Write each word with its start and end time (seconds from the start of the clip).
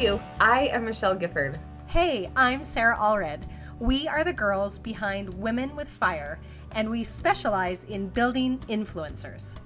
you? 0.00 0.18
I 0.40 0.68
am 0.68 0.86
Michelle 0.86 1.14
Gifford. 1.14 1.58
Hey, 1.86 2.30
I'm 2.34 2.64
Sarah 2.64 2.96
Allred. 2.96 3.42
We 3.78 4.08
are 4.08 4.24
the 4.24 4.32
girls 4.32 4.78
behind 4.78 5.34
Women 5.34 5.76
with 5.76 5.90
Fire, 5.90 6.40
and 6.74 6.88
we 6.88 7.04
specialize 7.04 7.84
in 7.84 8.08
building 8.08 8.58
influencers. 8.60 9.56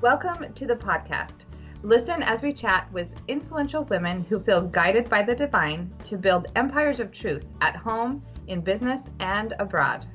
Welcome 0.00 0.54
to 0.54 0.66
the 0.66 0.76
podcast. 0.76 1.40
Listen 1.82 2.22
as 2.22 2.40
we 2.40 2.54
chat 2.54 2.90
with 2.94 3.08
influential 3.28 3.84
women 3.84 4.24
who 4.24 4.40
feel 4.40 4.66
guided 4.66 5.10
by 5.10 5.22
the 5.22 5.36
divine 5.36 5.92
to 6.04 6.16
build 6.16 6.46
empires 6.56 6.98
of 6.98 7.12
truth 7.12 7.52
at 7.60 7.76
home, 7.76 8.22
in 8.46 8.62
business, 8.62 9.10
and 9.20 9.52
abroad. 9.58 10.06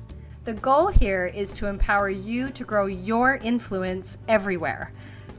The 0.42 0.54
goal 0.54 0.88
here 0.88 1.26
is 1.26 1.52
to 1.52 1.68
empower 1.68 2.08
you 2.08 2.50
to 2.50 2.64
grow 2.64 2.86
your 2.86 3.36
influence 3.36 4.18
everywhere. 4.26 4.92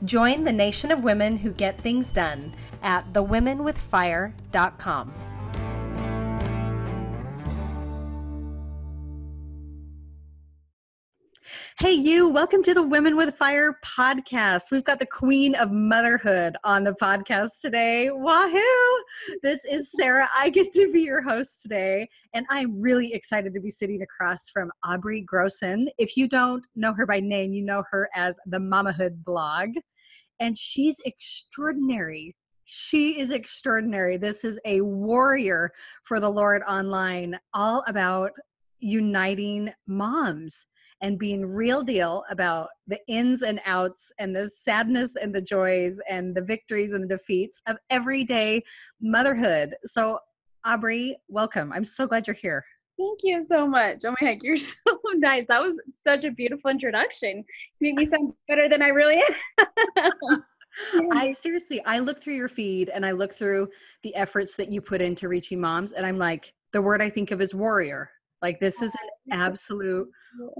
Join 0.05 0.45
the 0.45 0.53
nation 0.53 0.89
of 0.89 1.03
women 1.03 1.35
who 1.37 1.51
get 1.51 1.79
things 1.81 2.11
done 2.11 2.55
at 2.81 3.13
thewomenwithfire.com. 3.13 5.13
Hey, 11.81 11.93
you, 11.93 12.29
welcome 12.29 12.61
to 12.61 12.75
the 12.75 12.83
Women 12.83 13.17
with 13.17 13.35
Fire 13.35 13.79
podcast. 13.83 14.65
We've 14.71 14.83
got 14.83 14.99
the 14.99 15.07
queen 15.07 15.55
of 15.55 15.71
motherhood 15.71 16.55
on 16.63 16.83
the 16.83 16.93
podcast 16.93 17.59
today. 17.59 18.11
Wahoo! 18.11 19.03
This 19.41 19.65
is 19.65 19.91
Sarah. 19.91 20.29
I 20.37 20.51
get 20.51 20.71
to 20.73 20.91
be 20.91 21.01
your 21.01 21.23
host 21.23 21.63
today, 21.63 22.07
and 22.33 22.45
I'm 22.51 22.79
really 22.79 23.11
excited 23.13 23.55
to 23.55 23.59
be 23.59 23.71
sitting 23.71 24.03
across 24.03 24.47
from 24.49 24.69
Aubrey 24.85 25.25
Grossen. 25.25 25.87
If 25.97 26.15
you 26.15 26.27
don't 26.27 26.63
know 26.75 26.93
her 26.93 27.07
by 27.07 27.19
name, 27.19 27.51
you 27.51 27.63
know 27.63 27.83
her 27.89 28.07
as 28.13 28.37
the 28.45 28.59
Mamahood 28.59 29.23
blog, 29.23 29.69
and 30.39 30.55
she's 30.55 30.97
extraordinary. 31.03 32.35
She 32.73 33.19
is 33.19 33.31
extraordinary. 33.31 34.15
This 34.15 34.45
is 34.45 34.57
a 34.63 34.79
warrior 34.79 35.73
for 36.03 36.21
the 36.21 36.29
Lord 36.29 36.61
online, 36.65 37.37
all 37.53 37.83
about 37.85 38.31
uniting 38.79 39.73
moms 39.87 40.67
and 41.01 41.19
being 41.19 41.45
real 41.45 41.83
deal 41.83 42.23
about 42.29 42.69
the 42.87 42.97
ins 43.09 43.41
and 43.41 43.59
outs 43.65 44.13
and 44.19 44.33
the 44.33 44.47
sadness 44.47 45.17
and 45.17 45.35
the 45.35 45.41
joys 45.41 45.99
and 46.09 46.33
the 46.33 46.41
victories 46.41 46.93
and 46.93 47.03
the 47.03 47.17
defeats 47.17 47.61
of 47.67 47.75
everyday 47.89 48.63
motherhood. 49.01 49.75
So, 49.83 50.19
Aubrey, 50.63 51.17
welcome. 51.27 51.73
I'm 51.73 51.83
so 51.83 52.07
glad 52.07 52.25
you're 52.25 52.35
here. 52.35 52.63
Thank 52.97 53.19
you 53.23 53.43
so 53.43 53.67
much. 53.67 53.97
Oh 54.05 54.15
my 54.21 54.29
heck, 54.29 54.43
you're 54.43 54.55
so 54.55 54.97
nice. 55.15 55.47
That 55.47 55.61
was 55.61 55.77
such 56.05 56.23
a 56.23 56.31
beautiful 56.31 56.71
introduction. 56.71 57.43
You 57.81 57.93
make 57.93 57.97
me 57.97 58.05
sound 58.05 58.31
better 58.47 58.69
than 58.69 58.81
I 58.81 58.87
really 58.87 59.21
am. 59.97 60.41
I 61.11 61.31
seriously, 61.33 61.81
I 61.85 61.99
look 61.99 62.21
through 62.21 62.35
your 62.35 62.47
feed 62.47 62.89
and 62.89 63.05
I 63.05 63.11
look 63.11 63.33
through 63.33 63.69
the 64.03 64.15
efforts 64.15 64.55
that 64.55 64.69
you 64.69 64.81
put 64.81 65.01
into 65.01 65.27
reaching 65.27 65.59
moms, 65.59 65.93
and 65.93 66.05
I'm 66.05 66.17
like, 66.17 66.53
the 66.71 66.81
word 66.81 67.01
I 67.01 67.09
think 67.09 67.31
of 67.31 67.41
is 67.41 67.53
warrior. 67.53 68.09
Like, 68.41 68.59
this 68.59 68.81
is 68.81 68.95
an 68.95 69.09
absolute 69.39 70.09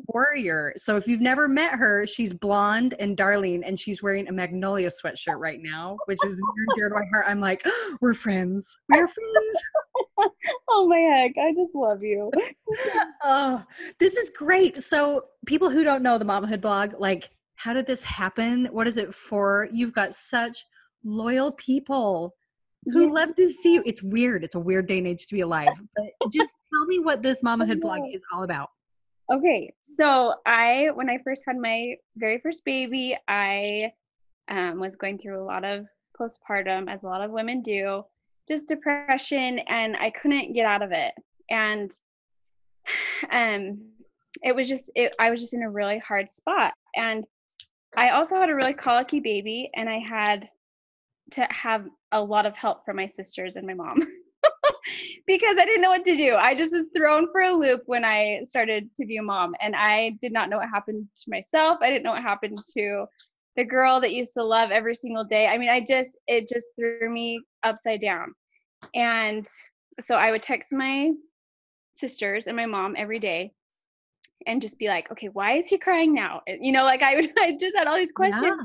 warrior. 0.08 0.73
So 0.78 0.98
if 0.98 1.08
you've 1.08 1.22
never 1.22 1.48
met 1.48 1.73
her, 1.73 2.06
she's 2.06 2.34
blonde 2.34 2.94
and 3.00 3.17
darling, 3.17 3.64
and 3.64 3.80
she's 3.80 4.04
wearing 4.04 4.28
a 4.28 4.32
Magnolia 4.32 4.89
sweatshirt 4.89 5.39
right 5.39 5.59
now, 5.62 5.98
which 6.06 6.20
is 6.26 6.39
near 6.39 6.66
and 6.67 6.76
dear 6.76 6.89
to 6.89 6.95
my 6.95 7.06
heart. 7.12 7.26
I'm 7.28 7.39
like, 7.39 7.62
oh, 7.66 7.98
we're 8.02 8.14
friends. 8.14 8.78
We're 8.89 9.08
friends. 9.08 10.32
oh 10.70 10.88
my 10.88 11.00
heck, 11.00 11.32
I 11.38 11.54
just 11.54 11.73
love 11.73 12.04
you. 12.04 12.32
oh, 13.23 13.64
this 14.00 14.16
is 14.16 14.30
great. 14.30 14.82
So 14.82 15.26
people 15.45 15.70
who 15.70 15.84
don't 15.84 16.04
know 16.04 16.17
the 16.17 16.26
Mamahood 16.26 16.62
blog, 16.62 17.00
like, 17.00 17.32
how 17.62 17.73
did 17.73 17.86
this 17.86 18.04
happen? 18.04 18.66
What 18.72 18.88
is 18.88 18.98
it 18.98 19.14
for? 19.14 19.70
You've 19.72 19.94
got 19.94 20.16
such 20.16 20.66
loyal 21.04 21.52
people 21.52 22.34
who 22.86 23.04
yeah. 23.04 23.12
love 23.12 23.36
to 23.36 23.48
see 23.48 23.76
you. 23.76 23.83
It's 23.86 24.02
weird. 24.02 24.44
It's 24.44 24.55
a 24.55 24.60
weird 24.60 24.88
day 24.88 24.98
and 24.98 25.05
age 25.05 25.27
to 25.27 25.36
be 25.36 25.42
alive. 25.42 25.70
But 25.95 26.08
just 26.33 26.55
tell 26.73 26.86
me 26.88 26.98
what 26.98 27.22
this 27.22 27.44
Mamahood 27.45 27.80
blog 27.80 28.02
is 28.11 28.23
all 28.33 28.42
about. 28.42 28.70
Okay, 29.32 29.72
so 29.83 30.33
I 30.48 30.89
when 30.95 31.08
I 31.08 31.20
first 31.23 31.44
had 31.45 31.55
my 31.55 31.94
very 32.17 32.39
first 32.39 32.66
baby, 32.66 33.16
I 33.27 33.92
um, 34.49 34.80
was 34.80 34.95
going 34.95 35.20
through 35.20 35.39
a 35.39 35.45
lot 35.45 35.64
of 35.64 35.86
postpartum, 36.20 36.92
as 36.92 37.04
a 37.04 37.08
lot 37.08 37.22
of 37.22 37.30
women 37.30 37.61
do, 37.61 38.04
just 38.48 38.70
depression, 38.70 39.60
and 39.60 39.95
I 39.98 40.10
couldn't 40.10 40.54
get 40.54 40.66
out 40.66 40.82
of 40.82 40.92
it. 40.93 41.14
And 41.52 41.92
um, 43.32 43.92
it 44.42 44.55
was 44.55 44.67
just 44.67 44.89
it, 44.95 45.14
I 45.20 45.30
was 45.30 45.42
just 45.42 45.54
in 45.54 45.61
a 45.61 45.70
really 45.70 45.99
hard 45.99 46.28
spot, 46.28 46.73
and 46.95 47.23
I 47.96 48.10
also 48.10 48.36
had 48.36 48.50
a 48.50 48.56
really 48.56 48.74
colicky 48.74 49.20
baby, 49.20 49.70
and 49.76 49.90
I 49.90 50.00
had 50.00 50.50
to 51.32 51.48
have 51.50 51.86
a 52.12 52.22
lot 52.22 52.46
of 52.46 52.56
help 52.56 52.86
from 52.86 52.98
my 52.98 53.08
sisters 53.08 53.56
and 53.56 53.68
my 53.68 53.74
mom. 53.74 54.00
because 55.28 55.58
I 55.60 55.66
didn't 55.66 55.82
know 55.82 55.90
what 55.90 56.06
to 56.06 56.18
do. 56.18 56.36
I 56.36 56.56
just 56.56 56.74
was 56.74 56.88
thrown 56.96 57.28
for 57.32 57.42
a 57.42 57.54
loop 57.54 57.82
when 57.86 58.04
I 58.04 58.42
started 58.46 58.90
to 58.96 59.06
be 59.06 59.18
a 59.18 59.24
mom, 59.24 59.56
and 59.62 59.76
I 59.76 60.18
did 60.22 60.32
not 60.32 60.50
know 60.50 60.58
what 60.58 60.70
happened 60.70 61.08
to 61.16 61.30
myself. 61.30 61.78
I 61.82 61.90
didn't 61.90 62.04
know 62.04 62.12
what 62.12 62.22
happened 62.22 62.58
to 62.74 63.06
the 63.56 63.66
girl 63.66 64.00
that 64.00 64.14
used 64.14 64.34
to 64.34 64.44
love 64.44 64.72
every 64.72 64.96
single 64.96 65.26
day. 65.26 65.48
I 65.48 65.58
mean, 65.58 65.70
I 65.70 65.84
just, 65.86 66.18
it 66.28 66.48
just 66.48 66.68
threw 66.80 67.10
me 67.10 67.42
upside 67.64 68.00
down. 68.00 68.34
And 68.96 69.46
so 70.00 70.16
I 70.16 70.32
would 70.32 70.42
text 70.42 70.72
my 70.72 71.12
sisters 71.94 72.48
and 72.48 72.56
my 72.56 72.66
mom 72.66 72.96
every 72.98 73.20
day 73.20 73.52
and 74.48 74.62
just 74.62 74.80
be 74.80 74.88
like, 74.88 75.12
okay, 75.12 75.28
why 75.28 75.54
is 75.54 75.68
he 75.68 75.78
crying 75.78 76.14
now? 76.14 76.42
Eh, 76.48 76.58
you 76.62 76.72
know, 76.72 76.84
like 76.84 77.02
I 77.02 77.16
would, 77.16 77.30
I 77.38 77.58
just 77.60 77.78
had 77.78 77.88
all 77.88 77.96
these 77.96 78.12
questions. 78.12 78.44
Yeah. 78.44 78.58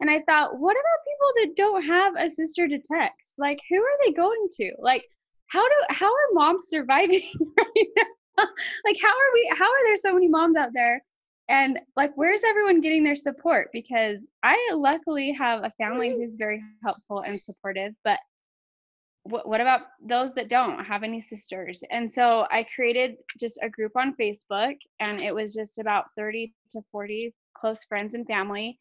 And 0.00 0.10
I 0.10 0.20
thought, 0.20 0.58
what 0.58 0.72
about 0.72 1.06
people 1.06 1.32
that 1.36 1.56
don't 1.56 1.84
have 1.84 2.14
a 2.16 2.30
sister 2.30 2.66
to 2.66 2.78
text? 2.78 3.34
Like, 3.36 3.60
who 3.68 3.76
are 3.76 3.98
they 4.04 4.12
going 4.12 4.48
to? 4.52 4.72
Like, 4.78 5.04
how 5.48 5.62
do 5.62 5.74
how 5.90 6.06
are 6.06 6.32
moms 6.32 6.68
surviving 6.68 7.22
right 7.58 7.86
now? 7.96 8.04
like 8.84 8.96
how 9.00 9.08
are 9.08 9.32
we 9.34 9.52
how 9.56 9.64
are 9.64 9.84
there 9.84 9.96
so 9.96 10.12
many 10.12 10.28
moms 10.28 10.56
out 10.56 10.70
there 10.72 11.02
and 11.48 11.78
like 11.96 12.12
where's 12.14 12.42
everyone 12.44 12.80
getting 12.80 13.04
their 13.04 13.16
support 13.16 13.68
because 13.72 14.28
i 14.42 14.56
luckily 14.74 15.32
have 15.32 15.64
a 15.64 15.72
family 15.78 16.10
mm-hmm. 16.10 16.20
who's 16.20 16.36
very 16.36 16.62
helpful 16.82 17.20
and 17.20 17.40
supportive 17.40 17.92
but 18.04 18.18
what, 19.24 19.46
what 19.46 19.60
about 19.60 19.82
those 20.02 20.34
that 20.34 20.48
don't 20.48 20.84
have 20.84 21.02
any 21.02 21.20
sisters 21.20 21.84
and 21.90 22.10
so 22.10 22.46
i 22.50 22.64
created 22.74 23.16
just 23.38 23.58
a 23.62 23.68
group 23.68 23.92
on 23.96 24.14
facebook 24.20 24.74
and 25.00 25.20
it 25.20 25.34
was 25.34 25.54
just 25.54 25.78
about 25.78 26.06
30 26.16 26.52
to 26.70 26.80
40 26.90 27.34
close 27.54 27.84
friends 27.84 28.14
and 28.14 28.26
family 28.26 28.78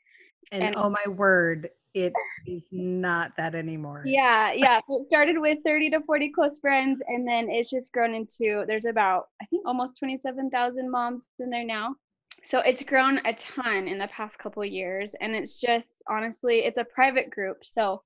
and, 0.52 0.64
and 0.64 0.76
oh 0.78 0.90
my 0.90 1.12
word 1.12 1.70
it 1.94 2.14
is 2.48 2.68
not 2.72 3.32
that 3.38 3.56
anymore. 3.56 4.04
Yeah, 4.06 4.52
yeah. 4.54 4.80
So 4.88 5.02
it 5.02 5.08
started 5.08 5.40
with 5.40 5.60
30 5.66 5.92
to 5.92 6.02
40 6.02 6.30
close 6.30 6.60
friends, 6.60 7.02
and 7.08 7.28
then 7.28 7.50
it's 7.50 7.70
just 7.70 7.92
grown 7.92 8.14
into 8.14 8.64
there's 8.68 8.86
about, 8.86 9.28
I 9.42 9.46
think, 9.46 9.66
almost 9.66 9.98
27,000 9.98 10.90
moms 10.90 11.26
in 11.40 11.50
there 11.50 11.66
now. 11.66 11.96
So 12.44 12.60
it's 12.60 12.84
grown 12.84 13.20
a 13.26 13.34
ton 13.34 13.88
in 13.88 13.98
the 13.98 14.08
past 14.08 14.40
couple 14.40 14.64
years, 14.64 15.14
and 15.20 15.36
it's 15.36 15.60
just 15.60 15.92
honestly, 16.08 16.60
it's 16.60 16.78
a 16.78 16.86
private 16.86 17.30
group. 17.30 17.58
So, 17.64 18.02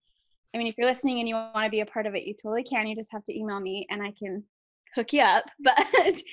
I 0.53 0.57
mean, 0.57 0.67
if 0.67 0.75
you're 0.77 0.87
listening 0.87 1.19
and 1.19 1.27
you 1.27 1.35
want 1.35 1.65
to 1.65 1.69
be 1.69 1.81
a 1.81 1.85
part 1.85 2.05
of 2.05 2.15
it, 2.15 2.23
you 2.23 2.33
totally 2.33 2.63
can. 2.63 2.87
You 2.87 2.95
just 2.95 3.11
have 3.11 3.23
to 3.25 3.37
email 3.37 3.59
me, 3.59 3.87
and 3.89 4.01
I 4.03 4.11
can 4.11 4.43
hook 4.95 5.13
you 5.13 5.21
up. 5.21 5.45
But 5.59 5.85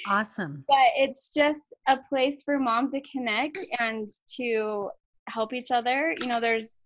awesome. 0.08 0.64
But 0.69 0.76
it's 0.97 1.32
just 1.32 1.60
a 1.88 1.98
place 2.08 2.42
for 2.44 2.59
moms 2.59 2.92
to 2.92 3.00
connect 3.00 3.59
and 3.78 4.10
to 4.36 4.91
help 5.28 5.53
each 5.53 5.70
other. 5.70 6.14
You 6.20 6.26
know, 6.26 6.41
there's 6.41 6.76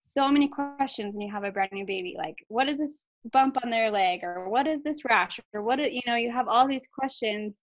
so 0.00 0.30
many 0.30 0.48
questions 0.48 1.14
when 1.14 1.26
you 1.26 1.32
have 1.32 1.44
a 1.44 1.50
brand 1.50 1.72
new 1.72 1.84
baby 1.84 2.14
like 2.16 2.36
what 2.48 2.68
is 2.68 2.78
this 2.78 3.06
bump 3.32 3.56
on 3.62 3.70
their 3.70 3.90
leg 3.90 4.20
or 4.22 4.48
what 4.48 4.66
is 4.66 4.82
this 4.82 5.04
rash 5.04 5.40
or 5.52 5.62
what 5.62 5.78
you 5.92 6.00
know 6.06 6.14
you 6.14 6.30
have 6.30 6.48
all 6.48 6.66
these 6.66 6.86
questions 6.96 7.60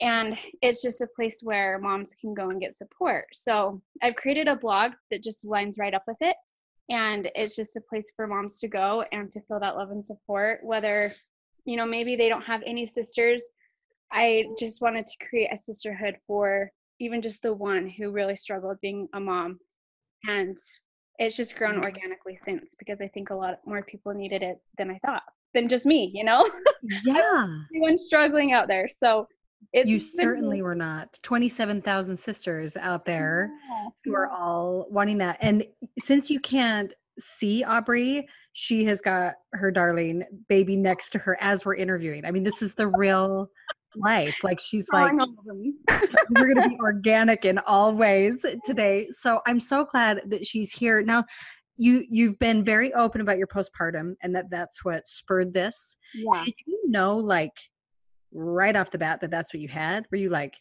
and 0.00 0.36
it's 0.62 0.82
just 0.82 1.00
a 1.00 1.06
place 1.14 1.40
where 1.42 1.78
moms 1.78 2.10
can 2.20 2.34
go 2.34 2.48
and 2.48 2.60
get 2.60 2.76
support 2.76 3.26
so 3.32 3.80
i've 4.02 4.16
created 4.16 4.48
a 4.48 4.56
blog 4.56 4.92
that 5.10 5.22
just 5.22 5.44
lines 5.44 5.78
right 5.78 5.94
up 5.94 6.02
with 6.06 6.16
it 6.20 6.36
and 6.90 7.30
it's 7.34 7.56
just 7.56 7.76
a 7.76 7.80
place 7.80 8.12
for 8.14 8.26
moms 8.26 8.58
to 8.58 8.68
go 8.68 9.04
and 9.12 9.30
to 9.30 9.40
feel 9.42 9.60
that 9.60 9.76
love 9.76 9.90
and 9.90 10.04
support 10.04 10.60
whether 10.62 11.12
you 11.64 11.76
know 11.76 11.86
maybe 11.86 12.16
they 12.16 12.28
don't 12.28 12.44
have 12.44 12.62
any 12.66 12.86
sisters 12.86 13.44
i 14.12 14.44
just 14.58 14.82
wanted 14.82 15.06
to 15.06 15.26
create 15.26 15.48
a 15.52 15.56
sisterhood 15.56 16.16
for 16.26 16.70
even 17.00 17.22
just 17.22 17.42
the 17.42 17.52
one 17.52 17.88
who 17.88 18.10
really 18.10 18.36
struggled 18.36 18.76
being 18.80 19.08
a 19.14 19.20
mom 19.20 19.58
and 20.28 20.58
it's 21.18 21.36
just 21.36 21.56
grown 21.56 21.74
mm-hmm. 21.74 21.84
organically 21.84 22.36
since 22.42 22.74
because 22.78 23.00
I 23.00 23.08
think 23.08 23.30
a 23.30 23.34
lot 23.34 23.60
more 23.66 23.82
people 23.82 24.12
needed 24.12 24.42
it 24.42 24.58
than 24.78 24.90
I 24.90 24.98
thought 25.04 25.22
than 25.54 25.68
just 25.68 25.86
me, 25.86 26.10
you 26.12 26.24
know? 26.24 26.48
Yeah. 27.02 27.46
Everyone's 27.70 28.04
struggling 28.04 28.52
out 28.52 28.68
there. 28.68 28.88
So 28.88 29.26
you 29.72 30.00
certainly 30.00 30.62
were 30.62 30.74
not 30.74 31.18
27,000 31.22 32.16
sisters 32.16 32.76
out 32.76 33.04
there 33.04 33.50
yeah. 33.70 33.88
who 34.04 34.14
are 34.14 34.30
all 34.30 34.86
wanting 34.90 35.18
that. 35.18 35.38
And 35.40 35.64
since 35.98 36.30
you 36.30 36.40
can't 36.40 36.92
see 37.18 37.64
Aubrey, 37.64 38.26
she 38.52 38.84
has 38.84 39.00
got 39.00 39.34
her 39.52 39.70
darling 39.70 40.24
baby 40.48 40.76
next 40.76 41.10
to 41.10 41.18
her 41.18 41.36
as 41.40 41.64
we're 41.64 41.76
interviewing. 41.76 42.24
I 42.24 42.30
mean, 42.30 42.42
this 42.42 42.62
is 42.62 42.74
the 42.74 42.88
real 42.88 43.48
life. 43.96 44.42
Like 44.42 44.60
she's 44.60 44.86
like, 44.92 45.12
we're 46.30 46.54
going 46.54 46.62
to 46.62 46.68
be 46.68 46.78
organic 46.80 47.44
in 47.44 47.58
all 47.58 47.94
ways 47.94 48.44
today. 48.64 49.08
So 49.10 49.40
I'm 49.46 49.60
so 49.60 49.84
glad 49.84 50.22
that 50.26 50.46
she's 50.46 50.72
here. 50.72 51.02
Now, 51.02 51.24
you 51.76 52.04
you've 52.08 52.38
been 52.38 52.62
very 52.62 52.92
open 52.94 53.20
about 53.20 53.38
your 53.38 53.46
postpartum 53.46 54.14
and 54.22 54.34
that 54.34 54.48
that's 54.50 54.84
what 54.84 55.06
spurred 55.06 55.52
this 55.52 55.96
Yeah. 56.14 56.44
did 56.44 56.54
you 56.66 56.80
know 56.88 57.16
like 57.16 57.56
right 58.34 58.76
off 58.76 58.90
the 58.90 58.98
bat 58.98 59.20
that 59.20 59.30
that's 59.30 59.54
what 59.54 59.60
you 59.60 59.68
had 59.68 60.06
were 60.10 60.18
you 60.18 60.28
like 60.28 60.56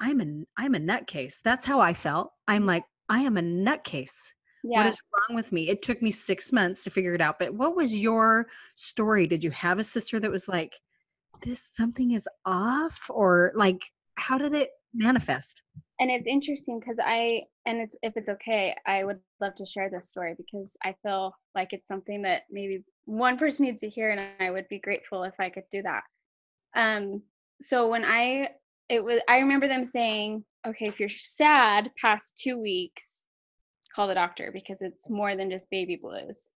i'm 0.00 0.20
a 0.20 0.44
i'm 0.56 0.74
a 0.74 0.78
nutcase. 0.78 1.42
That's 1.42 1.66
how 1.66 1.80
i 1.80 1.92
felt. 1.92 2.32
I'm 2.46 2.66
like 2.66 2.84
i 3.08 3.20
am 3.20 3.36
a 3.36 3.42
nutcase. 3.42 4.32
Yeah. 4.64 4.78
what 4.78 4.86
is 4.88 4.98
wrong 5.12 5.36
with 5.36 5.52
me? 5.52 5.68
It 5.68 5.82
took 5.82 6.02
me 6.02 6.10
six 6.10 6.52
months 6.52 6.82
to 6.84 6.90
figure 6.90 7.14
it 7.14 7.20
out 7.20 7.38
but 7.38 7.52
what 7.54 7.76
was 7.76 7.94
your 7.94 8.46
story? 8.76 9.26
Did 9.26 9.44
you 9.44 9.50
have 9.50 9.78
a 9.78 9.84
sister 9.84 10.20
that 10.20 10.30
was 10.30 10.48
like 10.48 10.74
this 11.42 11.62
something 11.62 12.12
is 12.12 12.28
off 12.44 13.06
or 13.10 13.52
like 13.54 13.80
how 14.16 14.38
did 14.38 14.54
it 14.54 14.70
manifest? 14.94 15.62
And 16.00 16.10
it's 16.10 16.26
interesting 16.26 16.78
because 16.78 16.98
I 17.04 17.42
and 17.66 17.80
it's 17.80 17.96
if 18.02 18.16
it's 18.16 18.28
okay, 18.28 18.74
I 18.86 19.04
would 19.04 19.18
love 19.40 19.54
to 19.56 19.64
share 19.64 19.90
this 19.90 20.08
story 20.08 20.34
because 20.36 20.76
I 20.82 20.94
feel 21.02 21.34
like 21.54 21.72
it's 21.72 21.88
something 21.88 22.22
that 22.22 22.42
maybe 22.50 22.84
one 23.04 23.36
person 23.36 23.66
needs 23.66 23.80
to 23.80 23.88
hear, 23.88 24.10
and 24.10 24.20
I 24.40 24.50
would 24.50 24.68
be 24.68 24.78
grateful 24.78 25.24
if 25.24 25.34
I 25.40 25.50
could 25.50 25.64
do 25.70 25.82
that. 25.82 26.02
Um, 26.74 27.22
so 27.60 27.88
when 27.88 28.04
I 28.04 28.50
it 28.88 29.02
was 29.04 29.20
I 29.28 29.38
remember 29.38 29.68
them 29.68 29.84
saying, 29.84 30.44
okay, 30.66 30.86
if 30.86 31.00
you're 31.00 31.08
sad 31.08 31.90
past 32.00 32.40
two 32.42 32.58
weeks, 32.58 33.26
call 33.94 34.06
the 34.06 34.14
doctor 34.14 34.50
because 34.52 34.80
it's 34.80 35.10
more 35.10 35.36
than 35.36 35.50
just 35.50 35.70
baby 35.70 35.96
blues. 35.96 36.52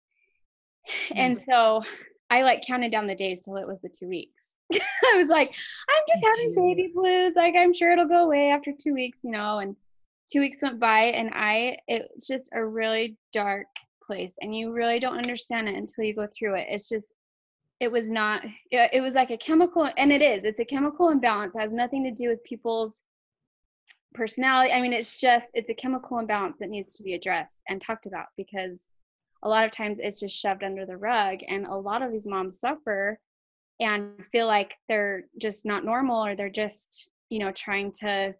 And 1.15 1.39
so 1.47 1.83
I 2.29 2.43
like 2.43 2.65
counted 2.65 2.91
down 2.91 3.07
the 3.07 3.15
days 3.15 3.43
till 3.43 3.57
it 3.57 3.67
was 3.67 3.79
the 3.81 3.89
two 3.89 4.07
weeks. 4.07 4.55
I 4.73 5.17
was 5.17 5.29
like, 5.29 5.53
I'm 5.89 6.03
just 6.07 6.21
Did 6.21 6.29
having 6.31 6.49
you? 6.51 6.75
baby 6.75 6.91
blues. 6.93 7.33
Like 7.35 7.55
I'm 7.57 7.73
sure 7.73 7.91
it'll 7.91 8.07
go 8.07 8.25
away 8.25 8.49
after 8.49 8.71
two 8.71 8.93
weeks, 8.93 9.19
you 9.23 9.31
know. 9.31 9.59
And 9.59 9.75
two 10.31 10.39
weeks 10.39 10.61
went 10.61 10.79
by, 10.79 11.05
and 11.05 11.31
I 11.33 11.77
it's 11.87 12.27
just 12.27 12.49
a 12.53 12.63
really 12.63 13.17
dark 13.33 13.67
place, 14.05 14.35
and 14.41 14.55
you 14.55 14.71
really 14.71 14.99
don't 14.99 15.17
understand 15.17 15.69
it 15.69 15.75
until 15.75 16.03
you 16.03 16.15
go 16.15 16.27
through 16.27 16.55
it. 16.55 16.67
It's 16.69 16.89
just 16.89 17.13
it 17.79 17.91
was 17.91 18.11
not 18.11 18.43
it, 18.71 19.01
was 19.01 19.15
like 19.15 19.31
a 19.31 19.37
chemical 19.37 19.89
and 19.97 20.11
it 20.11 20.21
is 20.21 20.43
it's 20.43 20.59
a 20.59 20.65
chemical 20.65 21.09
imbalance 21.09 21.55
it 21.55 21.59
has 21.59 21.71
nothing 21.71 22.03
to 22.03 22.11
do 22.11 22.29
with 22.29 22.43
people's 22.43 23.03
personality 24.13 24.71
i 24.71 24.81
mean 24.81 24.93
it's 24.93 25.19
just 25.19 25.49
it's 25.53 25.69
a 25.69 25.73
chemical 25.73 26.19
imbalance 26.19 26.57
that 26.59 26.69
needs 26.69 26.93
to 26.93 27.03
be 27.03 27.13
addressed 27.13 27.61
and 27.69 27.81
talked 27.81 28.05
about 28.05 28.25
because 28.37 28.89
a 29.43 29.49
lot 29.49 29.65
of 29.65 29.71
times 29.71 29.99
it's 29.99 30.19
just 30.19 30.35
shoved 30.35 30.63
under 30.63 30.85
the 30.85 30.97
rug 30.97 31.39
and 31.47 31.65
a 31.65 31.75
lot 31.75 32.01
of 32.01 32.11
these 32.11 32.27
moms 32.27 32.59
suffer 32.59 33.19
and 33.79 34.25
feel 34.25 34.47
like 34.47 34.73
they're 34.89 35.23
just 35.37 35.65
not 35.65 35.85
normal 35.85 36.25
or 36.25 36.35
they're 36.35 36.49
just 36.49 37.07
you 37.29 37.39
know 37.39 37.51
trying 37.51 37.91
to 37.91 38.33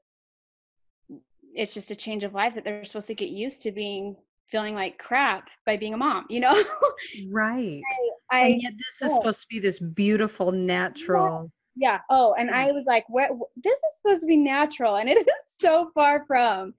it's 1.53 1.73
just 1.73 1.91
a 1.91 1.95
change 1.95 2.23
of 2.23 2.33
life 2.33 2.55
that 2.55 2.63
they're 2.63 2.85
supposed 2.85 3.07
to 3.07 3.15
get 3.15 3.29
used 3.29 3.61
to 3.61 3.71
being 3.71 4.15
feeling 4.51 4.75
like 4.75 4.97
crap 4.97 5.47
by 5.65 5.77
being 5.77 5.93
a 5.93 5.97
mom 5.97 6.25
you 6.29 6.39
know? 6.39 6.63
Right 7.31 7.81
i 8.31 8.45
and 8.45 8.61
yet 8.61 8.73
this 8.77 9.01
is 9.01 9.11
yeah. 9.11 9.15
supposed 9.15 9.41
to 9.41 9.47
be 9.49 9.59
this 9.59 9.79
beautiful 9.79 10.51
natural 10.51 11.51
yeah. 11.75 11.99
Oh 12.09 12.35
and 12.37 12.49
mm. 12.49 12.53
i 12.53 12.71
was 12.71 12.85
like 12.85 13.05
what 13.07 13.29
this 13.55 13.77
is 13.77 13.97
supposed 13.97 14.21
to 14.21 14.27
be 14.27 14.37
natural 14.37 14.97
and 14.97 15.09
it 15.09 15.17
is 15.27 15.27
so 15.59 15.91
far 15.93 16.25
from. 16.25 16.73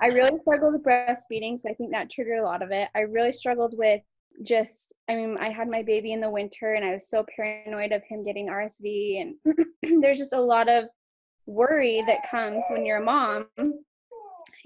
I 0.00 0.06
really 0.06 0.38
struggled 0.40 0.74
with 0.74 0.84
breastfeeding 0.84 1.58
so 1.58 1.70
i 1.70 1.74
think 1.74 1.92
that 1.92 2.10
triggered 2.10 2.38
a 2.38 2.44
lot 2.44 2.62
of 2.62 2.70
it. 2.70 2.88
I 2.94 3.00
really 3.00 3.32
struggled 3.32 3.76
with 3.76 4.02
just 4.42 4.94
i 5.08 5.14
mean 5.14 5.36
i 5.38 5.50
had 5.50 5.68
my 5.68 5.82
baby 5.82 6.12
in 6.12 6.20
the 6.20 6.30
winter 6.30 6.74
and 6.74 6.84
i 6.84 6.92
was 6.92 7.10
so 7.10 7.26
paranoid 7.36 7.92
of 7.92 8.02
him 8.04 8.24
getting 8.24 8.46
rsv 8.46 9.20
and 9.20 10.00
there's 10.02 10.18
just 10.18 10.32
a 10.32 10.40
lot 10.40 10.66
of 10.68 10.84
worry 11.46 12.02
that 12.06 12.30
comes 12.30 12.62
when 12.70 12.86
you're 12.86 13.02
a 13.02 13.04
mom. 13.04 13.46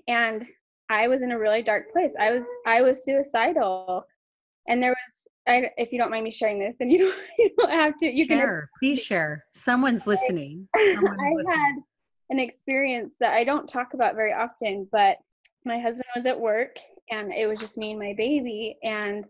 And 0.06 0.44
i 0.90 1.08
was 1.08 1.22
in 1.22 1.32
a 1.32 1.38
really 1.38 1.62
dark 1.62 1.92
place. 1.92 2.14
I 2.18 2.30
was 2.32 2.44
i 2.66 2.82
was 2.82 3.04
suicidal 3.04 4.06
and 4.68 4.82
there 4.82 4.90
was 4.90 5.28
I, 5.46 5.70
if 5.76 5.92
you 5.92 5.98
don't 5.98 6.10
mind 6.10 6.24
me 6.24 6.30
sharing 6.30 6.58
this 6.58 6.76
and 6.80 6.90
you 6.90 6.98
don't, 6.98 7.18
you 7.38 7.50
don't 7.58 7.70
have 7.70 7.96
to 7.98 8.06
you 8.06 8.26
can 8.26 8.38
share 8.38 8.70
please 8.78 9.02
share 9.02 9.44
someone's 9.54 10.06
listening 10.06 10.68
Someone 10.76 10.96
is 10.96 11.08
I 11.08 11.34
listening. 11.34 11.58
had 11.58 11.74
an 12.30 12.38
experience 12.38 13.14
that 13.20 13.34
I 13.34 13.44
don't 13.44 13.68
talk 13.68 13.94
about 13.94 14.14
very 14.14 14.32
often, 14.32 14.88
but 14.90 15.18
my 15.64 15.78
husband 15.78 16.06
was 16.16 16.26
at 16.26 16.38
work 16.38 16.78
and 17.10 17.32
it 17.32 17.46
was 17.46 17.58
just 17.58 17.78
me 17.78 17.90
and 17.90 18.00
my 18.00 18.14
baby. 18.16 18.76
And 18.82 19.24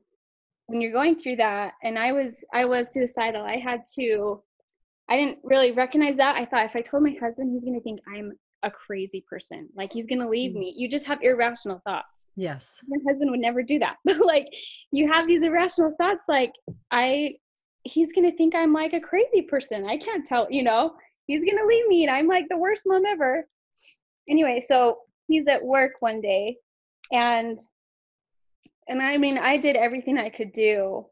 when 0.67 0.81
you're 0.81 0.93
going 0.93 1.17
through 1.17 1.37
that, 1.37 1.75
and 1.83 1.99
I 1.99 2.13
was 2.13 2.45
I 2.53 2.65
was 2.65 2.93
suicidal. 2.93 3.43
I 3.43 3.57
had 3.57 3.81
to 3.97 4.43
I 5.09 5.17
didn't 5.17 5.39
really 5.43 5.73
recognize 5.73 6.17
that. 6.17 6.37
I 6.37 6.45
thought 6.45 6.65
if 6.65 6.77
I 6.77 6.81
told 6.81 7.03
my 7.03 7.15
husband, 7.21 7.51
he's 7.53 7.65
gonna 7.65 7.81
think 7.81 8.01
I'm 8.09 8.33
a 8.65 8.71
crazy 8.71 9.25
person. 9.29 9.69
Like 9.77 9.93
he's 9.93 10.07
gonna 10.07 10.29
leave 10.29 10.53
Mm. 10.53 10.61
me. 10.61 10.75
You 10.77 10.89
just 10.89 11.07
have 11.07 11.19
irrational 11.23 11.81
thoughts 11.87 12.29
yes 12.37 12.81
my 12.89 12.97
husband 13.09 13.31
would 13.31 13.41
never 13.41 13.63
do 13.63 13.79
that. 13.79 13.97
like 14.25 14.47
you 14.93 15.07
have 15.13 15.27
these 15.27 15.43
irrational 15.45 15.95
thoughts 15.99 16.25
like 16.29 16.53
I 16.91 17.37
he's 17.87 18.13
going 18.15 18.29
to 18.31 18.35
think 18.39 18.55
I'm 18.55 18.73
like 18.73 18.95
a 18.95 19.01
crazy 19.01 19.43
person. 19.43 19.85
I 19.87 19.99
can't 19.99 20.25
tell, 20.25 20.47
you 20.51 20.63
know. 20.63 20.95
He's 21.27 21.45
going 21.45 21.59
to 21.59 21.67
leave 21.67 21.87
me 21.87 22.03
and 22.05 22.11
I'm 22.11 22.27
like 22.27 22.47
the 22.49 22.57
worst 22.57 22.85
mom 22.87 23.05
ever. 23.05 23.47
Anyway, 24.27 24.65
so 24.67 24.97
he's 25.29 25.47
at 25.49 25.63
work 25.63 25.93
one 26.01 26.23
day 26.23 26.57
and 27.13 27.59
and 28.89 29.03
I 29.03 29.19
mean, 29.19 29.37
I 29.39 29.59
did 29.59 29.77
everything 29.77 30.17
I 30.19 30.31
could 30.31 30.53
do. 30.53 31.07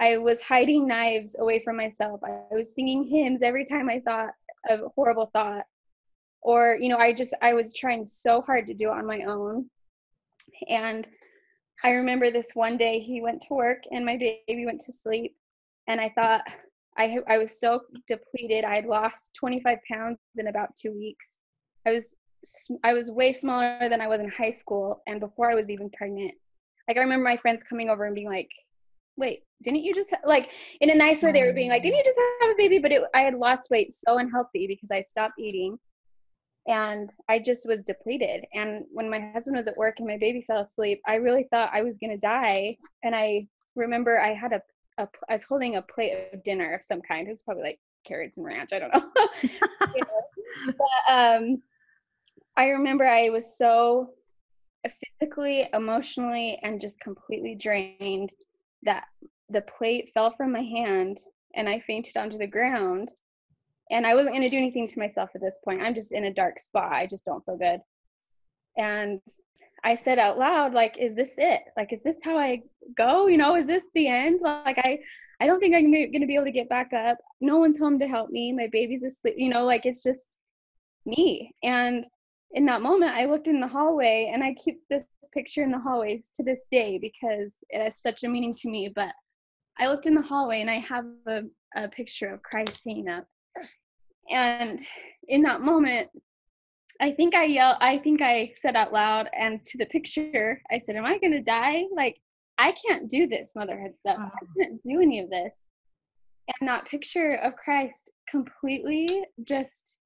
I 0.00 0.18
was 0.18 0.40
hiding 0.42 0.86
knives 0.86 1.34
away 1.38 1.62
from 1.64 1.76
myself. 1.78 2.20
I 2.22 2.54
was 2.54 2.74
singing 2.74 3.04
hymns 3.04 3.40
every 3.42 3.64
time 3.64 3.88
I 3.88 4.00
thought 4.00 4.30
of 4.68 4.80
a 4.80 4.88
horrible 4.94 5.30
thought. 5.34 5.64
Or, 6.42 6.78
you 6.80 6.88
know, 6.88 6.98
I 6.98 7.12
just 7.12 7.34
I 7.42 7.54
was 7.54 7.74
trying 7.74 8.06
so 8.06 8.42
hard 8.42 8.66
to 8.68 8.74
do 8.74 8.88
it 8.88 8.96
on 8.98 9.06
my 9.06 9.22
own. 9.22 9.68
And 10.68 11.06
I 11.84 11.90
remember 11.92 12.30
this 12.30 12.50
one 12.54 12.76
day 12.76 13.00
he 13.00 13.20
went 13.20 13.42
to 13.42 13.54
work 13.54 13.82
and 13.90 14.04
my 14.04 14.16
baby 14.16 14.66
went 14.66 14.80
to 14.82 14.92
sleep. 14.92 15.36
And 15.86 16.00
I 16.00 16.10
thought, 16.10 16.42
I, 16.98 17.18
I 17.28 17.38
was 17.38 17.58
so 17.58 17.80
depleted. 18.06 18.64
I 18.64 18.74
had 18.74 18.86
lost 18.86 19.30
25 19.34 19.78
pounds 19.90 20.18
in 20.36 20.48
about 20.48 20.74
two 20.74 20.92
weeks. 20.92 21.38
I 21.86 21.92
was 21.92 22.14
I 22.84 22.92
was 22.92 23.10
way 23.10 23.32
smaller 23.32 23.88
than 23.88 24.00
I 24.00 24.06
was 24.06 24.20
in 24.20 24.28
high 24.28 24.50
school 24.50 25.02
and 25.06 25.18
before 25.18 25.50
I 25.50 25.54
was 25.54 25.70
even 25.70 25.90
pregnant. 25.90 26.32
Like 26.86 26.96
I 26.96 27.00
remember 27.00 27.24
my 27.24 27.36
friends 27.36 27.64
coming 27.64 27.90
over 27.90 28.04
and 28.04 28.14
being 28.14 28.28
like, 28.28 28.50
"Wait, 29.16 29.42
didn't 29.62 29.82
you 29.84 29.94
just 29.94 30.14
like 30.24 30.50
in 30.80 30.90
a 30.90 30.94
nice 30.94 31.22
way 31.22 31.32
they 31.32 31.44
were 31.44 31.52
being 31.52 31.70
like, 31.70 31.82
"Didn't 31.82 31.98
you 31.98 32.04
just 32.04 32.18
have 32.40 32.50
a 32.50 32.54
baby?" 32.56 32.78
But 32.78 32.92
it, 32.92 33.02
I 33.14 33.22
had 33.22 33.34
lost 33.34 33.70
weight 33.70 33.92
so 33.92 34.18
unhealthy 34.18 34.66
because 34.66 34.90
I 34.90 35.00
stopped 35.00 35.38
eating 35.38 35.78
and 36.68 37.10
I 37.28 37.38
just 37.38 37.66
was 37.66 37.82
depleted. 37.82 38.44
And 38.52 38.84
when 38.92 39.08
my 39.08 39.30
husband 39.32 39.56
was 39.56 39.66
at 39.66 39.76
work 39.76 39.96
and 39.98 40.06
my 40.06 40.18
baby 40.18 40.42
fell 40.42 40.60
asleep, 40.60 41.00
I 41.06 41.14
really 41.14 41.48
thought 41.50 41.70
I 41.72 41.82
was 41.82 41.96
going 41.96 42.10
to 42.10 42.18
die. 42.18 42.76
And 43.02 43.16
I 43.16 43.48
remember 43.74 44.20
I 44.20 44.34
had 44.34 44.52
a, 44.52 44.60
a, 44.98 45.08
I 45.30 45.32
was 45.32 45.44
holding 45.44 45.76
a 45.76 45.82
plate 45.82 46.28
of 46.32 46.42
dinner 46.42 46.74
of 46.74 46.84
some 46.84 47.00
kind. 47.00 47.26
It 47.26 47.30
was 47.30 47.42
probably 47.42 47.62
like 47.62 47.80
carrots 48.04 48.36
and 48.36 48.46
ranch. 48.46 48.74
I 48.74 48.78
don't 48.78 48.94
know. 48.94 49.10
You 49.42 50.00
know? 50.00 50.22
But 50.76 51.12
um, 51.12 51.62
I 52.56 52.66
remember 52.68 53.06
I 53.06 53.30
was 53.30 53.56
so 53.56 54.10
physically, 55.20 55.68
emotionally, 55.72 56.58
and 56.62 56.80
just 56.80 57.00
completely 57.00 57.54
drained 57.54 58.32
that 58.82 59.04
the 59.48 59.62
plate 59.62 60.10
fell 60.12 60.32
from 60.32 60.52
my 60.52 60.62
hand 60.62 61.18
and 61.54 61.68
I 61.68 61.80
fainted 61.80 62.16
onto 62.16 62.38
the 62.38 62.46
ground 62.46 63.12
and 63.90 64.06
I 64.06 64.14
wasn't 64.14 64.34
going 64.34 64.42
to 64.42 64.50
do 64.50 64.58
anything 64.58 64.86
to 64.88 64.98
myself 64.98 65.30
at 65.34 65.40
this 65.40 65.58
point. 65.64 65.82
I'm 65.82 65.94
just 65.94 66.12
in 66.12 66.24
a 66.24 66.34
dark 66.34 66.58
spot. 66.58 66.92
I 66.92 67.06
just 67.06 67.24
don't 67.24 67.44
feel 67.44 67.56
good. 67.56 67.80
And 68.76 69.20
I 69.84 69.94
said 69.94 70.18
out 70.18 70.38
loud, 70.38 70.74
like, 70.74 70.98
is 70.98 71.14
this 71.14 71.34
it? 71.38 71.62
Like, 71.76 71.92
is 71.92 72.02
this 72.02 72.16
how 72.22 72.36
I 72.36 72.62
go? 72.96 73.26
You 73.28 73.36
know, 73.36 73.56
is 73.56 73.66
this 73.66 73.84
the 73.94 74.08
end? 74.08 74.40
Like, 74.42 74.78
I, 74.78 74.98
I 75.40 75.46
don't 75.46 75.60
think 75.60 75.74
I'm 75.74 75.90
going 75.90 76.20
to 76.20 76.26
be 76.26 76.34
able 76.34 76.46
to 76.46 76.52
get 76.52 76.68
back 76.68 76.92
up. 76.92 77.18
No 77.40 77.58
one's 77.58 77.78
home 77.78 77.98
to 78.00 78.08
help 78.08 78.30
me. 78.30 78.52
My 78.52 78.68
baby's 78.70 79.04
asleep. 79.04 79.34
You 79.36 79.48
know, 79.48 79.64
like 79.64 79.86
it's 79.86 80.02
just 80.02 80.36
me. 81.06 81.54
And 81.62 82.06
in 82.52 82.66
that 82.66 82.82
moment, 82.82 83.12
I 83.12 83.26
looked 83.26 83.46
in 83.46 83.60
the 83.60 83.68
hallway, 83.68 84.30
and 84.32 84.42
I 84.42 84.54
keep 84.54 84.80
this 84.88 85.04
picture 85.32 85.62
in 85.62 85.70
the 85.70 85.78
hallway 85.78 86.22
to 86.34 86.42
this 86.42 86.66
day 86.70 86.98
because 86.98 87.58
it 87.70 87.82
has 87.82 88.00
such 88.00 88.24
a 88.24 88.28
meaning 88.28 88.54
to 88.56 88.68
me. 88.68 88.90
But 88.94 89.12
I 89.78 89.88
looked 89.88 90.06
in 90.06 90.14
the 90.14 90.22
hallway, 90.22 90.60
and 90.60 90.70
I 90.70 90.78
have 90.78 91.04
a, 91.26 91.42
a 91.76 91.88
picture 91.88 92.32
of 92.32 92.42
Christ 92.42 92.80
hanging 92.84 93.08
up 93.08 93.26
and 94.30 94.80
in 95.28 95.42
that 95.42 95.60
moment 95.60 96.08
i 97.00 97.10
think 97.10 97.34
i 97.34 97.44
yelled 97.44 97.76
i 97.80 97.98
think 97.98 98.20
i 98.22 98.52
said 98.60 98.76
out 98.76 98.92
loud 98.92 99.28
and 99.38 99.64
to 99.64 99.78
the 99.78 99.86
picture 99.86 100.60
i 100.70 100.78
said 100.78 100.96
am 100.96 101.04
i 101.04 101.18
going 101.18 101.32
to 101.32 101.40
die? 101.40 101.84
Like 101.94 102.16
i 102.58 102.72
can't 102.72 103.08
do 103.08 103.26
this 103.26 103.52
motherhood 103.54 103.94
stuff. 103.94 104.16
I 104.18 104.24
uh-huh. 104.24 104.46
can't 104.56 104.82
do 104.82 105.00
any 105.00 105.20
of 105.20 105.30
this. 105.30 105.54
And 106.60 106.68
that 106.68 106.86
picture 106.86 107.38
of 107.42 107.56
christ 107.56 108.10
completely 108.28 109.24
just 109.44 109.98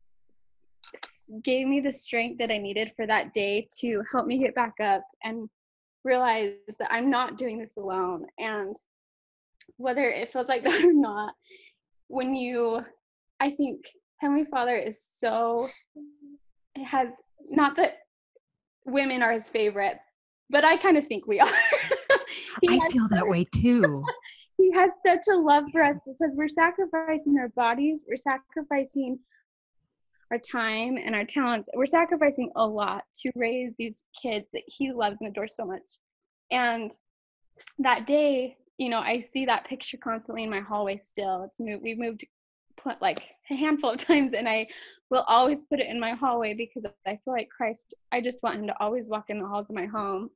gave 1.42 1.66
me 1.66 1.80
the 1.80 1.92
strength 1.92 2.38
that 2.38 2.50
i 2.50 2.58
needed 2.58 2.92
for 2.96 3.06
that 3.06 3.32
day 3.32 3.68
to 3.80 4.02
help 4.12 4.26
me 4.26 4.38
get 4.38 4.54
back 4.54 4.74
up 4.82 5.02
and 5.24 5.48
realize 6.04 6.54
that 6.78 6.92
i'm 6.92 7.10
not 7.10 7.38
doing 7.38 7.58
this 7.58 7.76
alone. 7.76 8.26
And 8.38 8.76
whether 9.76 10.04
it 10.04 10.32
feels 10.32 10.48
like 10.48 10.64
that 10.66 10.84
or 10.84 10.92
not 10.92 11.34
when 12.08 12.34
you 12.34 12.84
i 13.42 13.50
think 13.50 13.84
Heavenly 14.22 14.44
Father 14.44 14.76
is 14.76 15.04
so 15.16 15.66
has 16.84 17.20
not 17.50 17.74
that 17.76 17.98
women 18.86 19.20
are 19.20 19.32
his 19.32 19.48
favorite, 19.48 19.98
but 20.48 20.64
I 20.64 20.76
kind 20.76 20.96
of 20.96 21.06
think 21.06 21.26
we 21.26 21.40
are. 21.40 21.48
I 22.68 22.88
feel 22.90 23.08
that 23.10 23.26
way 23.26 23.44
too. 23.44 24.04
he 24.58 24.70
has 24.72 24.92
such 25.04 25.26
a 25.28 25.36
love 25.36 25.64
for 25.72 25.82
us 25.82 26.00
because 26.06 26.30
we're 26.34 26.48
sacrificing 26.48 27.36
our 27.38 27.48
bodies, 27.48 28.04
we're 28.08 28.16
sacrificing 28.16 29.18
our 30.30 30.38
time 30.38 30.96
and 31.04 31.16
our 31.16 31.24
talents. 31.24 31.68
We're 31.74 31.84
sacrificing 31.86 32.50
a 32.54 32.64
lot 32.64 33.02
to 33.22 33.32
raise 33.34 33.74
these 33.76 34.04
kids 34.20 34.46
that 34.52 34.62
he 34.66 34.92
loves 34.92 35.20
and 35.20 35.30
adores 35.30 35.56
so 35.56 35.66
much. 35.66 35.98
And 36.52 36.92
that 37.80 38.06
day, 38.06 38.56
you 38.78 38.88
know, 38.88 39.00
I 39.00 39.18
see 39.18 39.46
that 39.46 39.66
picture 39.66 39.98
constantly 39.98 40.44
in 40.44 40.50
my 40.50 40.60
hallway 40.60 40.96
still. 40.96 41.42
It's 41.44 41.60
moved, 41.60 41.82
we've 41.82 41.98
moved 41.98 42.24
like 43.00 43.34
a 43.50 43.54
handful 43.54 43.90
of 43.90 44.04
times 44.06 44.32
and 44.32 44.48
I 44.48 44.66
will 45.10 45.24
always 45.28 45.64
put 45.64 45.80
it 45.80 45.88
in 45.88 46.00
my 46.00 46.12
hallway 46.12 46.54
because 46.54 46.86
I 47.06 47.18
feel 47.24 47.34
like 47.34 47.48
Christ, 47.50 47.94
I 48.12 48.20
just 48.20 48.42
want 48.42 48.58
him 48.58 48.66
to 48.66 48.80
always 48.80 49.08
walk 49.08 49.26
in 49.28 49.38
the 49.38 49.46
halls 49.46 49.68
of 49.68 49.76
my 49.76 49.86
home 49.86 50.30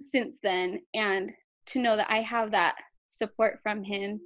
since 0.00 0.36
then 0.42 0.80
and 0.94 1.32
to 1.66 1.78
know 1.78 1.96
that 1.96 2.10
I 2.10 2.20
have 2.22 2.50
that 2.50 2.74
support 3.08 3.60
from 3.62 3.84
him. 3.84 4.20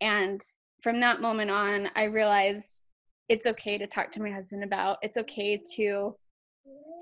And 0.00 0.40
from 0.82 1.00
that 1.00 1.20
moment 1.20 1.50
on, 1.50 1.88
I 1.96 2.04
realized 2.04 2.82
it's 3.28 3.46
okay 3.46 3.76
to 3.76 3.86
talk 3.86 4.12
to 4.12 4.22
my 4.22 4.30
husband 4.30 4.62
about. 4.62 4.98
It's 5.02 5.18
okay 5.18 5.60
to 5.76 6.14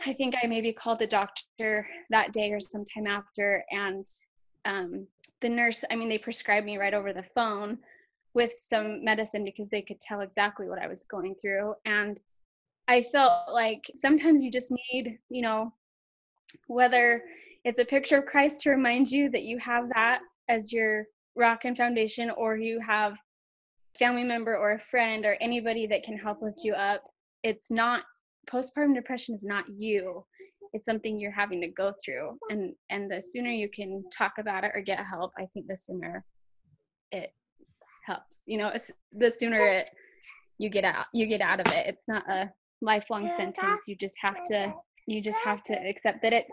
I 0.05 0.13
think 0.13 0.35
I 0.43 0.47
maybe 0.47 0.73
called 0.73 0.99
the 0.99 1.07
doctor 1.07 1.89
that 2.11 2.33
day 2.33 2.53
or 2.53 2.61
sometime 2.61 3.07
after 3.07 3.65
and 3.71 4.07
um, 4.67 5.07
the 5.41 5.49
nurse, 5.49 5.85
I 5.91 5.97
mean, 5.97 6.09
they 6.09 6.19
prescribed 6.19 6.67
me 6.67 6.77
right 6.77 6.95
over 6.95 7.13
the 7.13 7.23
phone 7.23 7.79
with 8.37 8.53
some 8.59 9.03
medicine 9.03 9.45
because 9.45 9.71
they 9.71 9.81
could 9.81 9.99
tell 9.99 10.21
exactly 10.21 10.69
what 10.69 10.79
I 10.79 10.87
was 10.87 11.05
going 11.05 11.35
through. 11.41 11.75
And 11.87 12.21
I 12.87 13.03
felt 13.03 13.51
like 13.51 13.91
sometimes 13.95 14.45
you 14.45 14.53
just 14.53 14.71
need, 14.71 15.19
you 15.31 15.41
know, 15.41 15.73
whether 16.67 17.23
it's 17.65 17.81
a 17.81 17.85
picture 17.85 18.19
of 18.19 18.27
Christ 18.27 18.61
to 18.63 18.71
remind 18.71 19.11
you 19.11 19.31
that 19.31 19.45
you 19.45 19.59
have 19.59 19.89
that 19.95 20.21
as 20.51 20.71
your 20.71 21.07
rock 21.35 21.65
and 21.65 21.75
foundation, 21.75 22.31
or 22.31 22.59
you 22.59 22.79
have 22.87 23.17
family 23.99 24.23
member 24.23 24.55
or 24.55 24.73
a 24.73 24.81
friend 24.81 25.25
or 25.25 25.39
anybody 25.41 25.87
that 25.87 26.03
can 26.03 26.19
help 26.19 26.43
lift 26.43 26.63
you 26.63 26.75
up. 26.75 27.05
It's 27.43 27.71
not 27.71 28.03
postpartum 28.51 28.95
depression 28.95 29.35
is 29.35 29.45
not 29.45 29.65
you. 29.67 30.27
It's 30.75 30.85
something 30.85 31.19
you're 31.19 31.31
having 31.31 31.63
to 31.63 31.69
go 31.69 31.95
through. 32.05 32.39
And 32.51 32.75
and 32.91 33.11
the 33.11 33.23
sooner 33.23 33.51
you 33.51 33.71
can 33.71 34.05
talk 34.17 34.35
about 34.39 34.63
it 34.63 34.73
or 34.75 34.83
get 34.83 34.99
help, 34.99 35.33
I 35.39 35.47
think 35.55 35.69
the 35.69 35.77
sooner 35.77 36.23
it 37.13 37.33
helps. 38.07 38.43
You 38.47 38.59
know, 38.59 38.69
it's 38.69 38.91
the 39.13 39.31
sooner 39.31 39.59
it 39.59 39.91
you 40.59 40.71
get 40.71 40.85
out 40.85 41.07
you 41.13 41.27
get 41.27 41.41
out 41.41 41.61
of 41.61 41.67
it. 41.73 41.87
It's 41.87 42.09
not 42.09 42.29
a 42.31 42.51
lifelong 42.81 43.27
sentence. 43.37 43.87
You 43.87 43.97
just 43.97 44.17
have 44.21 44.43
to 44.45 44.73
you 45.07 45.21
just 45.21 45.39
have 45.45 45.63
to 45.65 45.75
accept 45.75 46.23
that 46.23 46.33
it's 46.33 46.51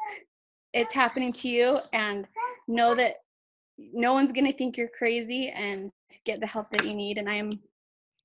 it's 0.73 0.93
happening 0.93 1.31
to 1.33 1.49
you 1.49 1.79
and 1.93 2.27
know 2.67 2.95
that 2.95 3.17
no 3.77 4.13
one's 4.13 4.31
going 4.31 4.45
to 4.45 4.57
think 4.57 4.77
you're 4.77 4.89
crazy 4.89 5.49
and 5.49 5.91
get 6.25 6.39
the 6.39 6.47
help 6.47 6.69
that 6.71 6.85
you 6.85 6.93
need 6.93 7.17
and 7.17 7.27
i 7.27 7.33
am 7.33 7.49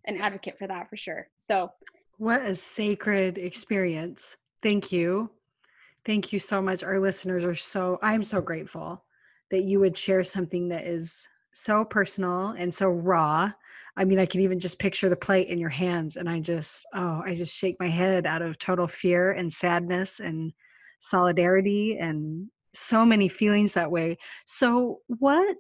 an 0.05 0.19
advocate 0.21 0.59
for 0.59 0.67
that 0.67 0.89
for 0.89 0.97
sure. 0.97 1.29
So 1.37 1.71
what 2.17 2.43
a 2.43 2.55
sacred 2.55 3.39
experience. 3.39 4.37
Thank 4.63 4.91
you. 4.91 5.31
Thank 6.05 6.33
you 6.33 6.39
so 6.39 6.61
much. 6.61 6.83
Our 6.83 6.99
listeners 6.99 7.45
are 7.45 7.55
so 7.55 7.99
i'm 8.03 8.25
so 8.25 8.41
grateful 8.41 9.05
that 9.51 9.65
you 9.65 9.81
would 9.81 9.97
share 9.97 10.25
something 10.25 10.69
that 10.69 10.87
is 10.87 11.27
so 11.59 11.85
personal 11.85 12.55
and 12.59 12.75
so 12.75 12.89
raw 12.89 13.51
i 13.97 14.05
mean 14.05 14.19
i 14.19 14.27
can 14.27 14.41
even 14.41 14.61
just 14.61 14.79
picture 14.79 15.09
the 15.09 15.17
plate 15.17 15.49
in 15.49 15.59
your 15.59 15.69
hands 15.69 16.17
and 16.17 16.29
i 16.29 16.39
just 16.39 16.87
oh 16.95 17.23
i 17.25 17.35
just 17.35 17.55
shake 17.55 17.77
my 17.81 17.89
head 17.89 18.27
out 18.27 18.43
of 18.43 18.59
total 18.59 18.87
fear 18.87 19.33
and 19.33 19.53
sadness 19.53 20.21
and 20.21 20.53
solidarity 21.01 21.97
and 21.99 22.49
so 22.75 23.05
many 23.05 23.29
feelings 23.29 23.75
that 23.75 23.91
way. 23.91 24.19
So, 24.47 25.01
what 25.07 25.59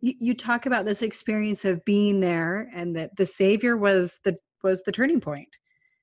you, 0.00 0.14
you 0.20 0.34
talk 0.34 0.66
about 0.66 0.84
this 0.84 1.02
experience 1.02 1.64
of 1.64 1.84
being 1.84 2.20
there, 2.20 2.70
and 2.74 2.96
that 2.96 3.16
the 3.16 3.26
Savior 3.26 3.76
was 3.76 4.20
the 4.24 4.36
was 4.62 4.82
the 4.82 4.92
turning 4.92 5.20
point. 5.20 5.56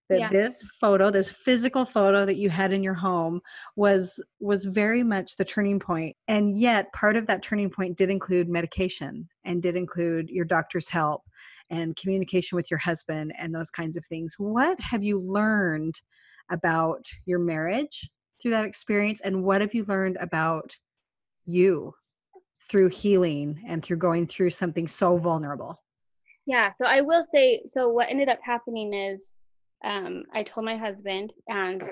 That 0.09 0.19
yeah. 0.19 0.29
this 0.29 0.61
photo, 0.79 1.09
this 1.09 1.29
physical 1.29 1.83
photo 1.83 2.25
that 2.25 2.35
you 2.35 2.49
had 2.49 2.71
in 2.71 2.83
your 2.83 2.93
home, 2.93 3.41
was 3.75 4.23
was 4.39 4.65
very 4.65 5.01
much 5.01 5.35
the 5.35 5.45
turning 5.45 5.79
point. 5.79 6.15
And 6.27 6.59
yet, 6.59 6.93
part 6.93 7.15
of 7.15 7.25
that 7.27 7.41
turning 7.41 7.71
point 7.71 7.97
did 7.97 8.11
include 8.11 8.47
medication 8.47 9.27
and 9.43 9.61
did 9.61 9.75
include 9.75 10.29
your 10.29 10.45
doctor's 10.45 10.87
help 10.87 11.23
and 11.71 11.95
communication 11.95 12.55
with 12.55 12.69
your 12.69 12.77
husband 12.77 13.33
and 13.37 13.53
those 13.53 13.71
kinds 13.71 13.97
of 13.97 14.05
things. 14.05 14.35
What 14.37 14.79
have 14.79 15.03
you 15.03 15.19
learned 15.19 15.95
about 16.51 17.05
your 17.25 17.39
marriage 17.39 18.09
through 18.41 18.51
that 18.51 18.65
experience 18.65 19.21
and 19.21 19.43
what 19.43 19.61
have 19.61 19.73
you 19.73 19.83
learned 19.85 20.17
about 20.19 20.77
you 21.45 21.93
through 22.61 22.89
healing 22.89 23.63
and 23.67 23.83
through 23.83 23.97
going 23.97 24.27
through 24.27 24.49
something 24.49 24.87
so 24.87 25.17
vulnerable 25.17 25.83
yeah 26.45 26.71
so 26.71 26.85
i 26.85 27.01
will 27.01 27.23
say 27.23 27.61
so 27.65 27.89
what 27.89 28.09
ended 28.09 28.29
up 28.29 28.39
happening 28.43 28.93
is 28.93 29.33
um, 29.83 30.23
i 30.33 30.43
told 30.43 30.65
my 30.65 30.77
husband 30.77 31.33
and 31.47 31.83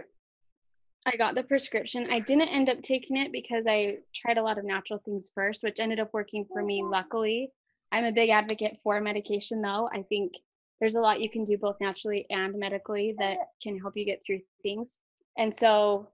i 1.05 1.15
got 1.17 1.35
the 1.35 1.43
prescription. 1.43 2.07
I 2.11 2.19
didn't 2.19 2.47
end 2.49 2.69
up 2.69 2.81
taking 2.81 3.17
it 3.17 3.31
because 3.31 3.65
i 3.67 3.97
tried 4.15 4.37
a 4.37 4.43
lot 4.43 4.57
of 4.57 4.65
natural 4.65 4.99
things 5.03 5.31
first 5.33 5.63
which 5.63 5.79
ended 5.79 5.99
up 5.99 6.13
working 6.13 6.45
for 6.51 6.63
me 6.63 6.83
luckily. 6.83 7.51
I'm 7.91 8.05
a 8.05 8.11
big 8.11 8.29
advocate 8.29 8.77
for 8.83 8.99
medication 9.01 9.61
though. 9.61 9.89
I 9.93 10.01
think 10.03 10.33
there's 10.79 10.95
a 10.95 11.01
lot 11.01 11.21
you 11.21 11.29
can 11.29 11.43
do 11.45 11.57
both 11.57 11.77
naturally 11.79 12.25
and 12.29 12.57
medically 12.57 13.15
that 13.19 13.37
can 13.61 13.77
help 13.79 13.95
you 13.95 14.05
get 14.05 14.21
through 14.25 14.41
things. 14.63 14.99
And 15.37 15.55
so 15.55 16.09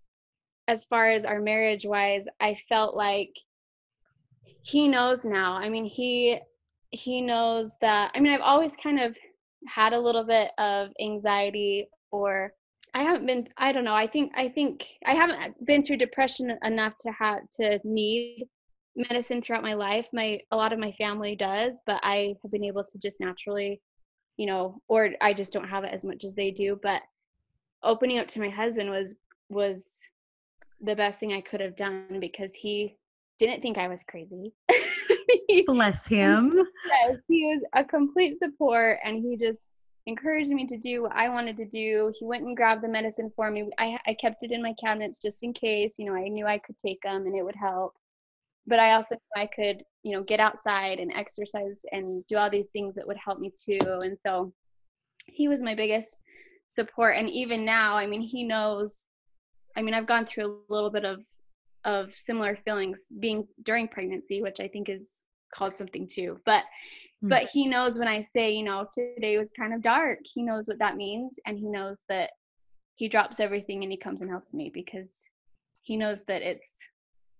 as 0.68 0.86
far 0.86 1.10
as 1.10 1.26
our 1.26 1.42
marriage 1.42 1.84
wise 1.86 2.28
i 2.40 2.56
felt 2.70 2.96
like 2.96 3.36
he 4.62 4.88
knows 4.88 5.26
now. 5.26 5.54
I 5.54 5.70
mean 5.70 5.86
he 5.86 6.40
he 6.92 7.22
knows 7.22 7.76
that 7.82 8.12
i 8.16 8.20
mean 8.20 8.34
i've 8.34 8.42
always 8.42 8.76
kind 8.76 9.00
of 9.00 9.16
had 9.68 9.94
a 9.94 10.00
little 10.00 10.24
bit 10.24 10.52
of 10.58 10.90
anxiety 11.02 11.88
or 12.12 12.54
i 12.94 13.04
haven't 13.04 13.26
been 13.26 13.48
i 13.58 13.72
don't 13.72 13.84
know 13.84 13.94
i 13.94 14.08
think 14.08 14.32
i 14.36 14.48
think 14.48 14.86
i 15.06 15.14
haven't 15.14 15.66
been 15.66 15.84
through 15.84 15.98
depression 15.98 16.58
enough 16.64 16.94
to 17.00 17.12
have 17.12 17.40
to 17.52 17.80
need 17.84 18.48
medicine 18.96 19.42
throughout 19.42 19.64
my 19.64 19.74
life 19.74 20.08
my 20.14 20.40
a 20.52 20.58
lot 20.58 20.74
of 20.74 20.80
my 20.80 20.92
family 20.94 21.36
does 21.36 21.82
but 21.86 22.00
i 22.04 22.34
have 22.42 22.52
been 22.52 22.66
able 22.66 22.84
to 22.84 22.98
just 23.00 23.20
naturally 23.20 23.82
you 24.38 24.46
know 24.46 24.82
or 24.88 25.10
i 25.22 25.34
just 25.34 25.54
don't 25.54 25.70
have 25.70 25.84
it 25.84 25.94
as 25.94 26.04
much 26.04 26.24
as 26.24 26.36
they 26.36 26.52
do 26.52 26.80
but 26.82 27.02
opening 27.84 28.20
up 28.20 28.28
to 28.28 28.40
my 28.40 28.50
husband 28.50 28.90
was 28.90 29.16
was 29.50 30.00
the 30.82 30.96
best 30.96 31.20
thing 31.20 31.34
I 31.34 31.42
could 31.42 31.60
have 31.60 31.76
done 31.76 32.20
because 32.20 32.54
he 32.54 32.96
didn't 33.38 33.62
think 33.62 33.78
I 33.78 33.88
was 33.88 34.04
crazy. 34.04 34.54
Bless 35.66 36.08
him. 36.08 36.62
Yes, 36.86 37.18
he 37.28 37.46
was 37.46 37.64
a 37.74 37.84
complete 37.84 38.40
support 38.40 39.00
and 39.04 39.18
he 39.18 39.38
just 39.38 39.70
encouraged 40.06 40.52
me 40.52 40.66
to 40.68 40.78
do 40.78 41.04
what 41.04 41.12
I 41.14 41.30
wanted 41.30 41.58
to 41.58 41.66
do. 41.66 42.12
He 42.18 42.26
went 42.26 42.44
and 42.44 42.58
grabbed 42.58 42.84
the 42.84 42.88
medicine 42.88 43.32
for 43.36 43.52
me. 43.52 43.70
I, 43.78 43.98
I 44.08 44.14
kept 44.16 44.44
it 44.44 44.52
in 44.52 44.62
my 44.62 44.74
cabinets 44.82 45.20
just 45.22 45.44
in 45.44 45.54
case, 45.54 45.96
you 45.98 46.06
know, 46.06 46.16
I 46.16 46.28
knew 46.28 46.46
I 46.46 46.58
could 46.58 46.78
take 46.78 47.02
them 47.04 47.26
and 47.26 47.36
it 47.36 47.44
would 47.44 47.56
help. 47.56 47.94
But 48.66 48.80
I 48.80 48.94
also 48.94 49.16
knew 49.16 49.42
I 49.42 49.48
could, 49.48 49.84
you 50.04 50.14
know, 50.14 50.24
get 50.24 50.40
outside 50.40 51.00
and 51.00 51.12
exercise 51.14 51.82
and 51.92 52.26
do 52.28 52.38
all 52.38 52.50
these 52.50 52.70
things 52.70 52.96
that 52.96 53.08
would 53.08 53.18
help 53.18 53.40
me 53.40 53.52
too. 53.52 53.80
And 53.86 54.18
so 54.22 54.54
he 55.26 55.48
was 55.48 55.62
my 55.62 55.76
biggest 55.76 56.18
support. 56.70 57.18
And 57.18 57.30
even 57.30 57.66
now, 57.66 57.96
I 57.96 58.06
mean, 58.06 58.22
he 58.22 58.44
knows 58.44 59.06
I 59.76 59.82
mean, 59.82 59.94
I've 59.94 60.08
gone 60.08 60.26
through 60.26 60.60
a 60.70 60.74
little 60.74 60.90
bit 60.90 61.06
of 61.06 61.22
of 61.86 62.14
similar 62.14 62.58
feelings 62.66 63.08
being 63.20 63.48
during 63.64 63.88
pregnancy, 63.88 64.42
which 64.42 64.60
I 64.60 64.68
think 64.68 64.90
is 64.90 65.26
called 65.54 65.78
something 65.78 66.08
too. 66.08 66.40
But 66.46 66.64
mm-hmm. 66.64 67.30
but 67.30 67.44
he 67.52 67.68
knows 67.68 67.98
when 67.98 68.08
I 68.08 68.28
say, 68.34 68.52
you 68.52 68.64
know, 68.64 68.88
today 68.94 69.38
was 69.38 69.52
kind 69.58 69.74
of 69.74 69.82
dark. 69.82 70.20
He 70.24 70.44
knows 70.44 70.68
what 70.68 70.80
that 70.80 70.98
means 70.98 71.40
and 71.46 71.58
he 71.58 71.68
knows 71.68 72.02
that 72.10 72.32
he 72.96 73.08
drops 73.08 73.40
everything 73.40 73.84
and 73.84 73.92
he 73.92 73.98
comes 73.98 74.22
and 74.22 74.30
helps 74.30 74.54
me 74.54 74.72
because 74.74 75.26
he 75.82 75.98
knows 75.98 76.24
that 76.26 76.42
it's 76.42 76.74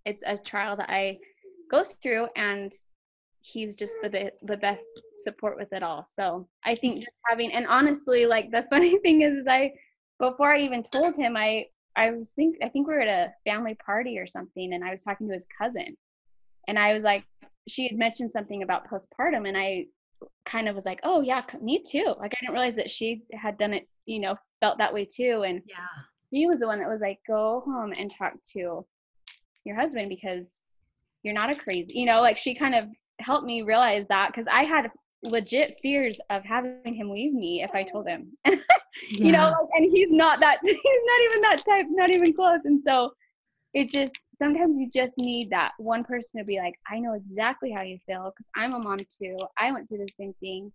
it's 0.06 0.24
a 0.26 0.38
trial 0.38 0.76
that 0.78 0.90
I 0.90 1.20
go 1.70 1.84
through 2.02 2.28
and 2.36 2.72
he's 3.42 3.76
just 3.76 3.94
the 4.02 4.10
be- 4.10 4.32
the 4.44 4.58
best 4.58 4.86
support 5.18 5.58
with 5.58 5.72
it 5.74 5.84
all. 5.84 6.06
So 6.06 6.48
I 6.66 6.76
think 6.76 7.00
just 7.00 7.12
having 7.28 7.52
and 7.54 7.68
honestly 7.68 8.26
like 8.26 8.52
the 8.52 8.66
funny 8.70 8.98
thing 9.00 9.22
is 9.22 9.36
is 9.36 9.48
I 9.48 9.74
before 10.20 10.54
I 10.54 10.60
even 10.60 10.84
told 10.84 11.16
him 11.16 11.38
I 11.38 11.66
I 12.00 12.12
was 12.12 12.30
think 12.30 12.58
I 12.64 12.70
think 12.70 12.88
we 12.88 12.94
were 12.94 13.02
at 13.02 13.30
a 13.30 13.50
family 13.50 13.76
party 13.76 14.18
or 14.18 14.26
something, 14.26 14.74
and 14.74 14.84
I 14.84 14.92
was 14.92 15.04
talking 15.04 15.28
to 15.28 15.34
his 15.34 15.48
cousin, 15.58 15.98
and 16.68 16.80
I 16.80 16.94
was 16.94 17.04
like, 17.04 17.26
she 17.68 17.88
had 17.88 17.98
mentioned 17.98 18.32
something 18.32 18.64
about 18.64 18.90
postpartum, 18.90 19.48
and 19.48 19.58
I 19.58 19.88
kind 20.46 20.70
of 20.70 20.76
was 20.76 20.86
like, 20.86 21.02
oh 21.04 21.20
yeah, 21.20 21.44
me 21.62 21.84
too. 21.86 22.16
Like 22.18 22.34
I 22.34 22.38
didn't 22.40 22.54
realize 22.54 22.78
that 22.78 22.90
she 22.90 23.24
had 23.34 23.58
done 23.58 23.74
it, 23.74 23.88
you 24.06 24.20
know, 24.20 24.36
felt 24.62 24.78
that 24.78 24.94
way 24.94 25.06
too, 25.06 25.44
and 25.46 25.62
yeah, 25.68 25.76
he 26.32 26.48
was 26.48 26.60
the 26.60 26.68
one 26.68 26.80
that 26.80 26.88
was 26.90 27.02
like, 27.02 27.20
go 27.28 27.64
home 27.66 27.94
and 27.98 28.10
talk 28.10 28.34
to 28.54 28.86
your 29.66 29.76
husband 29.76 30.08
because 30.08 30.62
you're 31.24 31.34
not 31.34 31.52
a 31.52 31.56
crazy, 31.56 31.94
you 31.96 32.06
know, 32.06 32.22
like 32.22 32.38
she 32.38 32.56
kind 32.56 32.76
of 32.76 32.86
helped 33.20 33.46
me 33.46 33.62
realize 33.62 34.08
that 34.08 34.30
because 34.32 34.48
I 34.48 34.64
had 34.64 34.90
legit 35.24 35.76
fears 35.82 36.20
of 36.30 36.44
having 36.44 36.94
him 36.94 37.10
leave 37.10 37.34
me 37.34 37.64
if 37.64 37.72
I 37.74 37.84
told 37.84 38.08
him. 38.08 38.38
you 38.46 39.32
know, 39.32 39.70
and 39.74 39.92
he's 39.92 40.12
not 40.12 40.40
that 40.40 40.60
he's 40.64 40.76
not 40.76 41.22
even 41.30 41.42
that 41.42 41.64
type, 41.66 41.86
not 41.90 42.10
even 42.12 42.34
close. 42.34 42.62
And 42.66 42.82
so 42.86 43.12
it 43.74 43.90
just 43.90 44.14
sometimes 44.38 44.78
you 44.78 44.90
just 44.94 45.18
need 45.18 45.50
that 45.52 45.72
one 45.78 46.04
person 46.04 46.40
to 46.40 46.46
be 46.46 46.58
like, 46.58 46.76
I 46.90 47.00
know 47.00 47.14
exactly 47.14 47.72
how 47.72 47.82
you 47.82 48.00
feel 48.06 48.32
because 48.32 48.50
I'm 48.56 48.74
a 48.74 48.80
mom 48.80 49.00
too. 49.00 49.38
I 49.58 49.72
went 49.72 49.88
through 49.88 50.00
the 50.00 50.10
same 50.14 50.34
thing. 50.40 50.72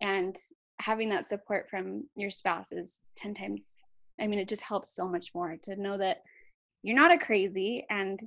And 0.00 0.36
having 0.80 1.08
that 1.10 1.26
support 1.26 1.68
from 1.70 2.04
your 2.14 2.30
spouse 2.30 2.70
is 2.72 3.00
10 3.16 3.34
times, 3.34 3.66
I 4.20 4.26
mean, 4.26 4.38
it 4.38 4.48
just 4.48 4.62
helps 4.62 4.94
so 4.94 5.08
much 5.08 5.30
more 5.34 5.56
to 5.62 5.80
know 5.80 5.96
that 5.98 6.18
you're 6.82 6.96
not 6.96 7.10
a 7.10 7.18
crazy 7.18 7.86
and 7.90 8.20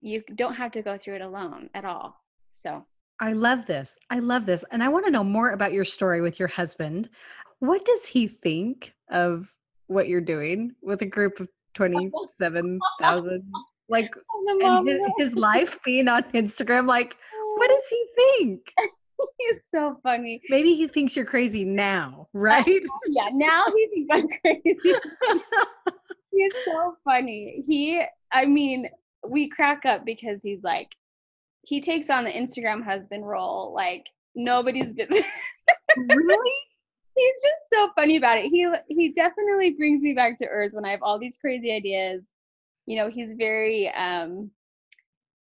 you 0.00 0.22
don't 0.34 0.54
have 0.54 0.72
to 0.72 0.82
go 0.82 0.98
through 0.98 1.16
it 1.16 1.22
alone 1.22 1.70
at 1.74 1.84
all. 1.84 2.16
So 2.50 2.84
I 3.20 3.32
love 3.32 3.66
this. 3.66 3.98
I 4.10 4.18
love 4.18 4.46
this. 4.46 4.64
And 4.70 4.82
I 4.82 4.88
want 4.88 5.04
to 5.06 5.10
know 5.10 5.24
more 5.24 5.50
about 5.50 5.72
your 5.72 5.84
story 5.84 6.20
with 6.20 6.38
your 6.38 6.48
husband. 6.48 7.08
What 7.60 7.84
does 7.84 8.04
he 8.04 8.26
think 8.26 8.92
of 9.10 9.52
what 9.86 10.08
you're 10.08 10.20
doing 10.20 10.72
with 10.82 11.02
a 11.02 11.06
group 11.06 11.40
of 11.40 11.48
27,000? 11.74 13.50
Like, 13.88 14.10
oh, 14.34 14.78
and 14.78 14.88
his, 14.88 15.00
his 15.18 15.34
life 15.34 15.78
being 15.84 16.08
on 16.08 16.22
Instagram, 16.32 16.88
like, 16.88 17.18
what 17.56 17.70
oh. 17.70 17.74
does 17.74 17.86
he 17.88 18.06
think? 18.16 18.72
He's 19.38 19.60
so 19.70 19.98
funny. 20.02 20.40
Maybe 20.48 20.74
he 20.74 20.88
thinks 20.88 21.14
you're 21.14 21.26
crazy 21.26 21.64
now, 21.66 22.28
right? 22.32 22.64
yeah, 22.66 23.28
now 23.32 23.64
he 23.66 23.88
thinks 23.88 24.08
I'm 24.10 24.28
crazy. 24.40 24.98
he's 26.32 26.52
so 26.64 26.96
funny. 27.04 27.62
He, 27.66 28.02
I 28.32 28.46
mean, 28.46 28.88
we 29.26 29.48
crack 29.48 29.84
up 29.86 30.04
because 30.04 30.42
he's 30.42 30.62
like, 30.62 30.88
he 31.66 31.80
takes 31.80 32.10
on 32.10 32.24
the 32.24 32.30
Instagram 32.30 32.84
husband 32.84 33.26
role 33.26 33.72
like 33.74 34.04
nobody's 34.34 34.92
business. 34.92 35.24
really? 35.96 36.52
He's 37.16 37.42
just 37.42 37.62
so 37.72 37.90
funny 37.94 38.16
about 38.16 38.38
it. 38.38 38.46
He 38.46 38.68
he 38.88 39.12
definitely 39.12 39.70
brings 39.70 40.02
me 40.02 40.14
back 40.14 40.36
to 40.38 40.46
earth 40.46 40.72
when 40.72 40.84
I 40.84 40.90
have 40.90 41.02
all 41.02 41.18
these 41.18 41.38
crazy 41.38 41.72
ideas. 41.72 42.22
You 42.86 42.96
know, 42.96 43.08
he's 43.08 43.34
very 43.34 43.88
um 43.94 44.50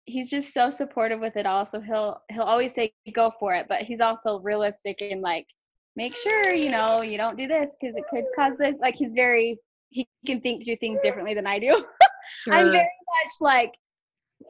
he's 0.04 0.28
just 0.28 0.52
so 0.52 0.70
supportive 0.70 1.20
with 1.20 1.36
it 1.36 1.46
all. 1.46 1.64
So 1.66 1.80
he'll 1.80 2.20
he'll 2.30 2.42
always 2.42 2.74
say 2.74 2.92
go 3.14 3.32
for 3.38 3.54
it, 3.54 3.66
but 3.68 3.82
he's 3.82 4.00
also 4.00 4.40
realistic 4.40 5.00
and 5.00 5.22
like 5.22 5.46
make 5.96 6.16
sure, 6.16 6.52
you 6.54 6.70
know, 6.70 7.02
you 7.02 7.16
don't 7.16 7.38
do 7.38 7.46
this 7.46 7.76
because 7.80 7.96
it 7.96 8.04
could 8.10 8.24
cause 8.36 8.54
this. 8.58 8.74
Like 8.80 8.96
he's 8.96 9.12
very 9.12 9.58
he 9.90 10.08
can 10.26 10.40
think 10.40 10.64
through 10.64 10.76
things 10.76 11.00
differently 11.02 11.34
than 11.34 11.46
I 11.46 11.58
do. 11.58 11.84
Sure. 12.44 12.54
I'm 12.54 12.64
very 12.66 12.76
much 12.76 13.32
like 13.40 13.72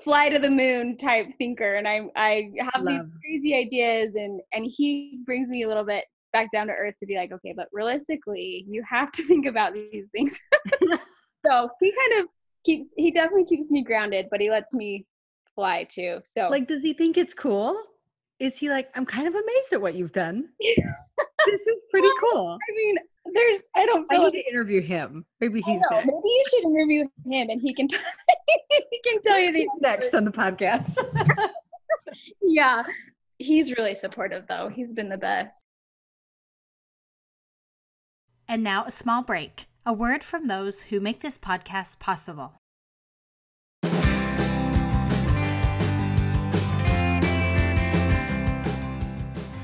fly 0.03 0.29
to 0.29 0.39
the 0.39 0.51
moon 0.51 0.97
type 0.97 1.27
thinker 1.39 1.75
and 1.75 1.87
I 1.89 2.03
I 2.17 2.53
have 2.73 2.83
Love. 2.83 2.93
these 2.93 3.01
crazy 3.21 3.55
ideas 3.55 4.15
and 4.15 4.41
and 4.53 4.65
he 4.67 5.19
brings 5.27 5.49
me 5.49 5.65
a 5.65 5.69
little 5.69 5.85
bit 5.85 6.05
back 6.33 6.51
down 6.53 6.69
to 6.69 6.73
earth 6.73 6.95
to 7.01 7.07
be 7.07 7.17
like 7.17 7.33
okay 7.33 7.53
but 7.57 7.69
realistically 7.73 8.65
you 8.69 8.85
have 8.89 9.11
to 9.13 9.23
think 9.27 9.47
about 9.47 9.75
these 9.75 10.07
things. 10.13 10.39
So 11.47 11.69
he 11.81 11.91
kind 11.91 12.21
of 12.21 12.29
keeps 12.67 12.89
he 12.99 13.11
definitely 13.11 13.47
keeps 13.47 13.71
me 13.71 13.83
grounded 13.83 14.27
but 14.31 14.43
he 14.43 14.51
lets 14.51 14.75
me 14.75 15.07
fly 15.55 15.85
too 15.85 16.21
so 16.27 16.49
like 16.51 16.69
does 16.69 16.83
he 16.83 16.93
think 16.93 17.17
it's 17.17 17.33
cool? 17.33 17.83
Is 18.39 18.59
he 18.59 18.69
like 18.69 18.91
i'm 18.95 19.07
kind 19.07 19.27
of 19.27 19.35
amazed 19.35 19.73
at 19.73 19.81
what 19.81 19.95
you've 19.95 20.13
done. 20.13 20.51
This 21.47 21.67
is 21.67 21.85
pretty 21.91 22.11
cool. 22.21 22.59
I 22.61 22.75
mean 22.77 22.97
there's 23.35 23.61
I 23.75 23.87
don't 23.87 24.07
I 24.11 24.17
need 24.17 24.23
like, 24.25 24.33
to 24.33 24.49
interview 24.49 24.81
him. 24.81 25.25
Maybe 25.41 25.61
he's 25.61 25.83
maybe 25.91 26.11
you 26.13 26.45
should 26.51 26.65
interview 26.65 27.03
him 27.27 27.51
and 27.51 27.61
he 27.61 27.75
can 27.75 27.89
he 28.91 29.01
can 29.05 29.23
tell 29.23 29.39
you 29.39 29.53
these 29.53 29.69
next 29.81 30.15
on 30.15 30.25
the 30.25 30.31
podcast. 30.31 30.97
yeah. 32.43 32.83
He's 33.39 33.73
really 33.73 33.95
supportive 33.95 34.47
though. 34.49 34.69
He's 34.69 34.93
been 34.93 35.09
the 35.09 35.19
best. 35.19 35.63
And 38.49 38.63
now 38.63 38.85
a 38.85 38.91
small 38.91 39.23
break. 39.23 39.67
A 39.87 39.93
word 39.93 40.23
from 40.23 40.47
those 40.47 40.83
who 40.83 41.01
make 41.01 41.21
this 41.21 41.39
podcast 41.39 41.99
possible. 42.01 42.55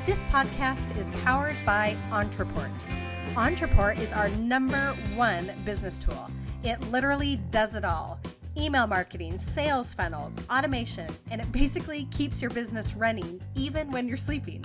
This 0.07 0.23
podcast 0.25 0.97
is 0.97 1.11
powered 1.25 1.57
by 1.67 1.97
Ontraport. 2.11 3.06
Ontraport 3.37 4.01
is 4.01 4.14
our 4.14 4.31
number 4.31 4.79
one 5.14 5.51
business 5.66 5.99
tool. 5.99 6.31
It 6.64 6.81
literally 6.90 7.37
does 7.51 7.75
it 7.75 7.85
all 7.85 8.18
email 8.57 8.87
marketing, 8.87 9.37
sales 9.37 9.92
funnels, 9.92 10.40
automation, 10.49 11.07
and 11.31 11.42
it 11.42 11.53
basically 11.53 12.07
keeps 12.07 12.40
your 12.40 12.51
business 12.51 12.96
running 12.96 13.38
even 13.55 13.90
when 13.90 14.09
you're 14.09 14.16
sleeping. 14.16 14.64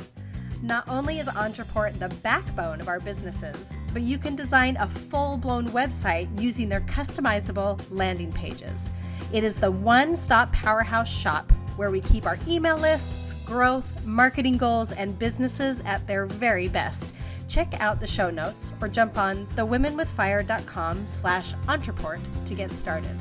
Not 0.61 0.87
only 0.87 1.19
is 1.19 1.27
Ontraport 1.27 1.99
the 1.99 2.07
backbone 2.23 2.79
of 2.79 2.87
our 2.87 3.01
businesses, 3.01 3.75
but 3.91 4.03
you 4.03 4.17
can 4.17 4.37
design 4.37 4.77
a 4.77 4.87
full 4.87 5.35
blown 5.35 5.67
website 5.71 6.29
using 6.39 6.69
their 6.69 6.79
customizable 6.79 7.77
landing 7.89 8.31
pages. 8.31 8.89
It 9.33 9.43
is 9.43 9.59
the 9.59 9.69
one 9.71 10.15
stop 10.15 10.53
powerhouse 10.53 11.11
shop 11.11 11.51
where 11.81 11.89
we 11.89 11.99
keep 12.01 12.27
our 12.27 12.37
email 12.47 12.77
lists, 12.77 13.33
growth, 13.43 14.05
marketing 14.05 14.55
goals, 14.55 14.91
and 14.91 15.17
businesses 15.17 15.81
at 15.83 16.05
their 16.05 16.27
very 16.27 16.67
best 16.67 17.11
check 17.47 17.73
out 17.81 17.99
the 17.99 18.05
show 18.05 18.29
notes 18.29 18.71
or 18.79 18.87
jump 18.87 19.17
on 19.17 19.47
thewomenwithfire.com 19.55 21.07
slash 21.07 21.55
Ontraport 21.65 22.21
to 22.45 22.53
get 22.53 22.69
started. 22.71 23.17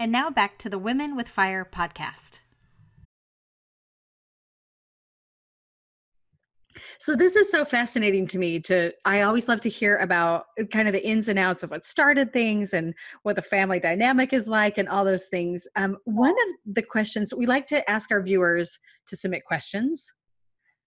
And 0.00 0.10
now 0.10 0.28
back 0.30 0.58
to 0.58 0.68
the 0.68 0.78
Women 0.78 1.14
with 1.14 1.28
Fire 1.28 1.64
podcast. 1.64 2.40
So 6.98 7.14
this 7.14 7.36
is 7.36 7.50
so 7.50 7.64
fascinating 7.64 8.26
to 8.28 8.38
me 8.38 8.60
to 8.60 8.92
I 9.04 9.22
always 9.22 9.48
love 9.48 9.60
to 9.62 9.68
hear 9.68 9.98
about 9.98 10.46
uh, 10.60 10.64
kind 10.64 10.88
of 10.88 10.94
the 10.94 11.06
ins 11.06 11.28
and 11.28 11.38
outs 11.38 11.62
of 11.62 11.70
what 11.70 11.84
started 11.84 12.32
things 12.32 12.72
and 12.72 12.94
what 13.22 13.36
the 13.36 13.42
family 13.42 13.80
dynamic 13.80 14.32
is 14.32 14.48
like 14.48 14.78
and 14.78 14.88
all 14.88 15.04
those 15.04 15.26
things. 15.26 15.66
Um, 15.76 15.96
one 16.04 16.30
of 16.32 16.74
the 16.74 16.82
questions 16.82 17.32
we 17.34 17.46
like 17.46 17.66
to 17.68 17.88
ask 17.90 18.10
our 18.10 18.22
viewers 18.22 18.78
to 19.08 19.16
submit 19.16 19.44
questions. 19.44 20.12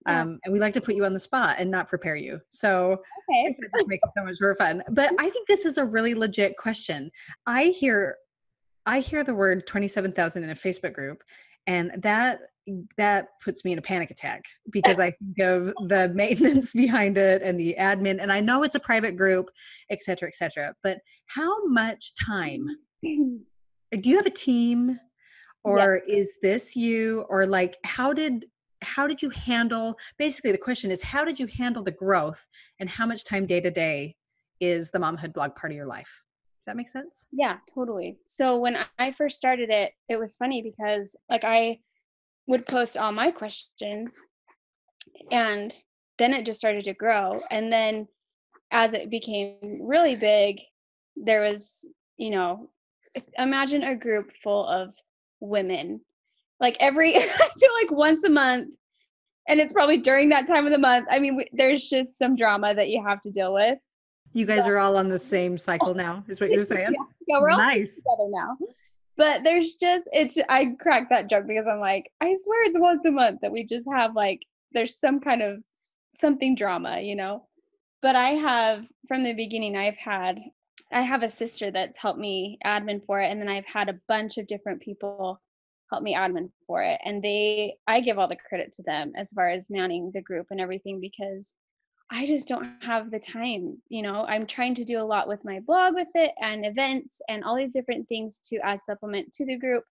Yeah. 0.06 0.22
Um, 0.22 0.38
and 0.44 0.52
we 0.52 0.60
like 0.60 0.74
to 0.74 0.80
put 0.80 0.94
you 0.94 1.04
on 1.04 1.12
the 1.12 1.20
spot 1.20 1.56
and 1.58 1.70
not 1.70 1.88
prepare 1.88 2.16
you. 2.16 2.40
So 2.50 2.92
okay. 2.92 3.54
that 3.60 3.70
just 3.76 3.88
makes 3.88 4.04
it 4.04 4.10
so 4.16 4.24
much 4.24 4.36
more 4.40 4.54
fun. 4.54 4.82
But 4.90 5.12
I 5.18 5.28
think 5.28 5.48
this 5.48 5.64
is 5.64 5.76
a 5.76 5.84
really 5.84 6.14
legit 6.14 6.56
question. 6.56 7.10
I 7.46 7.64
hear 7.64 8.16
I 8.86 9.00
hear 9.00 9.22
the 9.22 9.34
word 9.34 9.66
27,000 9.66 10.44
in 10.44 10.48
a 10.50 10.54
Facebook 10.54 10.94
group 10.94 11.22
and 11.66 11.92
that 11.98 12.40
that 12.96 13.28
puts 13.42 13.64
me 13.64 13.72
in 13.72 13.78
a 13.78 13.82
panic 13.82 14.10
attack 14.10 14.44
because 14.70 15.00
I 15.00 15.10
think 15.10 15.38
of 15.40 15.74
the 15.88 16.08
maintenance 16.14 16.72
behind 16.72 17.16
it 17.16 17.42
and 17.42 17.58
the 17.58 17.74
admin, 17.78 18.18
and 18.20 18.32
I 18.32 18.40
know 18.40 18.62
it's 18.62 18.74
a 18.74 18.80
private 18.80 19.16
group, 19.16 19.50
et 19.90 20.02
cetera, 20.02 20.28
et 20.28 20.34
cetera. 20.34 20.74
But 20.82 20.98
how 21.26 21.66
much 21.66 22.12
time? 22.14 22.66
Do 23.02 24.10
you 24.10 24.16
have 24.16 24.26
a 24.26 24.30
team, 24.30 24.98
or 25.64 26.02
is 26.06 26.38
this 26.42 26.76
you, 26.76 27.24
or 27.30 27.46
like 27.46 27.76
how 27.84 28.12
did 28.12 28.46
how 28.82 29.06
did 29.06 29.22
you 29.22 29.30
handle? 29.30 29.98
Basically, 30.18 30.52
the 30.52 30.58
question 30.58 30.90
is 30.90 31.02
how 31.02 31.24
did 31.24 31.40
you 31.40 31.46
handle 31.46 31.82
the 31.82 31.90
growth, 31.90 32.46
and 32.80 32.88
how 32.88 33.06
much 33.06 33.24
time 33.24 33.46
day 33.46 33.60
to 33.60 33.70
day 33.70 34.14
is 34.60 34.90
the 34.90 34.98
momhood 34.98 35.32
blog 35.32 35.54
part 35.54 35.72
of 35.72 35.76
your 35.76 35.86
life? 35.86 36.22
Does 36.58 36.72
that 36.72 36.76
make 36.76 36.88
sense? 36.88 37.26
Yeah, 37.32 37.56
totally. 37.74 38.18
So 38.26 38.58
when 38.58 38.76
I 38.98 39.12
first 39.12 39.38
started 39.38 39.70
it, 39.70 39.92
it 40.10 40.18
was 40.18 40.36
funny 40.36 40.60
because 40.60 41.16
like 41.30 41.44
I 41.44 41.78
would 42.48 42.66
post 42.66 42.96
all 42.96 43.12
my 43.12 43.30
questions. 43.30 44.20
And 45.30 45.72
then 46.18 46.34
it 46.34 46.44
just 46.44 46.58
started 46.58 46.84
to 46.84 46.94
grow. 46.94 47.40
And 47.50 47.72
then 47.72 48.08
as 48.70 48.92
it 48.92 49.10
became 49.10 49.58
really 49.80 50.16
big 50.16 50.60
there 51.24 51.42
was 51.42 51.88
you 52.16 52.30
know 52.30 52.68
imagine 53.38 53.82
a 53.82 53.96
group 53.96 54.30
full 54.42 54.66
of 54.66 54.94
women. 55.40 56.00
Like 56.60 56.76
every 56.80 57.16
i 57.16 57.20
feel 57.20 57.74
like 57.80 57.90
once 57.90 58.24
a 58.24 58.30
month 58.30 58.70
and 59.48 59.60
it's 59.60 59.72
probably 59.72 59.96
during 59.96 60.28
that 60.30 60.46
time 60.46 60.66
of 60.66 60.72
the 60.72 60.78
month 60.78 61.06
i 61.10 61.18
mean 61.18 61.36
we, 61.36 61.48
there's 61.52 61.88
just 61.88 62.18
some 62.18 62.36
drama 62.36 62.74
that 62.74 62.88
you 62.88 63.02
have 63.04 63.20
to 63.22 63.30
deal 63.30 63.52
with. 63.52 63.78
You 64.34 64.44
guys 64.44 64.66
are 64.66 64.78
all 64.78 64.96
on 64.96 65.08
the 65.08 65.18
same 65.18 65.56
cycle 65.56 65.94
now 65.94 66.24
is 66.28 66.40
what 66.40 66.50
you're 66.50 66.64
saying? 66.76 66.92
yeah, 66.92 67.04
yeah 67.26 67.40
we're 67.40 67.50
all 67.50 67.58
nice. 67.58 67.96
together 67.96 68.28
now 68.30 68.56
but 69.18 69.42
there's 69.42 69.76
just 69.76 70.08
it's 70.12 70.38
i 70.48 70.74
crack 70.80 71.10
that 71.10 71.28
joke 71.28 71.46
because 71.46 71.66
i'm 71.66 71.80
like 71.80 72.10
i 72.22 72.34
swear 72.42 72.64
it's 72.64 72.78
once 72.78 73.04
a 73.04 73.10
month 73.10 73.40
that 73.42 73.52
we 73.52 73.64
just 73.64 73.86
have 73.92 74.14
like 74.14 74.40
there's 74.72 74.98
some 74.98 75.20
kind 75.20 75.42
of 75.42 75.58
something 76.16 76.54
drama 76.54 77.00
you 77.00 77.14
know? 77.14 77.44
But 78.00 78.16
i 78.16 78.30
have 78.30 78.86
from 79.08 79.24
the 79.24 79.34
beginning 79.34 79.76
i've 79.76 79.96
had 79.96 80.38
i 80.92 81.02
have 81.02 81.22
a 81.22 81.28
sister 81.28 81.70
that's 81.70 81.98
helped 81.98 82.20
me 82.20 82.58
admin 82.64 83.04
for 83.04 83.20
it 83.20 83.30
and 83.30 83.40
then 83.40 83.48
i've 83.48 83.66
had 83.66 83.88
a 83.88 84.00
bunch 84.08 84.38
of 84.38 84.46
different 84.46 84.80
people 84.80 85.40
help 85.90 86.02
me 86.02 86.14
admin 86.14 86.50
for 86.66 86.82
it 86.82 87.00
and 87.04 87.22
they 87.22 87.74
i 87.86 88.00
give 88.00 88.18
all 88.18 88.28
the 88.28 88.36
credit 88.36 88.72
to 88.72 88.82
them 88.84 89.12
as 89.16 89.32
far 89.32 89.48
as 89.48 89.70
manning 89.70 90.10
the 90.14 90.22
group 90.22 90.46
and 90.50 90.60
everything 90.60 91.00
because 91.00 91.54
I 92.10 92.26
just 92.26 92.48
don't 92.48 92.66
have 92.82 93.10
the 93.10 93.18
time. 93.18 93.82
You 93.88 94.02
know, 94.02 94.24
I'm 94.26 94.46
trying 94.46 94.74
to 94.76 94.84
do 94.84 95.00
a 95.00 95.04
lot 95.04 95.28
with 95.28 95.44
my 95.44 95.60
blog 95.60 95.94
with 95.94 96.08
it 96.14 96.32
and 96.40 96.64
events 96.64 97.20
and 97.28 97.44
all 97.44 97.56
these 97.56 97.70
different 97.72 98.08
things 98.08 98.40
to 98.50 98.56
add 98.58 98.84
supplement 98.84 99.32
to 99.34 99.44
the 99.46 99.56
group. 99.58 99.84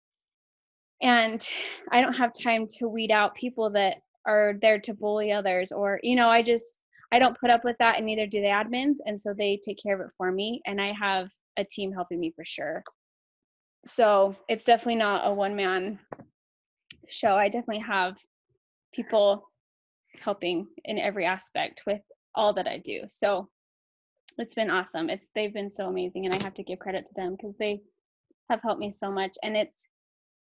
and 1.03 1.47
I 1.93 2.01
don't 2.01 2.15
have 2.15 2.33
time 2.33 2.67
to 2.79 2.89
weed 2.89 3.11
out 3.11 3.35
people 3.35 3.71
that 3.71 3.99
are 4.27 4.55
there 4.63 4.79
to 4.81 4.95
bully 4.95 5.33
others 5.33 5.73
or 5.73 6.01
you 6.03 6.17
know, 6.17 6.29
I 6.29 6.43
just 6.43 6.79
I 7.13 7.19
don't 7.19 7.39
put 7.39 7.51
up 7.51 7.65
with 7.65 7.77
that 7.79 7.97
and 7.97 8.07
neither 8.07 8.27
do 8.27 8.41
the 8.41 8.49
admins 8.49 8.97
and 9.07 9.21
so 9.21 9.35
they 9.35 9.61
take 9.65 9.79
care 9.83 9.95
of 9.95 10.01
it 10.07 10.13
for 10.17 10.33
me 10.33 10.61
and 10.67 10.81
I 10.81 10.93
have 10.93 11.31
a 11.57 11.65
team 11.65 11.93
helping 11.93 12.21
me 12.21 12.33
for 12.35 12.45
sure. 12.45 12.83
So, 13.87 14.35
it's 14.49 14.65
definitely 14.65 14.97
not 14.97 15.27
a 15.29 15.35
one 15.35 15.55
man 15.57 15.99
show. 17.09 17.37
I 17.37 17.49
definitely 17.49 17.81
have 17.81 18.17
people 18.95 19.51
helping 20.21 20.67
in 20.85 20.99
every 20.99 21.25
aspect 21.25 21.83
with 21.87 22.01
all 22.35 22.53
that 22.55 22.67
I 22.67 22.79
do. 22.79 23.03
So, 23.09 23.49
it's 24.39 24.55
been 24.55 24.71
awesome. 24.71 25.11
It's 25.11 25.31
they've 25.35 25.55
been 25.55 25.71
so 25.71 25.89
amazing 25.89 26.27
and 26.27 26.35
I 26.35 26.43
have 26.43 26.55
to 26.55 26.65
give 26.65 26.81
credit 26.81 27.07
to 27.07 27.15
them 27.15 27.37
because 27.37 27.55
they 27.57 27.81
have 28.51 28.63
helped 28.63 28.81
me 28.81 28.91
so 28.91 29.11
much 29.11 29.37
and 29.43 29.57
it's 29.57 29.89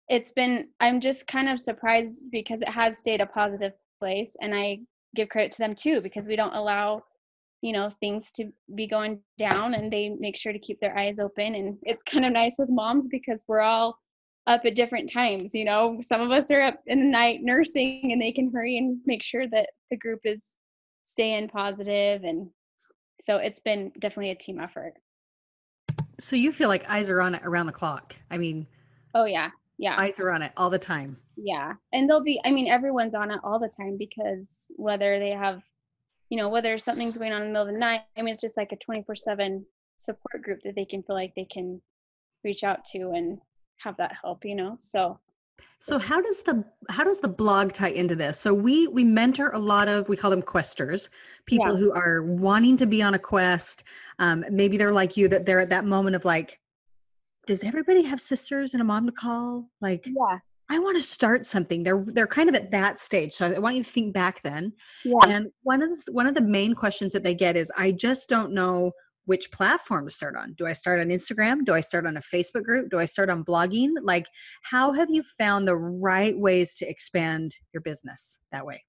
it's 0.08 0.32
been 0.32 0.68
i'm 0.80 1.00
just 1.00 1.26
kind 1.26 1.48
of 1.48 1.58
surprised 1.58 2.30
because 2.30 2.62
it 2.62 2.68
has 2.68 2.98
stayed 2.98 3.20
a 3.20 3.26
positive 3.26 3.72
place 3.98 4.36
and 4.40 4.54
i 4.54 4.78
give 5.14 5.28
credit 5.28 5.52
to 5.52 5.58
them 5.58 5.74
too 5.74 6.00
because 6.00 6.28
we 6.28 6.36
don't 6.36 6.54
allow 6.54 7.02
you 7.62 7.72
know 7.72 7.90
things 8.00 8.30
to 8.32 8.50
be 8.74 8.86
going 8.86 9.18
down 9.36 9.74
and 9.74 9.92
they 9.92 10.10
make 10.20 10.36
sure 10.36 10.52
to 10.52 10.58
keep 10.58 10.78
their 10.80 10.96
eyes 10.96 11.18
open 11.18 11.54
and 11.54 11.76
it's 11.82 12.02
kind 12.10 12.24
of 12.24 12.32
nice 12.32 12.56
with 12.58 12.68
moms 12.70 13.08
because 13.08 13.44
we're 13.48 13.60
all 13.60 13.98
up 14.48 14.64
at 14.64 14.74
different 14.74 15.10
times 15.10 15.54
you 15.54 15.64
know? 15.64 15.98
Some 16.00 16.20
of 16.20 16.30
us 16.30 16.50
are 16.50 16.62
up 16.62 16.80
in 16.86 17.00
the 17.00 17.06
night 17.06 17.40
nursing 17.42 18.10
and 18.12 18.20
they 18.20 18.32
can 18.32 18.50
hurry 18.50 18.78
and 18.78 18.98
make 19.06 19.22
sure 19.22 19.46
that 19.48 19.70
the 19.90 19.96
group 19.96 20.20
is 20.24 20.56
staying 21.04 21.48
positive. 21.48 22.22
positive 22.22 22.28
and 22.28 22.50
so 23.20 23.36
it's 23.36 23.60
been 23.60 23.92
definitely 23.98 24.30
a 24.30 24.34
team 24.34 24.60
effort. 24.60 24.94
So 26.20 26.36
you 26.36 26.52
feel 26.52 26.68
like 26.68 26.88
eyes 26.88 27.08
are 27.08 27.20
on 27.20 27.34
it 27.34 27.42
around 27.44 27.66
the 27.66 27.72
clock. 27.72 28.16
I 28.30 28.38
mean 28.38 28.66
oh 29.14 29.24
yeah. 29.24 29.50
Yeah. 29.76 29.96
eyes 29.98 30.18
are 30.18 30.32
on 30.32 30.42
it 30.42 30.52
all 30.56 30.70
the 30.70 30.78
time. 30.78 31.16
Yeah. 31.36 31.74
And 31.92 32.08
they'll 32.08 32.24
be 32.24 32.40
i 32.44 32.50
mean 32.50 32.68
everyone's 32.68 33.14
on 33.14 33.30
it 33.30 33.40
all 33.44 33.58
the 33.58 33.68
time 33.68 33.96
because 33.96 34.66
whether 34.76 35.18
they 35.18 35.30
have 35.30 35.62
you 36.30 36.36
know 36.36 36.48
whether 36.48 36.78
something's 36.78 37.16
going 37.16 37.32
on 37.32 37.42
in 37.42 37.48
the 37.48 37.52
middle 37.52 37.68
of 37.68 37.72
the 37.72 37.78
night 37.78 38.02
i 38.16 38.22
mean 38.22 38.32
it's 38.32 38.40
just 38.40 38.56
like 38.56 38.72
a 38.72 38.76
24 38.76 39.16
7 39.16 39.64
support 39.96 40.42
group 40.42 40.60
that 40.64 40.74
they 40.74 40.84
can 40.84 41.02
feel 41.02 41.16
like 41.16 41.34
they 41.34 41.46
can 41.46 41.80
reach 42.44 42.62
out 42.62 42.84
to 42.84 43.10
and 43.10 43.38
have 43.78 43.96
that 43.96 44.12
help 44.22 44.44
you 44.44 44.54
know 44.54 44.76
so 44.78 45.18
so 45.80 45.98
how 45.98 46.20
does 46.20 46.42
the 46.42 46.64
how 46.88 47.04
does 47.04 47.20
the 47.20 47.28
blog 47.28 47.72
tie 47.72 47.90
into 47.90 48.14
this 48.14 48.38
so 48.38 48.52
we 48.52 48.86
we 48.88 49.02
mentor 49.02 49.50
a 49.50 49.58
lot 49.58 49.88
of 49.88 50.08
we 50.08 50.16
call 50.16 50.30
them 50.30 50.42
questers 50.42 51.08
people 51.46 51.72
yeah. 51.72 51.76
who 51.76 51.92
are 51.92 52.22
wanting 52.22 52.76
to 52.76 52.86
be 52.86 53.02
on 53.02 53.14
a 53.14 53.18
quest 53.18 53.84
um, 54.20 54.44
maybe 54.50 54.76
they're 54.76 54.92
like 54.92 55.16
you 55.16 55.28
that 55.28 55.46
they're 55.46 55.60
at 55.60 55.70
that 55.70 55.84
moment 55.84 56.14
of 56.14 56.24
like 56.24 56.60
does 57.48 57.64
everybody 57.64 58.02
have 58.02 58.20
sisters 58.20 58.74
and 58.74 58.82
a 58.82 58.84
mom 58.84 59.06
to 59.06 59.12
call? 59.12 59.70
Like, 59.80 60.06
yeah. 60.06 60.38
I 60.68 60.78
want 60.78 60.98
to 60.98 61.02
start 61.02 61.46
something. 61.46 61.82
They're 61.82 62.04
they're 62.08 62.26
kind 62.26 62.50
of 62.50 62.54
at 62.54 62.70
that 62.72 62.98
stage. 62.98 63.32
So 63.32 63.46
I 63.46 63.58
want 63.58 63.76
you 63.76 63.82
to 63.82 63.90
think 63.90 64.12
back 64.12 64.42
then. 64.42 64.74
Yeah. 65.02 65.14
And 65.26 65.50
one 65.62 65.82
of 65.82 66.04
the 66.04 66.12
one 66.12 66.26
of 66.26 66.34
the 66.34 66.42
main 66.42 66.74
questions 66.74 67.14
that 67.14 67.24
they 67.24 67.34
get 67.34 67.56
is 67.56 67.72
I 67.74 67.90
just 67.90 68.28
don't 68.28 68.52
know 68.52 68.92
which 69.28 69.50
platform 69.50 70.06
to 70.06 70.10
start 70.10 70.36
on. 70.36 70.54
Do 70.54 70.66
I 70.66 70.72
start 70.72 71.00
on 71.00 71.08
Instagram? 71.08 71.64
Do 71.64 71.74
I 71.74 71.80
start 71.80 72.06
on 72.06 72.16
a 72.16 72.20
Facebook 72.20 72.64
group? 72.64 72.90
Do 72.90 72.98
I 72.98 73.04
start 73.04 73.30
on 73.30 73.44
blogging? 73.44 73.92
Like 74.02 74.26
how 74.62 74.92
have 74.92 75.10
you 75.10 75.22
found 75.22 75.68
the 75.68 75.76
right 75.76 76.36
ways 76.38 76.74
to 76.76 76.88
expand 76.88 77.54
your 77.72 77.82
business 77.82 78.38
that 78.52 78.64
way? 78.64 78.82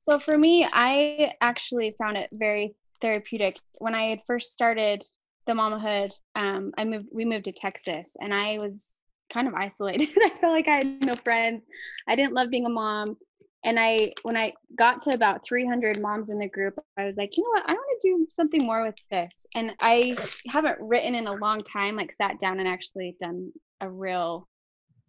So 0.00 0.18
for 0.18 0.36
me, 0.36 0.66
I 0.72 1.34
actually 1.40 1.94
found 1.98 2.16
it 2.16 2.30
very 2.32 2.74
therapeutic 3.00 3.58
when 3.74 3.94
I 3.94 4.10
had 4.10 4.20
first 4.26 4.50
started 4.50 5.04
the 5.46 5.52
mamahood, 5.52 6.12
um, 6.36 6.72
I 6.78 6.84
moved. 6.84 7.08
We 7.12 7.24
moved 7.24 7.46
to 7.46 7.52
Texas, 7.52 8.16
and 8.20 8.32
I 8.32 8.58
was 8.58 9.00
kind 9.32 9.48
of 9.48 9.54
isolated. 9.54 10.08
I 10.24 10.30
felt 10.36 10.52
like 10.52 10.68
I 10.68 10.76
had 10.76 11.04
no 11.04 11.14
friends. 11.14 11.64
I 12.08 12.16
didn't 12.16 12.34
love 12.34 12.50
being 12.50 12.66
a 12.66 12.70
mom. 12.70 13.16
And 13.64 13.78
I, 13.78 14.12
when 14.22 14.36
I 14.36 14.54
got 14.74 15.02
to 15.02 15.10
about 15.10 15.44
300 15.44 16.00
moms 16.00 16.30
in 16.30 16.38
the 16.38 16.48
group, 16.48 16.78
I 16.96 17.04
was 17.04 17.18
like, 17.18 17.36
you 17.36 17.42
know 17.42 17.50
what? 17.50 17.68
I 17.68 17.72
want 17.72 18.00
to 18.00 18.08
do 18.08 18.26
something 18.30 18.64
more 18.64 18.84
with 18.84 18.94
this. 19.10 19.46
And 19.54 19.72
I 19.80 20.16
haven't 20.48 20.78
written 20.80 21.14
in 21.14 21.26
a 21.26 21.34
long 21.34 21.60
time, 21.60 21.96
like 21.96 22.12
sat 22.12 22.38
down 22.38 22.58
and 22.58 22.68
actually 22.68 23.16
done 23.20 23.52
a 23.80 23.90
real 23.90 24.48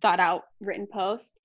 thought 0.01 0.19
out 0.19 0.43
written 0.59 0.87
post. 0.91 1.37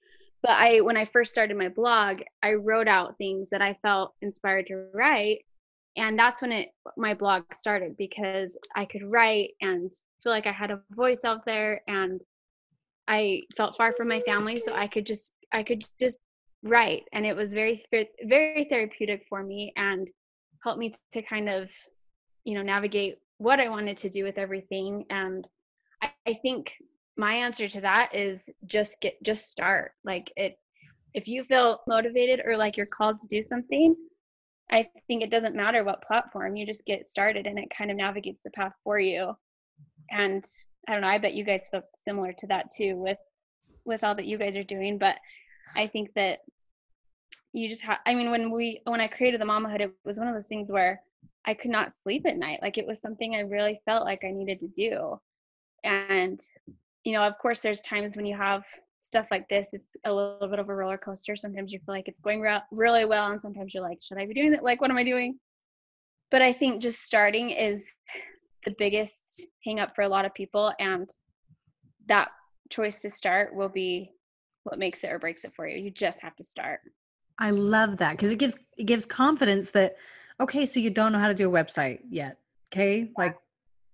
But 0.43 0.53
I, 0.53 0.81
when 0.81 0.97
I 0.97 1.05
first 1.05 1.33
started 1.33 1.57
my 1.57 1.69
blog, 1.69 2.23
I 2.43 2.55
wrote 2.55 2.89
out 2.89 3.19
things 3.19 3.51
that 3.51 3.63
I 3.63 3.79
felt 3.83 4.15
inspired 4.21 4.67
to 4.67 4.87
write 4.93 5.41
and 5.97 6.19
that's 6.19 6.43
when 6.43 6.53
it 6.53 6.69
my 6.97 7.15
blog 7.15 7.43
started 7.53 7.97
because 7.97 8.59
i 8.77 8.85
could 8.85 9.03
write 9.11 9.51
and 9.61 9.93
feel 10.23 10.33
like 10.33 10.47
i 10.47 10.53
had 10.53 10.71
a 10.71 10.81
voice 10.91 11.25
out 11.25 11.45
there 11.45 11.81
and 11.89 12.23
i 13.09 13.43
felt 13.57 13.77
far 13.77 13.93
from 13.95 14.09
my 14.09 14.21
family 14.21 14.57
so 14.57 14.75
i 14.75 14.87
could 14.87 15.07
just 15.07 15.33
i 15.53 15.63
could 15.63 15.85
just 16.01 16.19
write 16.67 17.05
and 17.13 17.27
it 17.27 17.37
was 17.37 17.55
very 17.55 17.83
very 18.25 18.67
therapeutic 18.69 19.25
for 19.29 19.43
me 19.43 19.73
and 19.77 20.11
helped 20.63 20.79
me 20.79 20.93
to 21.13 21.23
kind 21.23 21.49
of 21.49 21.71
you 22.45 22.55
know 22.55 22.63
navigate 22.63 23.19
what 23.39 23.61
i 23.61 23.69
wanted 23.69 23.97
to 23.97 24.09
do 24.09 24.25
with 24.25 24.39
everything 24.39 25.05
and 25.11 25.49
I, 26.03 26.11
I 26.27 26.35
think 26.35 26.77
my 27.17 27.35
answer 27.35 27.69
to 27.69 27.81
that 27.83 28.15
is 28.15 28.49
just 28.67 29.01
get 29.01 29.23
just 29.23 29.51
start 29.51 29.93
like 30.05 30.33
it 30.37 30.59
if 31.15 31.27
you 31.27 31.45
feel 31.45 31.81
motivated 31.87 32.43
or 32.45 32.57
like 32.57 32.77
you're 32.77 32.87
called 32.87 33.19
to 33.19 33.29
do 33.29 33.43
something 33.43 33.97
I 34.71 34.89
think 35.07 35.23
it 35.23 35.31
doesn't 35.31 35.55
matter 35.55 35.85
what 35.85 36.03
platform, 36.03 36.57
you 36.57 36.67
just 36.67 36.85
get 36.87 37.07
started 37.07 37.47
and 37.47 37.59
it 37.59 37.71
kind 37.77 37.91
of 37.91 37.97
navigates 37.97 38.43
the 38.43 38.51
path 38.51 38.73
for 38.83 38.99
you. 38.99 39.33
And 40.11 40.45
I 40.89 40.93
don't 40.93 41.03
know, 41.03 41.09
I 41.09 41.19
bet 41.19 41.35
you 41.35 41.45
guys 41.45 41.69
feel 41.71 41.83
similar 42.03 42.33
to 42.39 42.47
that 42.49 42.71
too 42.75 42.97
with 42.97 43.19
with 43.85 44.03
all 44.03 44.17
that 44.17 44.27
you 44.27 44.37
guys 44.37 44.57
are 44.57 44.65
doing, 44.65 44.99
but 44.99 45.15
I 45.77 45.87
think 45.87 46.13
that 46.15 46.41
you 47.57 47.69
just 47.69 47.83
have 47.83 47.99
I 48.07 48.15
mean 48.15 48.31
when 48.31 48.51
we 48.51 48.81
when 48.85 49.01
I 49.01 49.09
created 49.09 49.41
the 49.41 49.47
mamahood 49.47 49.81
it 49.81 49.93
was 50.05 50.19
one 50.19 50.29
of 50.29 50.35
those 50.35 50.47
things 50.47 50.71
where 50.71 51.01
I 51.47 51.55
could 51.55 51.71
not 51.71 51.95
sleep 51.95 52.27
at 52.27 52.37
night. 52.37 52.59
Like 52.61 52.77
it 52.77 52.87
was 52.87 53.01
something 53.01 53.35
I 53.35 53.41
really 53.41 53.81
felt 53.85 54.05
like 54.05 54.25
I 54.25 54.31
needed 54.31 54.61
to 54.61 54.69
do. 54.69 55.19
And 55.85 56.41
you 57.05 57.13
know, 57.13 57.23
of 57.23 57.39
course 57.39 57.61
there's 57.61 57.81
times 57.81 58.17
when 58.17 58.27
you 58.27 58.37
have 58.37 58.65
stuff 59.01 59.27
like 59.31 59.49
this, 59.49 59.69
it's 59.73 59.97
a 60.05 60.13
little 60.13 60.49
bit 60.49 60.59
of 60.59 60.69
a 60.69 60.75
roller 60.75 60.99
coaster. 60.99 61.37
Sometimes 61.37 61.73
you 61.73 61.79
feel 61.79 61.95
like 61.95 62.09
it's 62.09 62.21
going 62.21 62.41
re- 62.41 62.61
really 62.73 63.05
well, 63.05 63.31
and 63.31 63.41
sometimes 63.41 63.73
you're 63.73 63.83
like, 63.83 63.99
should 64.03 64.19
I 64.19 64.27
be 64.27 64.35
doing 64.35 64.51
that? 64.51 64.65
Like, 64.65 64.81
what 64.81 64.91
am 64.91 64.97
I 64.97 65.05
doing? 65.05 65.39
But 66.31 66.43
I 66.43 66.53
think 66.53 66.83
just 66.83 67.03
starting 67.03 67.51
is 67.51 67.87
the 68.65 68.75
biggest 68.77 69.47
hang 69.65 69.79
up 69.79 69.95
for 69.95 70.03
a 70.03 70.09
lot 70.09 70.25
of 70.25 70.35
people. 70.35 70.73
And 70.81 71.09
that 72.09 72.31
choice 72.69 73.01
to 73.03 73.11
start 73.11 73.55
will 73.55 73.69
be 73.69 74.11
what 74.65 74.79
makes 74.79 75.05
it 75.05 75.13
or 75.13 75.21
breaks 75.21 75.45
it 75.45 75.53
for 75.55 75.69
you. 75.69 75.79
You 75.79 75.93
just 75.93 76.21
have 76.23 76.35
to 76.37 76.45
start. 76.45 76.81
I 77.39 77.51
love 77.51 77.99
that 77.99 78.13
because 78.13 78.33
it 78.33 78.39
gives 78.39 78.59
it 78.77 78.85
gives 78.85 79.07
confidence 79.07 79.71
that 79.73 79.97
okay, 80.41 80.67
so 80.67 80.81
you 80.81 80.91
don't 80.91 81.13
know 81.13 81.19
how 81.19 81.29
to 81.29 81.35
do 81.35 81.49
a 81.49 81.53
website 81.53 82.01
yet. 82.09 82.39
Okay. 82.73 83.01
Yeah. 83.01 83.07
Like 83.17 83.37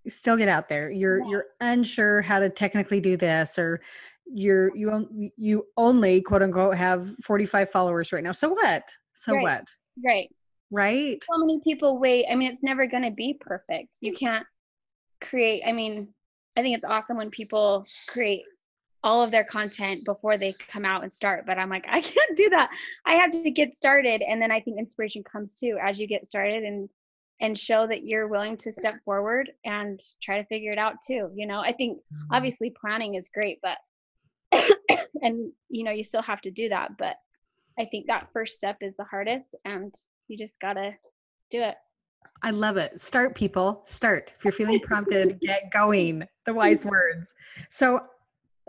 still 0.09 0.37
get 0.37 0.49
out 0.49 0.69
there. 0.69 0.91
You're 0.91 1.21
yeah. 1.21 1.29
you're 1.29 1.47
unsure 1.61 2.23
how 2.23 2.39
to 2.39 2.51
technically 2.51 3.01
do 3.01 3.17
this 3.17 3.59
or 3.59 3.81
you're 4.27 4.75
you 4.77 5.31
you 5.37 5.67
only 5.77 6.21
quote 6.21 6.43
unquote 6.43 6.77
have 6.77 7.07
45 7.19 7.71
followers 7.71 8.13
right 8.13 8.25
now 8.25 8.33
so 8.33 8.51
what 8.51 8.89
so 9.13 9.35
right. 9.35 9.43
what 9.43 9.65
right 10.05 10.29
right 10.71 11.23
so 11.31 11.39
many 11.39 11.61
people 11.63 11.99
wait 11.99 12.27
i 12.31 12.35
mean 12.35 12.51
it's 12.51 12.63
never 12.63 12.87
going 12.87 13.03
to 13.03 13.11
be 13.11 13.37
perfect 13.41 13.99
you 14.01 14.13
can't 14.13 14.47
create 15.21 15.63
i 15.67 15.73
mean 15.73 16.09
i 16.57 16.63
think 16.63 16.75
it's 16.75 16.85
awesome 16.85 17.17
when 17.17 17.31
people 17.31 17.85
create 18.09 18.43
all 19.05 19.23
of 19.23 19.31
their 19.31 19.45
content 19.45 20.05
before 20.05 20.39
they 20.39 20.53
come 20.69 20.85
out 20.85 21.03
and 21.03 21.13
start 21.13 21.45
but 21.47 21.59
i'm 21.59 21.71
like 21.71 21.87
i 21.89 22.01
can't 22.01 22.37
do 22.37 22.49
that. 22.51 22.71
I 23.05 23.15
have 23.15 23.33
to 23.33 23.51
get 23.51 23.77
started. 23.77 24.23
And 24.23 24.41
then 24.41 24.51
i 24.51 24.61
think 24.61 24.79
inspiration 24.79 25.23
comes 25.25 25.57
too 25.57 25.79
as 25.83 25.99
you 25.99 26.07
get 26.07 26.27
started 26.27 26.63
and 26.65 26.89
and 27.41 27.59
show 27.59 27.87
that 27.87 28.05
you're 28.05 28.29
willing 28.29 28.57
to 28.57 28.71
step 28.71 28.95
forward 29.05 29.51
and 29.65 30.01
try 30.23 30.41
to 30.41 30.47
figure 30.47 30.73
it 30.73 30.79
out 30.79 30.97
too 31.07 31.31
you 31.35 31.47
know? 31.47 31.61
I 31.61 31.73
think 31.73 31.99
mm-hmm. 31.99 32.35
obviously 32.35 32.75
planning 32.81 33.15
is 33.15 33.31
great 33.33 33.59
but 33.63 33.79
and 35.23 35.53
you 35.69 35.85
know 35.85 35.91
you 35.91 36.05
still 36.05 36.23
have 36.23 36.41
to 36.43 36.51
do 36.51 36.69
that 36.69 36.97
but 36.99 37.17
i 37.79 37.85
think 37.85 38.07
that 38.07 38.29
first 38.33 38.57
step 38.57 38.77
is 38.83 38.95
the 38.97 39.05
hardest 39.05 39.49
and 39.65 39.95
you 40.29 40.39
just 40.39 40.59
gotta 40.61 40.93
do 41.53 41.61
it. 41.61 41.77
I 42.43 42.51
love 42.51 42.77
it. 42.77 42.99
Start 42.99 43.37
people. 43.37 43.85
Start. 43.87 44.33
If 44.37 44.45
you're 44.45 44.53
feeling 44.53 44.81
prompted 44.81 45.39
get 45.41 45.71
going. 45.73 46.27
The 46.47 46.55
wise 46.55 46.85
words. 46.85 47.35
So 47.71 48.01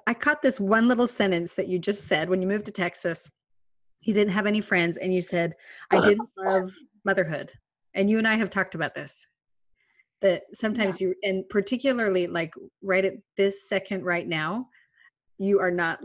i 0.08 0.14
caught 0.14 0.42
this 0.42 0.60
one 0.60 0.88
little 0.88 1.08
sentence 1.08 1.56
that 1.56 1.68
you 1.68 1.80
just 1.80 2.06
said 2.06 2.30
when 2.30 2.42
you 2.42 2.48
moved 2.48 2.66
to 2.66 2.72
texas 2.72 3.30
you 4.02 4.14
didn't 4.14 4.34
have 4.34 4.46
any 4.46 4.62
friends 4.62 4.98
and 4.98 5.14
you 5.14 5.22
said 5.22 5.54
i 5.92 6.00
didn't 6.08 6.30
love 6.38 6.74
motherhood 7.06 7.52
and 7.94 8.10
you 8.10 8.18
and 8.18 8.28
i 8.28 8.36
have 8.36 8.50
talked 8.50 8.76
about 8.76 8.94
this 8.94 9.28
that 10.22 10.44
sometimes 10.54 11.02
yeah. 11.02 11.08
you 11.08 11.16
and 11.24 11.48
particularly 11.50 12.28
like 12.28 12.54
right 12.82 13.06
at 13.06 13.16
this 13.36 13.68
second 13.68 14.04
right 14.04 14.28
now 14.28 14.68
you 15.38 15.60
are 15.60 15.72
not 15.72 16.00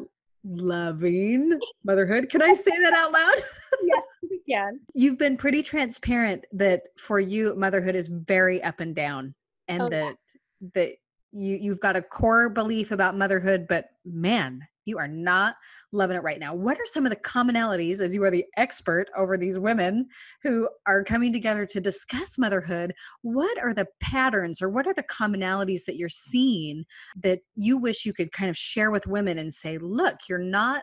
loving 0.45 1.59
motherhood. 1.85 2.29
Can 2.31 2.43
I 2.43 2.55
say 2.55 2.71
that 2.83 2.93
out 2.95 3.13
loud? 3.13 3.35
yes, 3.83 4.03
you 4.23 4.41
can. 4.49 4.81
You've 4.95 5.19
been 5.19 5.37
pretty 5.37 5.63
transparent 5.63 6.45
that 6.53 6.83
for 6.99 7.21
you, 7.21 7.55
motherhood 7.57 7.95
is 7.95 8.09
very 8.09 8.63
up 8.63 8.81
and 8.81 8.95
down, 8.95 9.35
and 9.69 9.83
oh, 9.83 9.89
that 9.89 10.17
yeah. 10.61 10.69
that 10.75 10.93
you 11.33 11.57
you've 11.57 11.81
got 11.81 11.97
a 11.97 12.03
core 12.03 12.49
belief 12.49 12.91
about 12.91 13.17
motherhood, 13.17 13.67
but 13.69 13.87
man, 14.05 14.61
You 14.89 14.99
are 14.99 15.07
not 15.07 15.55
loving 15.93 16.17
it 16.17 16.23
right 16.23 16.41
now. 16.41 16.55
What 16.55 16.79
are 16.79 16.87
some 16.87 17.05
of 17.05 17.11
the 17.11 17.17
commonalities, 17.17 18.01
as 18.01 18.15
you 18.15 18.25
are 18.25 18.31
the 18.31 18.47
expert 18.57 19.11
over 19.15 19.37
these 19.37 19.59
women 19.59 20.09
who 20.43 20.67
are 20.87 21.05
coming 21.05 21.31
together 21.31 21.67
to 21.67 21.81
discuss 21.81 22.39
motherhood? 22.39 22.95
What 23.21 23.63
are 23.63 23.75
the 23.75 23.87
patterns 24.01 24.63
or 24.63 24.71
what 24.71 24.87
are 24.87 24.95
the 24.95 25.03
commonalities 25.03 25.85
that 25.85 25.97
you're 25.97 26.09
seeing 26.09 26.87
that 27.23 27.41
you 27.55 27.77
wish 27.77 28.07
you 28.07 28.15
could 28.15 28.33
kind 28.33 28.49
of 28.49 28.57
share 28.57 28.91
with 28.91 29.07
women 29.07 29.37
and 29.37 29.53
say, 29.53 29.77
look, 29.77 30.17
you're 30.27 30.39
not 30.39 30.83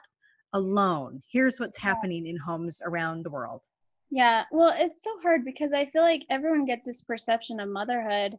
alone. 0.53 1.21
Here's 1.31 1.59
what's 1.59 1.77
happening 1.77 2.27
in 2.27 2.37
homes 2.37 2.79
around 2.85 3.25
the 3.25 3.31
world. 3.31 3.63
Yeah, 4.11 4.43
well, 4.51 4.73
it's 4.77 5.03
so 5.03 5.09
hard 5.23 5.43
because 5.43 5.73
I 5.73 5.87
feel 5.87 6.03
like 6.03 6.21
everyone 6.29 6.65
gets 6.65 6.85
this 6.85 7.01
perception 7.01 7.59
of 7.59 7.69
motherhood 7.69 8.35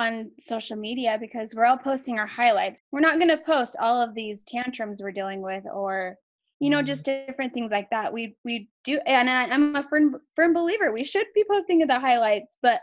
on 0.00 0.30
social 0.38 0.76
media 0.76 1.18
because 1.20 1.54
we're 1.54 1.66
all 1.66 1.76
posting 1.76 2.18
our 2.18 2.26
highlights. 2.26 2.80
We're 2.90 3.00
not 3.00 3.18
going 3.18 3.28
to 3.28 3.44
post 3.44 3.76
all 3.80 4.00
of 4.00 4.14
these 4.14 4.42
tantrums 4.44 5.02
we're 5.02 5.12
dealing 5.12 5.42
with 5.42 5.64
or 5.72 6.16
you 6.58 6.70
know 6.70 6.82
just 6.82 7.04
mm-hmm. 7.04 7.26
different 7.26 7.52
things 7.52 7.70
like 7.70 7.90
that. 7.90 8.12
We 8.12 8.36
we 8.44 8.70
do 8.84 8.98
and 9.06 9.28
I, 9.28 9.44
I'm 9.44 9.76
a 9.76 9.82
firm 9.88 10.16
firm 10.34 10.54
believer 10.54 10.92
we 10.92 11.04
should 11.04 11.26
be 11.34 11.44
posting 11.50 11.86
the 11.86 12.00
highlights, 12.00 12.56
but 12.62 12.80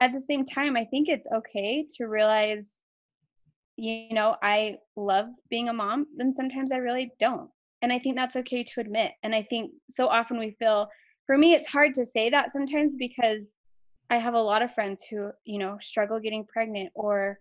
at 0.00 0.12
the 0.12 0.20
same 0.20 0.44
time 0.44 0.76
I 0.76 0.84
think 0.84 1.08
it's 1.08 1.28
okay 1.32 1.86
to 1.96 2.06
realize 2.06 2.80
you 3.78 4.14
know, 4.14 4.36
I 4.42 4.76
love 4.96 5.26
being 5.50 5.68
a 5.68 5.72
mom 5.72 6.06
and 6.18 6.34
sometimes 6.34 6.72
I 6.72 6.78
really 6.78 7.12
don't. 7.20 7.50
And 7.82 7.92
I 7.92 7.98
think 7.98 8.16
that's 8.16 8.36
okay 8.36 8.64
to 8.64 8.80
admit. 8.80 9.12
And 9.22 9.34
I 9.34 9.42
think 9.42 9.70
so 9.90 10.08
often 10.08 10.38
we 10.38 10.56
feel 10.58 10.88
for 11.26 11.36
me 11.36 11.52
it's 11.52 11.68
hard 11.68 11.92
to 11.94 12.06
say 12.06 12.30
that 12.30 12.50
sometimes 12.50 12.96
because 12.98 13.54
I 14.10 14.16
have 14.18 14.34
a 14.34 14.40
lot 14.40 14.62
of 14.62 14.74
friends 14.74 15.04
who, 15.08 15.30
you 15.44 15.58
know, 15.58 15.78
struggle 15.80 16.20
getting 16.20 16.44
pregnant 16.44 16.90
or 16.94 17.38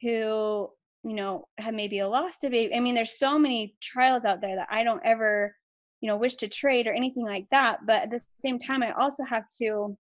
who, 0.00 0.70
you 1.02 1.14
know, 1.14 1.48
have 1.58 1.74
maybe 1.74 1.98
a 1.98 2.08
lost 2.08 2.42
baby. 2.42 2.74
I 2.74 2.80
mean, 2.80 2.94
there's 2.94 3.18
so 3.18 3.38
many 3.38 3.74
trials 3.82 4.24
out 4.24 4.40
there 4.40 4.56
that 4.56 4.68
I 4.70 4.84
don't 4.84 5.04
ever, 5.04 5.54
you 6.00 6.08
know, 6.08 6.16
wish 6.16 6.36
to 6.36 6.48
trade 6.48 6.86
or 6.86 6.92
anything 6.92 7.24
like 7.24 7.46
that. 7.50 7.86
But 7.86 8.02
at 8.02 8.10
the 8.10 8.20
same 8.38 8.58
time, 8.58 8.82
I 8.82 8.92
also 8.92 9.24
have 9.24 9.44
to 9.58 9.96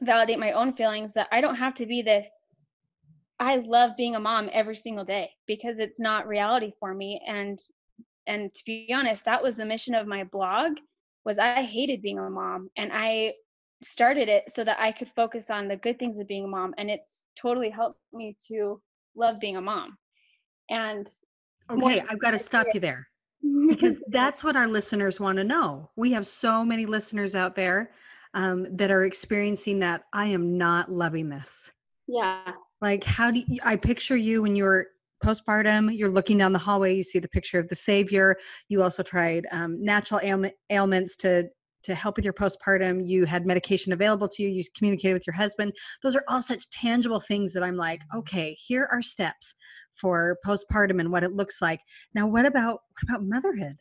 validate 0.00 0.38
my 0.38 0.52
own 0.52 0.74
feelings 0.74 1.12
that 1.14 1.28
I 1.32 1.40
don't 1.40 1.56
have 1.56 1.74
to 1.76 1.86
be 1.86 2.02
this 2.02 2.28
I 3.40 3.56
love 3.56 3.92
being 3.96 4.16
a 4.16 4.20
mom 4.20 4.50
every 4.52 4.76
single 4.76 5.04
day 5.04 5.30
because 5.46 5.78
it's 5.78 6.00
not 6.00 6.26
reality 6.26 6.72
for 6.80 6.94
me 6.94 7.20
and 7.26 7.58
and 8.26 8.52
to 8.52 8.62
be 8.66 8.92
honest 8.94 9.24
that 9.24 9.42
was 9.42 9.56
the 9.56 9.64
mission 9.64 9.94
of 9.94 10.06
my 10.06 10.24
blog 10.24 10.72
was 11.24 11.38
I 11.38 11.62
hated 11.62 12.02
being 12.02 12.18
a 12.18 12.28
mom 12.28 12.70
and 12.76 12.90
I 12.92 13.34
started 13.82 14.28
it 14.28 14.44
so 14.48 14.64
that 14.64 14.78
I 14.80 14.92
could 14.92 15.10
focus 15.14 15.50
on 15.50 15.68
the 15.68 15.76
good 15.76 15.98
things 15.98 16.18
of 16.18 16.26
being 16.26 16.44
a 16.44 16.48
mom. 16.48 16.74
And 16.78 16.90
it's 16.90 17.24
totally 17.40 17.70
helped 17.70 18.00
me 18.12 18.36
to 18.48 18.80
love 19.14 19.38
being 19.40 19.56
a 19.56 19.60
mom. 19.60 19.96
And 20.70 21.06
okay, 21.70 22.02
I've 22.08 22.20
got 22.20 22.32
to 22.32 22.38
stop 22.38 22.66
you 22.74 22.80
there 22.80 23.08
because 23.68 23.96
that's 24.08 24.42
what 24.42 24.56
our 24.56 24.66
listeners 24.66 25.20
want 25.20 25.38
to 25.38 25.44
know. 25.44 25.90
We 25.96 26.12
have 26.12 26.26
so 26.26 26.64
many 26.64 26.86
listeners 26.86 27.34
out 27.34 27.54
there 27.54 27.92
um, 28.34 28.66
that 28.76 28.90
are 28.90 29.04
experiencing 29.04 29.78
that 29.80 30.04
I 30.12 30.26
am 30.26 30.58
not 30.58 30.90
loving 30.92 31.28
this. 31.28 31.72
Yeah. 32.06 32.52
Like, 32.80 33.04
how 33.04 33.30
do 33.30 33.42
you, 33.46 33.58
I 33.64 33.76
picture 33.76 34.16
you 34.16 34.42
when 34.42 34.54
you 34.56 34.64
were 34.64 34.88
postpartum? 35.24 35.96
You're 35.96 36.10
looking 36.10 36.38
down 36.38 36.52
the 36.52 36.58
hallway, 36.58 36.94
you 36.94 37.02
see 37.02 37.18
the 37.18 37.28
picture 37.28 37.58
of 37.58 37.68
the 37.68 37.74
Savior. 37.74 38.36
You 38.68 38.82
also 38.82 39.02
tried 39.02 39.46
um, 39.50 39.82
natural 39.82 40.20
ail- 40.22 40.50
ailments 40.70 41.16
to 41.18 41.48
to 41.88 41.94
help 41.94 42.16
with 42.16 42.24
your 42.24 42.34
postpartum 42.34 43.06
you 43.06 43.24
had 43.24 43.46
medication 43.46 43.94
available 43.94 44.28
to 44.28 44.42
you 44.42 44.50
you 44.50 44.62
communicated 44.76 45.14
with 45.14 45.26
your 45.26 45.34
husband. 45.34 45.72
Those 46.02 46.14
are 46.14 46.24
all 46.28 46.42
such 46.42 46.68
tangible 46.68 47.18
things 47.18 47.54
that 47.54 47.62
i'm 47.62 47.76
like 47.76 48.02
okay 48.14 48.52
here 48.60 48.88
are 48.92 49.00
steps 49.00 49.54
for 49.92 50.36
postpartum 50.46 51.00
and 51.00 51.10
what 51.10 51.24
it 51.24 51.32
looks 51.32 51.62
like. 51.62 51.80
Now 52.14 52.26
what 52.26 52.44
about 52.44 52.80
what 52.92 53.08
about 53.08 53.24
motherhood? 53.24 53.76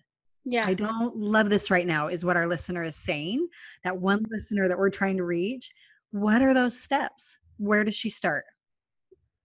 Yeah. 0.46 0.64
I 0.66 0.74
don't 0.74 1.18
love 1.18 1.50
this 1.50 1.70
right 1.70 1.86
now 1.86 2.08
is 2.08 2.24
what 2.24 2.38
our 2.38 2.48
listener 2.48 2.84
is 2.84 2.96
saying. 2.96 3.46
That 3.84 3.98
one 3.98 4.24
listener 4.30 4.70
that 4.70 4.78
we're 4.78 4.90
trying 4.90 5.18
to 5.18 5.26
reach 5.26 5.72
what 6.12 6.42
are 6.42 6.54
those 6.54 6.80
steps? 6.80 7.38
Where 7.58 7.84
does 7.84 7.96
she 7.96 8.10
start? 8.10 8.46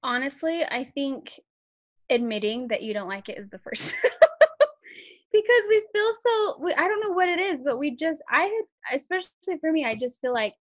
Honestly 0.04 0.64
i 0.64 0.84
think 0.84 1.40
admitting 2.10 2.68
that 2.68 2.82
you 2.82 2.92
don't 2.92 3.08
like 3.08 3.28
it 3.28 3.38
is 3.38 3.50
the 3.50 3.58
first 3.58 3.94
because 5.32 5.62
we 5.68 5.82
feel 5.92 6.10
so 6.22 6.56
we, 6.60 6.72
i 6.74 6.86
don't 6.86 7.00
know 7.00 7.12
what 7.12 7.28
it 7.28 7.38
is 7.38 7.62
but 7.62 7.78
we 7.78 7.96
just 7.96 8.22
i 8.30 8.42
had 8.42 8.96
especially 8.96 9.58
for 9.60 9.72
me 9.72 9.84
i 9.84 9.94
just 9.94 10.20
feel 10.20 10.32
like 10.32 10.54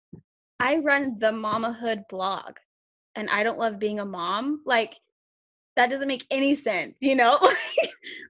i 0.59 0.77
run 0.77 1.17
the 1.19 1.31
mamahood 1.31 2.03
blog 2.09 2.57
and 3.15 3.29
i 3.29 3.43
don't 3.43 3.59
love 3.59 3.79
being 3.79 3.99
a 3.99 4.05
mom. 4.05 4.61
Like 4.65 4.95
that 5.75 5.89
doesn't 5.89 6.07
make 6.07 6.25
any 6.29 6.55
sense 6.55 6.97
you 7.01 7.15
know? 7.15 7.39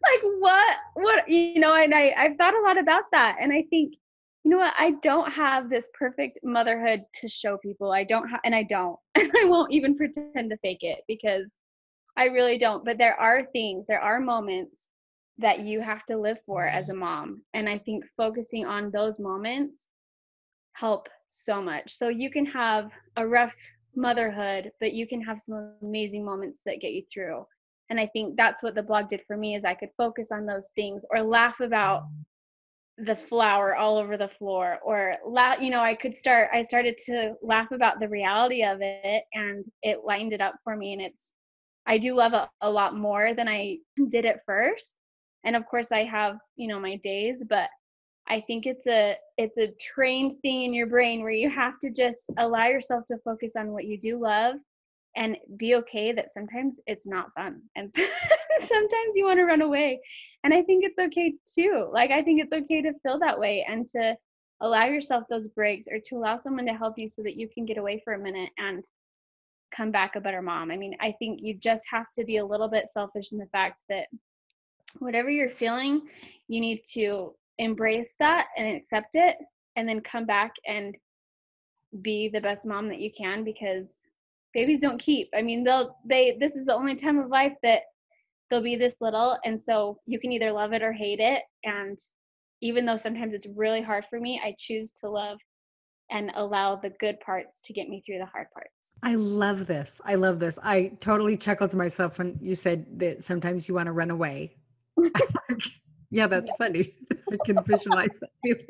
Like 0.02 0.22
what 0.40 0.78
what 0.96 1.30
you 1.30 1.60
know 1.60 1.76
and 1.76 1.94
i 1.94 2.14
i've 2.18 2.38
thought 2.38 2.56
a 2.56 2.62
lot 2.62 2.78
about 2.78 3.04
that 3.12 3.38
and 3.40 3.52
i 3.52 3.64
think 3.70 3.96
you 4.44 4.52
know 4.52 4.58
what? 4.58 4.74
I 4.80 4.92
don't 5.04 5.32
have 5.32 5.70
this 5.70 5.92
perfect 5.94 6.40
motherhood 6.44 7.04
to 7.22 7.28
show 7.28 7.58
people. 7.58 7.92
I 7.92 8.04
don't 8.04 8.28
have 8.30 8.40
and 8.44 8.56
i 8.56 8.64
don't 8.64 8.98
and 9.16 9.32
i 9.40 9.46
won't 9.46 9.72
even 9.72 9.96
pretend 9.98 10.50
to 10.50 10.58
fake 10.58 10.82
it 10.82 11.00
because 11.08 11.54
i 12.18 12.26
really 12.26 12.58
don't 12.58 12.86
but 12.86 12.98
there 12.98 13.16
are 13.16 13.46
things 13.52 13.86
there 13.86 14.02
are 14.02 14.20
moments 14.20 14.89
that 15.40 15.62
you 15.62 15.82
have 15.82 16.06
to 16.06 16.18
live 16.18 16.38
for 16.46 16.68
as 16.68 16.90
a 16.90 16.92
mm-hmm. 16.92 17.02
mom. 17.02 17.42
And 17.54 17.68
I 17.68 17.78
think 17.78 18.04
focusing 18.18 18.66
on 18.66 18.92
those 18.92 19.20
moments 19.20 19.90
help 20.74 21.08
so 21.28 21.62
much. 21.62 21.94
So 21.94 22.10
you 22.10 22.30
can 22.30 22.46
have 22.46 22.92
a 23.16 23.26
rough 23.26 23.56
motherhood, 23.96 24.72
but 24.80 24.94
you 24.94 25.08
can 25.08 25.22
have 25.22 25.40
some 25.40 25.74
amazing 25.82 26.24
moments 26.24 26.62
that 26.66 26.82
get 26.82 26.92
you 26.92 27.04
through. 27.12 27.46
And 27.90 28.00
I 28.00 28.06
think 28.08 28.38
that's 28.38 28.62
what 28.62 28.76
the 28.76 28.84
blog 28.84 29.08
did 29.08 29.22
for 29.26 29.36
me 29.36 29.56
is 29.56 29.66
I 29.66 29.74
could 29.74 29.90
focus 29.98 30.32
on 30.32 30.46
those 30.46 30.70
things 30.76 31.06
or 31.10 31.22
laugh 31.22 31.60
about 31.60 32.04
mm-hmm. 32.04 33.06
the 33.06 33.16
flour 33.16 33.76
all 33.76 33.98
over 33.98 34.18
the 34.18 34.28
floor 34.28 34.78
or 34.84 35.16
laugh 35.26 35.62
you 35.62 35.70
know 35.70 35.82
i 35.82 35.96
could 35.96 36.14
start 36.14 36.50
i 36.52 36.62
started 36.62 36.98
to 36.98 37.34
laugh 37.42 37.72
about 37.72 37.98
the 38.02 38.10
reality 38.10 38.62
of 38.62 38.80
it 38.82 39.24
and 39.34 39.64
it 39.84 40.02
lined 40.06 40.34
it 40.34 40.42
up 40.42 40.56
for 40.66 40.76
me 40.76 40.92
and 40.92 41.02
it's 41.02 41.34
i 41.86 41.98
do 41.98 42.14
love 42.14 42.34
it 42.34 42.46
a 42.60 42.70
lot 42.70 42.98
more 42.98 43.34
than 43.34 43.48
i 43.48 43.78
did 44.10 44.26
at 44.26 44.42
first 44.46 44.96
and 45.44 45.56
of 45.56 45.66
course 45.66 45.92
i 45.92 46.04
have 46.04 46.38
you 46.56 46.68
know 46.68 46.80
my 46.80 46.96
days 46.98 47.44
but 47.50 47.70
i 48.28 48.40
think 48.40 48.66
it's 48.66 48.88
a 48.88 49.16
it's 49.38 49.58
a 49.58 49.74
trained 49.80 50.40
thing 50.42 50.64
in 50.64 50.74
your 50.74 50.88
brain 50.88 51.22
where 51.22 51.32
you 51.32 51.50
have 51.50 51.80
to 51.80 51.90
just 51.90 52.30
allow 52.38 52.68
yourself 52.68 53.06
to 53.08 53.18
focus 53.24 53.56
on 53.56 53.72
what 53.72 53.86
you 53.86 53.98
do 53.98 54.20
love 54.20 54.56
and 55.16 55.38
be 55.58 55.76
okay 55.76 56.12
that 56.12 56.30
sometimes 56.30 56.80
it's 56.86 57.08
not 57.08 57.34
fun 57.36 57.62
and 57.76 57.92
sometimes 58.60 59.16
you 59.16 59.26
want 59.26 59.40
to 59.40 59.46
run 59.46 59.62
away 59.62 60.00
and 60.44 60.54
i 60.54 60.62
think 60.62 60.84
it's 60.84 61.00
okay 61.00 61.34
too 61.56 61.90
like 61.92 62.12
i 62.12 62.22
think 62.22 62.42
it's 62.42 62.54
okay 62.54 62.82
to 62.82 62.94
feel 63.02 63.18
that 63.20 63.40
way 63.40 63.66
and 63.68 63.88
to 63.88 64.16
allow 64.62 64.86
yourself 64.86 65.24
those 65.30 65.48
breaks 65.48 65.88
or 65.90 66.00
to 66.00 66.16
allow 66.16 66.36
someone 66.38 66.66
to 66.66 66.74
help 66.74 66.98
you 66.98 67.08
so 67.08 67.24
that 67.24 67.38
you 67.38 67.48
can 67.54 67.66
get 67.66 67.78
away 67.78 68.02
for 68.04 68.14
a 68.14 68.20
minute 68.20 68.50
and 68.58 68.84
come 69.72 69.92
back 69.92 70.16
a 70.16 70.22
better 70.22 70.42
mom. 70.42 70.72
I 70.72 70.78
mean 70.78 70.96
i 71.00 71.14
think 71.20 71.40
you 71.42 71.56
just 71.56 71.84
have 71.92 72.08
to 72.16 72.24
be 72.24 72.38
a 72.38 72.46
little 72.46 72.68
bit 72.68 72.88
selfish 72.88 73.32
in 73.32 73.38
the 73.38 73.46
fact 73.48 73.84
that 73.90 74.08
whatever 74.98 75.30
you're 75.30 75.50
feeling, 75.50 76.02
you 76.48 76.60
need 76.60 76.82
to 76.94 77.34
embrace 77.60 78.16
that 78.20 78.48
and 78.58 78.76
accept 78.76 79.10
it 79.14 79.38
and 79.76 79.88
then 79.88 80.02
come 80.02 80.26
back 80.26 80.52
and 80.68 80.96
be 82.02 82.30
the 82.30 82.42
best 82.42 82.66
mom 82.66 82.88
that 82.90 83.00
you 83.00 83.12
can 83.16 83.44
because 83.44 83.90
babies 84.54 84.82
don't 84.82 85.00
keep. 85.00 85.30
I 85.36 85.42
mean, 85.42 85.64
they'll 85.64 85.98
they 86.06 86.38
this 86.40 86.56
is 86.56 86.66
the 86.66 86.76
only 86.76 86.96
time 86.96 87.20
of 87.20 87.30
life 87.30 87.54
that 87.64 87.82
they'll 88.50 88.62
be 88.62 88.76
this 88.76 88.96
little 89.00 89.38
and 89.46 89.60
so 89.62 90.00
you 90.06 90.20
can 90.20 90.32
either 90.32 90.52
love 90.52 90.74
it 90.74 90.82
or 90.82 90.92
hate 90.92 91.20
it 91.20 91.44
and 91.64 91.98
even 92.62 92.86
though 92.86 92.98
sometimes 92.98 93.34
it's 93.34 93.48
really 93.56 93.82
hard 93.82 94.06
for 94.10 94.20
me, 94.20 94.42
I 94.44 94.56
choose 94.58 94.92
to 95.02 95.10
love 95.10 95.38
and 96.12 96.32
allow 96.36 96.76
the 96.76 96.90
good 97.00 97.20
parts 97.20 97.62
to 97.64 97.74
get 97.74 97.88
me 97.88 98.02
through 98.06 98.18
the 98.18 98.26
hard 98.26 98.48
parts. 98.52 98.98
I 99.04 99.16
love 99.16 99.68
this. 99.68 100.02
I 100.04 100.16
love 100.16 100.40
this. 100.40 100.58
I 100.64 100.92
totally 101.00 101.38
chuckled 101.38 101.70
to 101.72 101.78
myself 101.78 102.18
when 102.18 102.38
you 102.42 102.56
said 102.56 102.86
that 103.00 103.24
sometimes 103.24 103.68
you 103.68 103.76
want 103.76 103.86
to 103.86 103.94
run 103.94 104.10
away 104.10 104.56
yeah, 106.12 106.28
that's 106.28 106.52
yeah. 106.52 106.66
funny. 106.66 106.96
I 107.32 107.38
can 107.46 107.64
visualize 107.64 108.20
that 108.20 108.30
feeling. 108.44 108.66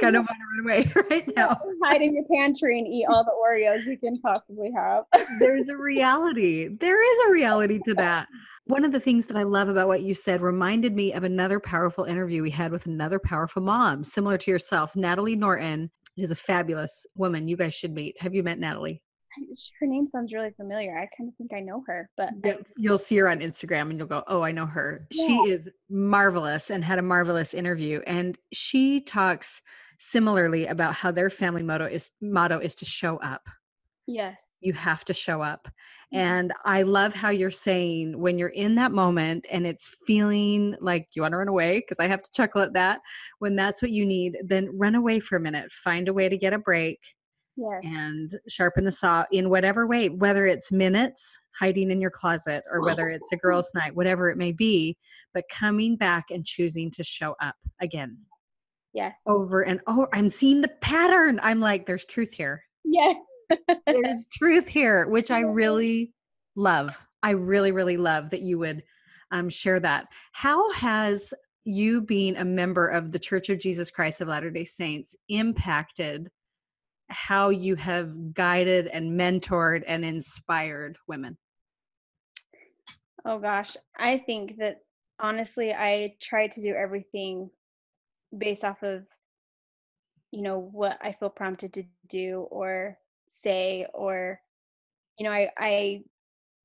Kind 0.00 0.16
of 0.16 0.26
want 0.26 0.38
to 0.38 0.62
run 0.62 0.76
away 0.76 0.92
right 1.10 1.36
now. 1.36 1.60
Hide 1.82 2.02
in 2.02 2.14
your 2.14 2.24
pantry 2.32 2.78
and 2.78 2.86
eat 2.86 3.06
all 3.08 3.24
the 3.24 3.32
Oreos 3.32 3.86
you 3.86 3.98
can 3.98 4.20
possibly 4.20 4.70
have. 4.76 5.04
There's 5.38 5.68
a 5.68 5.76
reality. 5.76 6.68
There 6.68 7.02
is 7.02 7.26
a 7.28 7.32
reality 7.32 7.80
to 7.84 7.94
that. 7.94 8.28
One 8.66 8.84
of 8.84 8.92
the 8.92 9.00
things 9.00 9.26
that 9.26 9.36
I 9.36 9.42
love 9.42 9.68
about 9.68 9.88
what 9.88 10.02
you 10.02 10.14
said 10.14 10.40
reminded 10.40 10.94
me 10.94 11.12
of 11.12 11.24
another 11.24 11.60
powerful 11.60 12.04
interview 12.04 12.42
we 12.42 12.50
had 12.50 12.72
with 12.72 12.86
another 12.86 13.18
powerful 13.18 13.62
mom, 13.62 14.04
similar 14.04 14.38
to 14.38 14.50
yourself. 14.50 14.96
Natalie 14.96 15.36
Norton 15.36 15.90
is 16.16 16.30
a 16.30 16.36
fabulous 16.36 17.06
woman. 17.14 17.48
You 17.48 17.56
guys 17.56 17.74
should 17.74 17.92
meet. 17.92 18.20
Have 18.20 18.34
you 18.34 18.42
met 18.42 18.58
Natalie? 18.58 19.02
Her 19.80 19.86
name 19.86 20.06
sounds 20.06 20.32
really 20.32 20.52
familiar. 20.56 20.98
I 20.98 21.08
kind 21.16 21.28
of 21.28 21.34
think 21.36 21.52
I 21.52 21.60
know 21.60 21.82
her, 21.86 22.08
but 22.16 22.30
you'll 22.76 22.98
see 22.98 23.16
her 23.16 23.28
on 23.28 23.40
Instagram 23.40 23.90
and 23.90 23.98
you'll 23.98 24.08
go, 24.08 24.22
"Oh, 24.26 24.42
I 24.42 24.52
know 24.52 24.66
her." 24.66 25.06
Yeah. 25.10 25.26
She 25.26 25.32
is 25.50 25.68
marvelous 25.88 26.70
and 26.70 26.84
had 26.84 26.98
a 26.98 27.02
marvelous 27.02 27.54
interview 27.54 28.00
and 28.06 28.38
she 28.52 29.00
talks 29.00 29.60
similarly 29.98 30.66
about 30.66 30.94
how 30.94 31.10
their 31.10 31.30
family 31.30 31.62
motto 31.62 31.86
is 31.86 32.10
motto 32.20 32.58
is 32.58 32.74
to 32.76 32.84
show 32.84 33.16
up. 33.18 33.42
Yes. 34.06 34.52
You 34.60 34.72
have 34.74 35.04
to 35.06 35.14
show 35.14 35.40
up. 35.40 35.68
And 36.12 36.52
I 36.64 36.82
love 36.82 37.14
how 37.14 37.30
you're 37.30 37.50
saying 37.50 38.18
when 38.18 38.38
you're 38.38 38.48
in 38.48 38.76
that 38.76 38.92
moment 38.92 39.46
and 39.50 39.66
it's 39.66 39.96
feeling 40.06 40.76
like 40.80 41.08
you 41.14 41.22
want 41.22 41.32
to 41.32 41.38
run 41.38 41.48
away, 41.48 41.80
because 41.80 41.98
I 41.98 42.06
have 42.06 42.22
to 42.22 42.30
chuckle 42.32 42.62
at 42.62 42.74
that. 42.74 43.00
When 43.40 43.56
that's 43.56 43.82
what 43.82 43.90
you 43.90 44.06
need, 44.06 44.36
then 44.44 44.70
run 44.78 44.94
away 44.94 45.20
for 45.20 45.36
a 45.36 45.40
minute, 45.40 45.72
find 45.72 46.08
a 46.08 46.12
way 46.12 46.28
to 46.28 46.36
get 46.36 46.52
a 46.52 46.58
break 46.58 47.00
Yes. 47.56 47.82
and 47.84 48.38
sharpen 48.48 48.84
the 48.84 48.92
saw 48.92 49.24
in 49.30 49.48
whatever 49.48 49.86
way, 49.86 50.08
whether 50.08 50.44
it's 50.46 50.72
minutes 50.72 51.38
hiding 51.58 51.90
in 51.90 52.00
your 52.00 52.10
closet 52.10 52.64
or 52.70 52.82
whether 52.82 53.08
it's 53.08 53.30
a 53.32 53.36
girl's 53.36 53.70
night, 53.74 53.94
whatever 53.94 54.28
it 54.28 54.36
may 54.36 54.50
be, 54.50 54.96
but 55.32 55.44
coming 55.50 55.94
back 55.96 56.26
and 56.30 56.44
choosing 56.44 56.90
to 56.90 57.04
show 57.04 57.36
up 57.40 57.54
again 57.80 58.18
Yes. 58.92 59.14
over 59.26 59.62
and 59.62 59.80
oh, 59.86 60.06
I'm 60.12 60.28
seeing 60.28 60.60
the 60.62 60.72
pattern. 60.80 61.38
I'm 61.42 61.60
like, 61.60 61.86
there's 61.86 62.04
truth 62.04 62.32
here. 62.32 62.64
Yes. 62.84 63.16
There's 63.86 64.26
truth 64.32 64.66
here, 64.66 65.06
which 65.06 65.30
I 65.30 65.40
really 65.40 66.12
love. 66.56 66.96
I 67.22 67.30
really, 67.30 67.72
really 67.72 67.96
love 67.96 68.30
that 68.30 68.42
you 68.42 68.58
would 68.58 68.82
um, 69.30 69.48
share 69.48 69.80
that. 69.80 70.06
How 70.32 70.72
has 70.72 71.34
you 71.64 72.00
being 72.00 72.36
a 72.36 72.44
member 72.44 72.88
of 72.88 73.12
the 73.12 73.18
Church 73.18 73.48
of 73.48 73.58
Jesus 73.58 73.90
Christ 73.90 74.20
of 74.20 74.28
Latter 74.28 74.50
day 74.50 74.64
Saints 74.64 75.14
impacted 75.28 76.30
how 77.08 77.50
you 77.50 77.76
have 77.76 78.34
guided 78.34 78.86
and 78.86 79.18
mentored 79.18 79.82
and 79.86 80.04
inspired 80.04 80.96
women? 81.06 81.36
Oh 83.24 83.38
gosh, 83.38 83.76
I 83.96 84.18
think 84.18 84.58
that 84.58 84.78
honestly, 85.18 85.72
I 85.72 86.14
try 86.20 86.48
to 86.48 86.60
do 86.60 86.74
everything 86.74 87.50
based 88.36 88.64
off 88.64 88.82
of, 88.82 89.04
you 90.30 90.42
know, 90.42 90.58
what 90.58 90.98
I 91.02 91.12
feel 91.12 91.30
prompted 91.30 91.72
to 91.74 91.84
do 92.08 92.46
or 92.50 92.98
say, 93.28 93.86
or, 93.94 94.40
you 95.18 95.24
know, 95.24 95.32
I, 95.32 95.48
I 95.58 96.02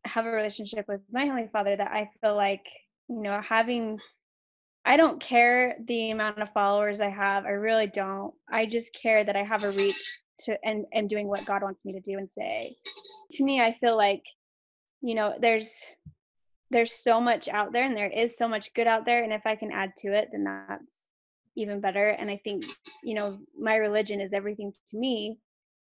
have 0.06 0.26
a 0.26 0.32
relationship 0.32 0.86
with 0.88 1.02
my 1.12 1.26
Heavenly 1.26 1.50
Father 1.52 1.76
that 1.76 1.92
I 1.92 2.10
feel 2.22 2.36
like, 2.36 2.66
you 3.08 3.22
know, 3.22 3.40
having, 3.42 4.00
I 4.86 4.98
don't 4.98 5.22
care 5.22 5.78
the 5.86 6.12
amount 6.12 6.40
of 6.40 6.52
followers 6.54 7.00
I 7.00 7.10
have. 7.10 7.46
I 7.46 7.50
really 7.50 7.88
don't. 7.88 8.34
I 8.50 8.66
just 8.66 8.94
care 8.94 9.24
that 9.24 9.36
I 9.36 9.44
have 9.44 9.64
a 9.64 9.72
reach 9.72 10.22
to 10.46 10.58
and, 10.64 10.86
and 10.94 11.10
doing 11.10 11.28
what 11.28 11.46
God 11.46 11.64
wants 11.64 11.86
me 11.86 11.94
to 11.94 12.00
do 12.00 12.18
and 12.18 12.30
say. 12.30 12.76
To 13.32 13.44
me, 13.44 13.62
I 13.62 13.76
feel 13.80 13.96
like, 13.96 14.24
you 15.02 15.16
know, 15.16 15.36
there's, 15.40 15.72
there's 16.72 16.92
so 16.92 17.20
much 17.20 17.48
out 17.48 17.72
there 17.72 17.86
and 17.86 17.96
there 17.96 18.10
is 18.10 18.38
so 18.38 18.48
much 18.48 18.74
good 18.74 18.88
out 18.88 19.06
there. 19.06 19.24
And 19.24 19.34
if 19.34 19.46
i 19.46 19.56
can 19.56 19.72
add 19.72 19.94
to 20.00 20.14
it 20.14 20.30
then 20.32 20.44
that's 20.44 21.08
even 21.56 21.82
better. 21.82 22.10
And 22.10 22.30
i 22.30 22.40
think 22.44 22.66
you 23.04 23.16
know 23.16 23.40
my 23.60 23.76
religion 23.76 24.22
is 24.22 24.34
everything 24.34 24.74
to 24.90 24.98
me. 24.98 25.40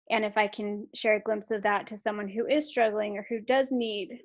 And 0.10 0.26
if 0.26 0.38
i 0.38 0.48
can 0.48 0.88
share 0.96 1.16
a 1.16 1.22
glimpse 1.22 1.52
of 1.52 1.64
that 1.64 1.88
to 1.88 1.98
someone 1.98 2.28
who 2.28 2.48
is 2.48 2.70
struggling 2.70 3.18
or 3.18 3.26
who 3.28 3.40
does 3.40 3.72
need 3.72 4.22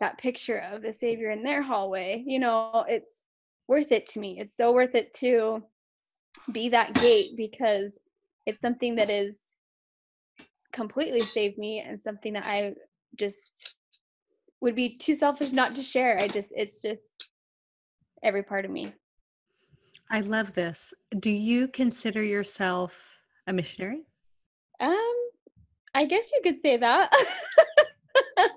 that 0.00 0.18
picture 0.18 0.58
of 0.72 0.82
the 0.82 0.92
savior 0.92 1.30
in 1.30 1.44
their 1.44 1.62
hallway 1.62 2.24
you 2.26 2.40
know 2.40 2.84
it's 2.88 3.26
worth 3.68 3.92
it 3.92 4.08
to 4.08 4.20
me. 4.20 4.38
It's 4.38 4.56
so 4.56 4.72
worth 4.72 4.94
it 4.94 5.14
to 5.14 5.62
be 6.52 6.70
that 6.70 6.94
gate 6.94 7.36
because 7.36 7.98
it's 8.46 8.60
something 8.60 8.96
that 8.96 9.10
is 9.10 9.38
completely 10.72 11.20
saved 11.20 11.58
me 11.58 11.80
and 11.86 12.00
something 12.00 12.32
that 12.32 12.44
i 12.44 12.72
just 13.16 13.74
would 14.62 14.76
be 14.76 14.96
too 14.96 15.14
selfish 15.14 15.52
not 15.52 15.74
to 15.76 15.82
share. 15.82 16.18
I 16.18 16.28
just 16.28 16.52
it's 16.56 16.80
just 16.80 17.30
every 18.22 18.42
part 18.42 18.64
of 18.64 18.70
me. 18.70 18.92
I 20.10 20.20
love 20.20 20.54
this. 20.54 20.94
Do 21.18 21.30
you 21.30 21.68
consider 21.68 22.22
yourself 22.22 23.20
a 23.48 23.52
missionary? 23.52 24.04
Um 24.80 25.14
I 25.94 26.06
guess 26.06 26.30
you 26.32 26.40
could 26.42 26.60
say 26.60 26.78
that. 26.78 27.12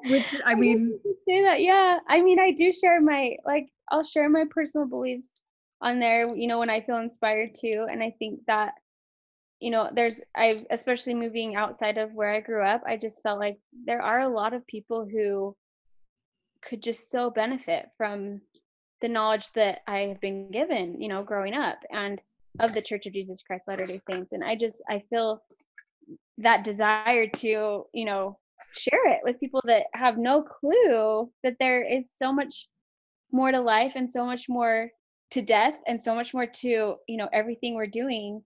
Which 0.08 0.36
I 0.46 0.56
mean, 0.56 0.98
could 1.04 1.16
say 1.28 1.42
that. 1.44 1.62
Yeah. 1.62 2.00
I 2.08 2.22
mean, 2.22 2.40
I 2.40 2.52
do 2.52 2.72
share 2.72 3.02
my 3.02 3.36
like 3.44 3.68
I'll 3.92 4.06
share 4.06 4.30
my 4.30 4.46
personal 4.50 4.88
beliefs 4.88 5.30
on 5.82 6.00
there, 6.00 6.34
you 6.36 6.48
know, 6.48 6.60
when 6.60 6.70
I 6.70 6.82
feel 6.82 6.98
inspired 6.98 7.56
to 7.56 7.88
and 7.92 8.02
I 8.02 8.16
think 8.20 8.42
that 8.46 8.74
you 9.60 9.72
know, 9.72 9.90
there's 9.94 10.20
I 10.36 10.66
especially 10.70 11.14
moving 11.14 11.56
outside 11.56 11.98
of 11.98 12.14
where 12.14 12.34
I 12.34 12.40
grew 12.40 12.64
up, 12.64 12.84
I 12.86 12.98
just 12.98 13.22
felt 13.24 13.40
like 13.40 13.58
there 13.86 14.02
are 14.02 14.22
a 14.22 14.30
lot 14.34 14.54
of 14.54 14.68
people 14.68 15.08
who 15.10 15.56
could 16.62 16.84
just 16.84 17.10
so 17.10 17.30
benefit 17.30 17.88
from 17.98 18.42
the 19.02 19.08
knowledge 19.08 19.52
that 19.54 19.80
I 19.88 20.00
have 20.00 20.20
been 20.20 20.52
given, 20.52 21.02
you 21.02 21.08
know, 21.08 21.24
growing 21.24 21.54
up 21.54 21.80
and 21.92 22.20
of 22.60 22.74
the 22.74 22.82
Church 22.82 23.06
of 23.06 23.14
Jesus 23.14 23.42
Christ 23.46 23.68
Latter-day 23.68 24.00
Saints. 24.00 24.34
And 24.34 24.44
I 24.44 24.56
just 24.56 24.82
I 24.90 25.04
feel 25.10 25.44
that 26.38 26.64
desire 26.64 27.28
to, 27.28 27.86
you 27.94 28.06
know, 28.06 28.38
share 28.76 29.14
it 29.14 29.22
with 29.24 29.40
people 29.40 29.62
that 29.66 29.84
have 29.94 30.18
no 30.18 30.42
clue 30.42 31.30
that 31.44 31.56
there 31.60 31.84
is 31.84 32.06
so 32.18 32.34
much 32.34 32.68
more 33.32 33.52
to 33.52 33.60
life 33.60 33.94
and 33.96 34.12
so 34.12 34.26
much 34.26 34.46
more 34.48 34.90
to 35.32 35.42
death 35.42 35.76
and 35.88 36.02
so 36.02 36.16
much 36.16 36.34
more 36.34 36.46
to, 36.46 36.96
you 37.08 37.18
know, 37.18 37.30
everything 37.34 37.76
we're 37.76 37.86
doing 37.86 38.44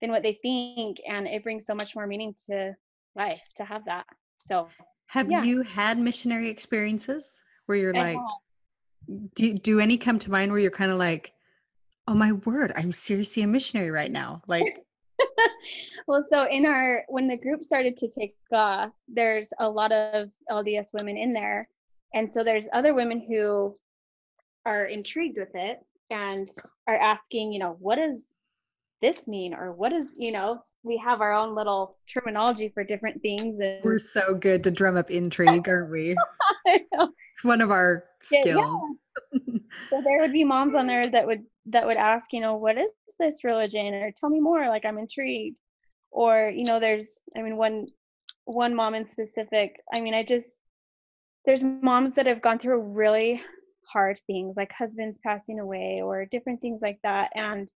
than 0.00 0.10
what 0.10 0.22
they 0.22 0.38
think 0.42 0.98
and 1.08 1.26
it 1.26 1.42
brings 1.42 1.66
so 1.66 1.74
much 1.74 1.94
more 1.94 2.06
meaning 2.06 2.34
to 2.46 2.74
life 3.14 3.42
to 3.56 3.64
have 3.64 3.84
that. 3.86 4.06
So, 4.36 4.68
have 5.08 5.30
Yeah. 5.30 5.42
you 5.44 5.62
had 5.62 5.98
missionary 5.98 6.48
experiences 6.48 7.40
where 7.66 7.78
you're 7.78 7.96
I 7.96 8.00
like, 8.00 8.18
have. 8.18 9.34
do, 9.34 9.54
do 9.54 9.80
any 9.80 9.96
come 9.96 10.18
to 10.20 10.30
mind 10.30 10.50
where 10.50 10.60
you're 10.60 10.70
kind 10.70 10.90
of 10.90 10.98
like, 10.98 11.32
oh 12.08 12.14
my 12.14 12.32
word, 12.32 12.72
I'm 12.76 12.92
seriously 12.92 13.42
a 13.42 13.46
missionary 13.46 13.90
right 13.90 14.10
now? 14.10 14.42
Like, 14.46 14.84
well, 16.06 16.24
so 16.28 16.46
in 16.48 16.66
our 16.66 17.04
when 17.08 17.26
the 17.28 17.36
group 17.36 17.64
started 17.64 17.96
to 17.98 18.10
take 18.10 18.36
off, 18.52 18.90
there's 19.08 19.52
a 19.58 19.68
lot 19.68 19.92
of 19.92 20.30
LDS 20.50 20.92
women 20.92 21.16
in 21.16 21.32
there, 21.32 21.68
and 22.14 22.30
so 22.30 22.44
there's 22.44 22.68
other 22.72 22.94
women 22.94 23.20
who 23.26 23.74
are 24.66 24.84
intrigued 24.86 25.38
with 25.38 25.54
it 25.54 25.78
and 26.10 26.48
are 26.86 26.96
asking, 26.96 27.52
you 27.52 27.58
know, 27.58 27.76
what 27.78 27.96
does 27.96 28.36
this 29.02 29.28
mean, 29.28 29.54
or 29.54 29.72
what 29.72 29.92
is, 29.92 30.14
you 30.18 30.32
know, 30.32 30.62
we 30.82 30.96
have 30.98 31.20
our 31.20 31.32
own 31.32 31.54
little 31.54 31.96
terminology 32.12 32.68
for 32.68 32.84
different 32.84 33.20
things, 33.22 33.58
and 33.60 33.82
we're 33.84 33.98
so 33.98 34.34
good 34.34 34.62
to 34.64 34.70
drum 34.70 34.96
up 34.96 35.10
intrigue, 35.10 35.68
aren't 35.68 35.90
we? 35.90 36.16
It's 36.66 37.44
one 37.44 37.60
of 37.60 37.70
our 37.70 38.04
Yeah, 38.30 38.38
yeah. 38.44 38.52
skills. 38.54 38.84
so 39.92 40.02
there 40.04 40.20
would 40.20 40.32
be 40.32 40.44
moms 40.44 40.74
on 40.74 40.86
there 40.86 41.10
that 41.10 41.26
would 41.26 41.42
that 41.66 41.86
would 41.86 41.96
ask 41.96 42.32
you 42.32 42.40
know 42.40 42.56
what 42.56 42.78
is 42.78 42.90
this 43.18 43.42
religion 43.44 43.92
or 43.94 44.12
tell 44.12 44.30
me 44.30 44.40
more 44.40 44.68
like 44.68 44.84
i'm 44.84 44.98
intrigued 44.98 45.58
or 46.10 46.52
you 46.54 46.64
know 46.64 46.78
there's 46.78 47.20
i 47.36 47.42
mean 47.42 47.56
one 47.56 47.86
one 48.44 48.74
mom 48.74 48.94
in 48.94 49.04
specific 49.04 49.80
i 49.92 50.00
mean 50.00 50.14
i 50.14 50.22
just 50.22 50.60
there's 51.44 51.62
moms 51.62 52.14
that 52.14 52.26
have 52.26 52.42
gone 52.42 52.58
through 52.58 52.80
really 52.80 53.42
hard 53.92 54.18
things 54.26 54.56
like 54.56 54.72
husbands 54.72 55.18
passing 55.18 55.58
away 55.60 56.00
or 56.02 56.24
different 56.26 56.60
things 56.60 56.82
like 56.82 56.98
that 57.02 57.30
and 57.34 57.72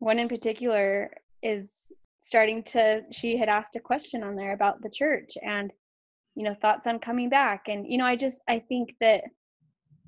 one 0.00 0.18
in 0.18 0.28
particular 0.28 1.10
is 1.42 1.92
starting 2.18 2.62
to 2.62 3.02
she 3.10 3.36
had 3.38 3.48
asked 3.48 3.76
a 3.76 3.80
question 3.80 4.22
on 4.22 4.36
there 4.36 4.52
about 4.52 4.82
the 4.82 4.90
church 4.90 5.38
and 5.42 5.72
you 6.34 6.42
know 6.42 6.52
thoughts 6.52 6.86
on 6.86 6.98
coming 6.98 7.30
back 7.30 7.62
and 7.68 7.86
you 7.86 7.96
know 7.96 8.04
i 8.04 8.14
just 8.14 8.42
i 8.46 8.58
think 8.58 8.94
that 9.00 9.24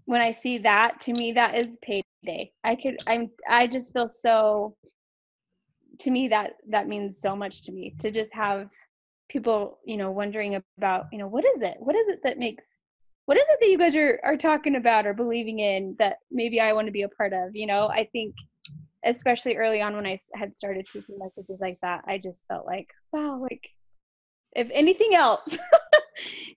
when 0.05 0.21
I 0.21 0.33
see 0.33 0.59
that, 0.59 1.01
to 1.03 1.13
me, 1.13 1.33
that 1.33 1.57
is 1.57 1.79
payday. 1.83 2.53
I 2.65 2.77
could, 2.77 2.97
I'm, 3.07 3.31
I 3.49 3.67
just 3.67 3.93
feel 3.93 4.09
so. 4.09 4.77
To 6.01 6.11
me, 6.11 6.29
that 6.29 6.55
that 6.69 6.89
means 6.89 7.21
so 7.21 7.37
much 7.37 7.63
to 7.63 7.73
me 7.73 7.95
to 8.01 8.11
just 8.11 8.35
have 8.35 8.71
people, 9.29 9.79
you 9.85 9.97
know, 9.97 10.11
wondering 10.11 10.61
about, 10.79 11.07
you 11.13 11.19
know, 11.19 11.29
what 11.29 11.45
is 11.45 11.63
it? 11.63 11.77
What 11.79 11.95
is 11.95 12.09
it 12.09 12.21
that 12.25 12.39
makes? 12.39 12.81
What 13.27 13.37
is 13.37 13.45
it 13.49 13.59
that 13.61 13.69
you 13.69 13.79
guys 13.79 13.95
are 13.95 14.19
are 14.25 14.37
talking 14.37 14.77
about 14.77 15.07
or 15.07 15.15
believing 15.15 15.61
in 15.61 15.95
that 15.99 16.17
maybe 16.31 16.61
I 16.61 16.73
want 16.73 16.87
to 16.89 16.93
be 16.93 17.03
a 17.03 17.09
part 17.09 17.33
of? 17.33 17.55
You 17.55 17.67
know, 17.67 17.89
I 17.89 18.09
think, 18.11 18.35
especially 19.05 19.57
early 19.57 19.81
on 19.81 19.95
when 19.95 20.07
I 20.07 20.19
had 20.35 20.55
started 20.55 20.87
to 20.93 21.01
see 21.01 21.15
messages 21.17 21.61
like 21.61 21.79
that, 21.83 22.05
I 22.07 22.19
just 22.19 22.45
felt 22.49 22.67
like, 22.67 22.89
wow, 23.13 23.41
like 23.41 23.69
if 24.55 24.69
anything 24.73 25.15
else 25.15 25.43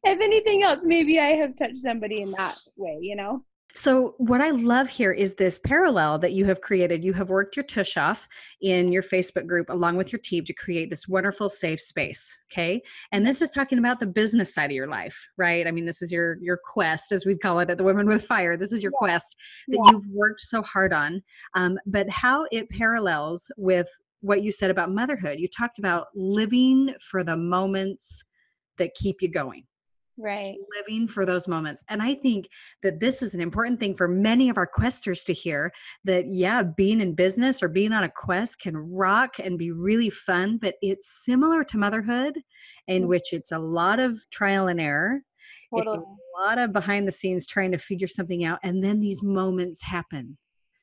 if 0.04 0.20
anything 0.22 0.64
else 0.64 0.80
maybe 0.84 1.20
i 1.20 1.30
have 1.30 1.56
touched 1.56 1.78
somebody 1.78 2.22
in 2.22 2.32
that 2.32 2.56
way 2.78 2.98
you 3.02 3.16
know 3.16 3.44
So, 3.78 4.16
what 4.20 4.40
I 4.40 4.52
love 4.52 4.88
here 4.88 5.12
is 5.12 5.36
this 5.36 5.60
parallel 5.60 6.18
that 6.20 6.32
you 6.32 6.46
have 6.46 6.62
created. 6.62 7.04
You 7.04 7.12
have 7.12 7.30
worked 7.30 7.58
your 7.58 7.66
tush 7.66 7.98
off 7.98 8.26
in 8.62 8.94
your 8.94 9.04
Facebook 9.04 9.48
group 9.48 9.70
along 9.70 9.98
with 9.98 10.14
your 10.14 10.20
team 10.20 10.46
to 10.46 10.54
create 10.54 10.90
this 10.90 11.10
wonderful 11.10 11.50
safe 11.50 11.82
space. 11.82 12.34
Okay. 12.50 12.82
And 13.12 13.28
this 13.28 13.42
is 13.42 13.52
talking 13.52 13.78
about 13.78 14.00
the 14.00 14.08
business 14.08 14.54
side 14.54 14.72
of 14.72 14.76
your 14.76 14.88
life, 14.88 15.28
right? 15.36 15.68
I 15.68 15.72
mean, 15.72 15.86
this 15.86 16.02
is 16.02 16.10
your 16.10 16.38
your 16.42 16.58
quest, 16.64 17.12
as 17.12 17.26
we 17.26 17.38
call 17.38 17.60
it 17.60 17.70
at 17.70 17.78
the 17.78 17.84
Women 17.84 18.08
with 18.08 18.24
Fire. 18.24 18.56
This 18.56 18.72
is 18.72 18.82
your 18.82 18.94
quest 18.94 19.36
that 19.68 19.78
Yeah. 19.78 19.92
you've 19.92 20.08
worked 20.08 20.42
so 20.42 20.62
hard 20.62 20.94
on. 20.94 21.22
Um, 21.54 21.78
but 21.86 22.10
how 22.10 22.46
it 22.54 22.70
parallels 22.70 23.52
with 23.58 23.90
what 24.22 24.42
you 24.42 24.54
said 24.54 24.72
about 24.72 24.90
motherhood. 24.90 25.38
You 25.38 25.50
talked 25.50 25.80
about 25.80 26.08
living 26.16 26.96
for 27.02 27.26
the 27.26 27.36
moments 27.36 28.24
that 28.78 28.96
keep 28.96 29.22
you 29.22 29.30
going 29.30 29.66
right. 30.18 30.56
living 30.78 31.08
for 31.08 31.26
those 31.26 31.48
moments 31.48 31.84
and 31.90 32.02
i 32.02 32.14
think 32.14 32.48
that 32.84 33.00
this 33.00 33.22
is 33.22 33.34
an 33.34 33.42
important 33.42 33.80
thing 33.80 33.94
for 33.94 34.08
many 34.08 34.50
of 34.50 34.58
our 34.58 34.68
questers 34.68 35.24
to 35.24 35.34
hear 35.34 35.72
that 36.04 36.26
yeah 36.28 36.64
being 36.64 37.02
in 37.02 37.14
business 37.14 37.62
or 37.62 37.68
being 37.68 37.92
on 37.92 38.04
a 38.04 38.10
quest 38.10 38.60
can 38.60 38.76
rock 38.78 39.36
and 39.40 39.58
be 39.58 39.72
really 39.72 40.10
fun 40.10 40.58
but 40.58 40.76
it's 40.82 41.24
similar 41.26 41.64
to 41.64 41.78
motherhood 41.78 42.40
in 42.88 43.04
Mhm. 43.04 43.08
which 43.08 43.34
it's 43.34 43.52
a 43.52 43.60
lot 43.60 44.00
of 44.00 44.18
trial 44.32 44.68
and 44.68 44.80
error 44.80 45.22
it's 45.74 45.92
a 45.92 46.04
lot 46.40 46.58
of 46.58 46.72
behind 46.72 47.08
the 47.08 47.12
scenes 47.12 47.46
trying 47.46 47.72
to 47.72 47.78
figure 47.78 48.08
something 48.08 48.44
out 48.46 48.60
and 48.64 48.84
then 48.84 49.00
these 49.00 49.22
moments 49.24 49.82
happen 49.82 50.38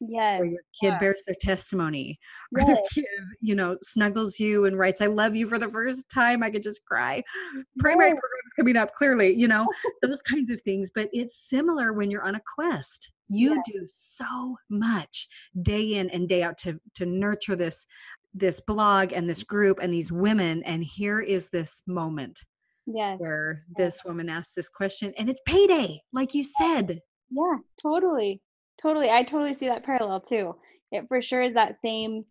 yes 0.09 0.38
where 0.40 0.48
your 0.48 0.61
kid 0.80 0.86
yeah. 0.88 0.98
bears 0.98 1.22
their 1.26 1.36
testimony 1.40 2.18
Yes. 2.57 2.66
the 2.66 2.88
kid 2.94 3.07
you 3.40 3.55
know 3.55 3.76
snuggles 3.82 4.38
you 4.38 4.64
and 4.66 4.78
writes 4.78 5.00
i 5.00 5.07
love 5.07 5.34
you 5.36 5.46
for 5.46 5.59
the 5.59 5.68
first 5.68 6.09
time 6.11 6.42
i 6.42 6.50
could 6.50 6.62
just 6.62 6.84
cry 6.84 7.22
primary 7.78 8.11
Yes. 8.11 8.18
program 8.20 8.42
is 8.46 8.53
coming 8.55 8.76
up 8.76 8.94
clearly 8.94 9.32
you 9.32 9.48
know 9.48 9.66
those 10.03 10.22
kinds 10.22 10.50
of 10.50 10.61
things 10.62 10.90
but 10.94 11.09
it's 11.12 11.48
similar 11.48 11.92
when 11.92 12.11
you're 12.11 12.26
on 12.26 12.34
a 12.34 12.40
quest 12.55 13.12
you 13.28 13.55
Yes. 13.55 13.64
do 13.72 13.82
so 13.86 14.57
much 14.68 15.28
day 15.62 15.94
in 15.94 16.11
and 16.11 16.28
day 16.28 16.42
out 16.42 16.59
to 16.59 16.78
to 16.94 17.07
nurture 17.07 17.57
this 17.57 17.86
this 18.34 18.61
blog 18.61 19.12
and 19.12 19.28
this 19.28 19.42
group 19.42 19.78
and 19.82 19.92
these 19.92 20.11
women 20.11 20.62
and 20.64 20.82
here 20.82 21.20
is 21.20 21.48
this 21.50 21.82
moment 21.86 22.40
yes 22.86 23.16
where 23.18 23.64
this 23.76 24.05
woman 24.05 24.28
asks 24.28 24.55
this 24.55 24.68
question 24.68 25.12
and 25.18 25.28
it's 25.30 25.40
payday 25.46 26.00
like 26.12 26.34
you 26.34 26.42
said 26.42 26.98
Yeah, 27.30 27.57
totally. 27.80 28.40
Totally. 28.81 29.11
I 29.11 29.23
totally 29.23 29.55
see 29.55 29.68
that 29.68 29.85
parallel 29.85 30.20
too. 30.20 30.57
It 30.91 31.07
for 31.09 31.23
sure 31.23 31.43
is 31.43 31.55
that 31.55 31.81
same 31.81 32.25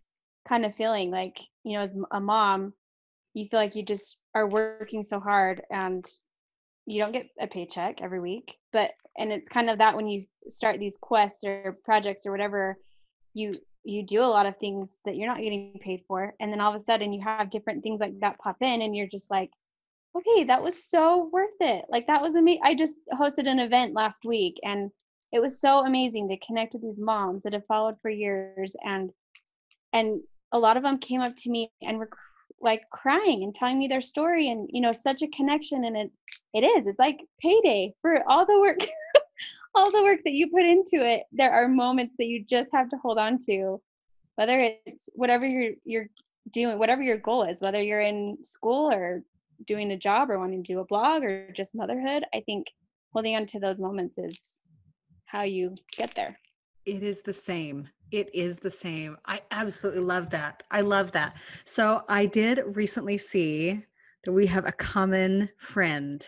kind 0.47 0.65
of 0.65 0.75
feeling 0.75 1.11
like, 1.11 1.37
you 1.63 1.73
know, 1.77 1.83
as 1.83 1.95
a 2.11 2.19
mom, 2.19 2.73
you 3.33 3.45
feel 3.45 3.59
like 3.59 3.75
you 3.75 3.83
just 3.83 4.19
are 4.35 4.47
working 4.47 5.03
so 5.03 5.19
hard 5.19 5.61
and 5.71 6.05
you 6.85 7.01
don't 7.01 7.13
get 7.13 7.27
a 7.39 7.47
paycheck 7.47 8.01
every 8.01 8.19
week. 8.19 8.57
But 8.73 8.91
and 9.17 9.31
it's 9.31 9.49
kind 9.49 9.69
of 9.69 9.77
that 9.77 9.95
when 9.95 10.07
you 10.07 10.25
start 10.47 10.79
these 10.79 10.97
quests 11.01 11.43
or 11.43 11.77
projects 11.85 12.25
or 12.25 12.31
whatever, 12.31 12.77
you 13.33 13.55
you 13.83 14.05
do 14.05 14.21
a 14.21 14.25
lot 14.25 14.45
of 14.45 14.57
things 14.57 14.99
that 15.05 15.15
you're 15.15 15.27
not 15.27 15.41
getting 15.41 15.79
paid 15.81 16.03
for 16.07 16.33
and 16.39 16.51
then 16.51 16.61
all 16.61 16.73
of 16.73 16.79
a 16.79 16.83
sudden 16.83 17.13
you 17.13 17.21
have 17.21 17.49
different 17.49 17.81
things 17.81 17.99
like 17.99 18.19
that 18.19 18.37
pop 18.39 18.57
in 18.61 18.81
and 18.81 18.95
you're 18.95 19.07
just 19.07 19.31
like 19.31 19.49
okay 20.15 20.43
that 20.43 20.61
was 20.61 20.83
so 20.83 21.29
worth 21.31 21.49
it 21.59 21.85
like 21.89 22.05
that 22.07 22.21
was 22.21 22.35
amazing 22.35 22.61
i 22.63 22.75
just 22.75 22.99
hosted 23.13 23.47
an 23.47 23.59
event 23.59 23.93
last 23.93 24.23
week 24.23 24.55
and 24.63 24.91
it 25.31 25.41
was 25.41 25.59
so 25.59 25.85
amazing 25.85 26.27
to 26.29 26.45
connect 26.45 26.73
with 26.73 26.81
these 26.81 26.99
moms 26.99 27.43
that 27.43 27.53
have 27.53 27.65
followed 27.65 27.95
for 28.01 28.09
years 28.09 28.75
and 28.83 29.11
and 29.93 30.21
a 30.51 30.59
lot 30.59 30.77
of 30.77 30.83
them 30.83 30.97
came 30.97 31.21
up 31.21 31.35
to 31.35 31.49
me 31.49 31.71
and 31.81 31.97
were 31.97 32.09
like 32.59 32.83
crying 32.91 33.43
and 33.43 33.55
telling 33.55 33.79
me 33.79 33.87
their 33.87 34.01
story 34.01 34.49
and 34.49 34.69
you 34.71 34.81
know 34.81 34.93
such 34.93 35.21
a 35.21 35.27
connection 35.29 35.85
and 35.85 35.97
it 35.97 36.11
it 36.53 36.63
is 36.63 36.85
it's 36.85 36.99
like 36.99 37.19
payday 37.41 37.93
for 38.01 38.23
all 38.27 38.45
the 38.45 38.59
work 38.59 38.79
all 39.75 39.91
the 39.91 40.03
work 40.03 40.19
that 40.25 40.33
you 40.33 40.49
put 40.49 40.65
into 40.65 41.05
it. 41.05 41.23
There 41.31 41.51
are 41.51 41.67
moments 41.67 42.15
that 42.17 42.25
you 42.25 42.43
just 42.43 42.71
have 42.73 42.89
to 42.89 42.97
hold 42.97 43.17
on 43.17 43.39
to 43.45 43.81
whether 44.35 44.71
it's 44.85 45.09
whatever 45.13 45.45
you're 45.45 45.73
you're 45.83 46.07
doing 46.51 46.79
whatever 46.79 47.03
your 47.03 47.17
goal 47.17 47.43
is 47.43 47.61
whether 47.61 47.81
you're 47.81 48.01
in 48.01 48.37
school 48.41 48.91
or 48.91 49.21
doing 49.65 49.91
a 49.91 49.97
job 49.97 50.31
or 50.31 50.39
wanting 50.39 50.63
to 50.63 50.73
do 50.73 50.79
a 50.79 50.85
blog 50.85 51.23
or 51.23 51.51
just 51.55 51.75
motherhood 51.75 52.23
i 52.33 52.39
think 52.39 52.67
holding 53.13 53.35
on 53.35 53.45
to 53.45 53.59
those 53.59 53.79
moments 53.79 54.17
is 54.17 54.61
how 55.31 55.43
you 55.43 55.73
get 55.97 56.13
there 56.15 56.37
It 56.85 57.03
is 57.03 57.21
the 57.21 57.33
same. 57.33 57.87
It 58.11 58.27
is 58.33 58.57
the 58.57 58.71
same. 58.71 59.17
I 59.25 59.39
absolutely 59.51 60.01
love 60.01 60.29
that. 60.31 60.63
I 60.71 60.81
love 60.81 61.11
that. 61.13 61.37
So 61.63 62.03
I 62.09 62.25
did 62.25 62.61
recently 62.65 63.17
see 63.17 63.85
that 64.23 64.31
we 64.33 64.45
have 64.47 64.65
a 64.65 64.71
common 64.73 65.49
friend 65.57 66.25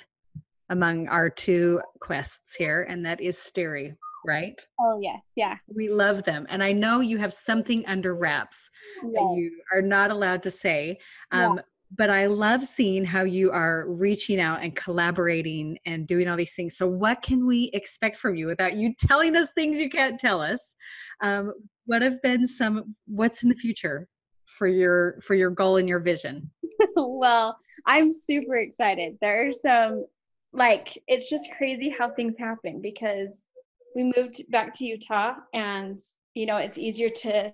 among 0.70 1.08
our 1.10 1.30
two 1.30 1.82
quests 1.99 2.56
here, 2.56 2.86
and 2.89 3.06
that 3.06 3.20
is 3.20 3.36
Steri, 3.38 3.95
right? 4.26 4.60
oh 4.80 4.97
yes 5.01 5.22
yeah 5.36 5.58
We 5.68 5.89
love 5.89 6.24
them. 6.24 6.45
And 6.49 6.64
I 6.64 6.72
know 6.72 7.01
you 7.01 7.18
have 7.18 7.34
something 7.34 7.84
under 7.86 8.16
wraps 8.16 8.70
that 9.01 9.36
you 9.38 9.51
are 9.74 9.82
not 9.82 10.12
allowed 10.12 10.41
to 10.43 10.51
say. 10.51 10.99
Yeah. 11.34 11.47
Um, 11.47 11.62
But 11.95 12.09
I 12.09 12.25
love 12.25 12.65
seeing 12.65 13.05
how 13.05 13.23
you 13.23 13.51
are 13.51 13.85
reaching 13.87 14.39
out 14.39 14.63
and 14.63 14.75
collaborating 14.75 15.77
and 15.85 16.07
doing 16.07 16.27
all 16.27 16.37
these 16.37 16.55
things. 16.55 16.75
So, 16.75 16.87
what 16.87 17.21
can 17.21 17.45
we 17.45 17.69
expect 17.73 18.17
from 18.17 18.35
you 18.35 18.47
without 18.47 18.75
you 18.75 18.93
telling 18.95 19.35
us 19.35 19.51
things 19.51 19.79
you 19.79 19.89
can't 19.89 20.19
tell 20.19 20.41
us? 20.41 20.75
Um, 21.21 21.53
what 21.85 22.01
have 22.01 22.21
been 22.21 22.47
some? 22.47 22.95
What's 23.05 23.43
in 23.43 23.49
the 23.49 23.55
future 23.55 24.07
for 24.45 24.67
your 24.67 25.19
for 25.21 25.35
your 25.35 25.49
goal 25.49 25.77
and 25.77 25.87
your 25.87 25.99
vision? 25.99 26.49
well, 26.95 27.57
I'm 27.85 28.11
super 28.11 28.55
excited. 28.57 29.17
There 29.21 29.47
are 29.47 29.53
some, 29.53 30.05
like, 30.51 30.97
it's 31.07 31.29
just 31.29 31.49
crazy 31.57 31.93
how 31.97 32.09
things 32.11 32.35
happen 32.37 32.81
because 32.81 33.47
we 33.95 34.11
moved 34.15 34.43
back 34.49 34.73
to 34.77 34.85
Utah 34.85 35.33
and, 35.53 35.99
you 36.33 36.45
know, 36.45 36.57
it's 36.57 36.77
easier 36.77 37.09
to 37.09 37.53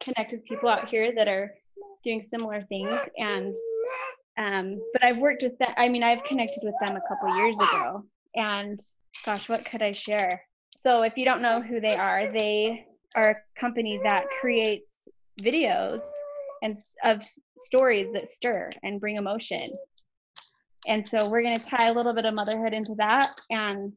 connect 0.00 0.32
with 0.32 0.44
people 0.44 0.68
out 0.68 0.88
here 0.88 1.12
that 1.14 1.28
are 1.28 1.54
doing 2.02 2.22
similar 2.22 2.62
things. 2.62 3.00
And, 3.18 3.54
um, 4.38 4.80
but 4.92 5.04
I've 5.04 5.18
worked 5.18 5.42
with 5.42 5.56
them, 5.58 5.72
I 5.76 5.88
mean, 5.88 6.02
I've 6.02 6.24
connected 6.24 6.60
with 6.62 6.74
them 6.80 6.96
a 6.96 7.08
couple 7.08 7.34
years 7.36 7.58
ago. 7.58 8.04
And 8.34 8.78
gosh, 9.24 9.48
what 9.48 9.64
could 9.64 9.82
I 9.82 9.92
share? 9.92 10.42
So 10.76 11.02
if 11.02 11.16
you 11.16 11.24
don't 11.24 11.40
know 11.40 11.62
who 11.62 11.80
they 11.80 11.94
are, 11.94 12.30
they 12.30 12.86
are 13.14 13.30
a 13.30 13.60
company 13.60 13.98
that 14.02 14.24
creates 14.40 14.92
videos 15.40 16.00
and 16.62 16.74
of 17.04 17.22
stories 17.56 18.12
that 18.12 18.28
stir 18.28 18.72
and 18.82 19.00
bring 19.00 19.16
emotion. 19.16 19.64
And 20.86 21.06
so 21.08 21.28
we're 21.30 21.42
going 21.42 21.58
to 21.58 21.66
tie 21.66 21.88
a 21.88 21.92
little 21.92 22.12
bit 22.12 22.26
of 22.26 22.34
motherhood 22.34 22.74
into 22.74 22.94
that 22.98 23.30
and 23.50 23.92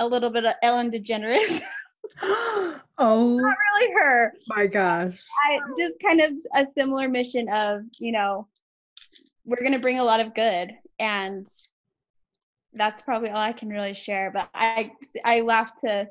a 0.00 0.06
little 0.06 0.30
bit 0.30 0.44
of 0.44 0.54
Ellen 0.62 0.90
DeGeneres. 0.90 1.60
oh 2.98 3.38
not 3.38 3.56
really 3.78 3.92
her. 3.94 4.32
my 4.48 4.66
gosh. 4.66 5.24
I, 5.50 5.60
just 5.78 6.00
kind 6.02 6.20
of 6.20 6.32
a 6.56 6.66
similar 6.76 7.08
mission 7.08 7.48
of, 7.48 7.82
you 8.00 8.12
know, 8.12 8.48
we're 9.50 9.60
going 9.60 9.72
to 9.72 9.80
bring 9.80 9.98
a 9.98 10.04
lot 10.04 10.20
of 10.20 10.32
good 10.34 10.70
and 11.00 11.46
that's 12.72 13.02
probably 13.02 13.30
all 13.30 13.42
I 13.42 13.52
can 13.52 13.68
really 13.68 13.94
share. 13.94 14.30
But 14.32 14.48
I, 14.54 14.92
I 15.24 15.40
laugh 15.40 15.72
to 15.80 16.08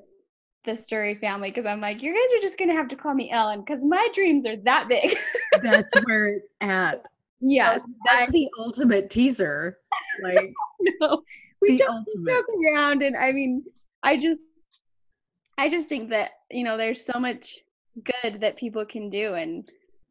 the 0.66 0.72
Sturry 0.72 1.18
family 1.18 1.50
because 1.50 1.66
I'm 1.66 1.80
like, 1.80 2.02
you 2.02 2.12
guys 2.12 2.38
are 2.38 2.42
just 2.42 2.58
going 2.58 2.70
to 2.70 2.76
have 2.76 2.90
to 2.90 2.98
call 2.98 3.14
me 3.14 3.32
Ellen 3.32 3.62
because 3.62 3.82
my 3.82 4.10
dreams 4.14 4.46
are 4.46 4.58
that 4.58 4.90
big. 4.90 5.16
That's 5.64 5.94
where 6.04 6.28
it's 6.28 6.52
at. 6.60 7.04
yeah. 7.40 7.80
That's 8.06 8.30
the 8.32 8.50
ultimate 8.60 9.10
teaser. 9.10 9.78
Like 10.22 10.52
no, 11.02 11.22
we 11.62 11.78
just 11.78 12.08
joke 12.28 12.46
around, 12.76 13.04
and 13.04 13.16
I 13.16 13.32
mean, 13.32 13.64
I 14.04 14.18
just, 14.18 14.42
I 15.58 15.70
just 15.70 15.88
think 15.88 16.10
that 16.10 16.32
you 16.52 16.66
know, 16.66 16.76
there's 16.76 17.06
so 17.06 17.20
much 17.20 17.60
good 18.04 18.42
that 18.42 18.58
people 18.58 18.86
can 18.86 19.10
do, 19.10 19.36
and 19.36 19.70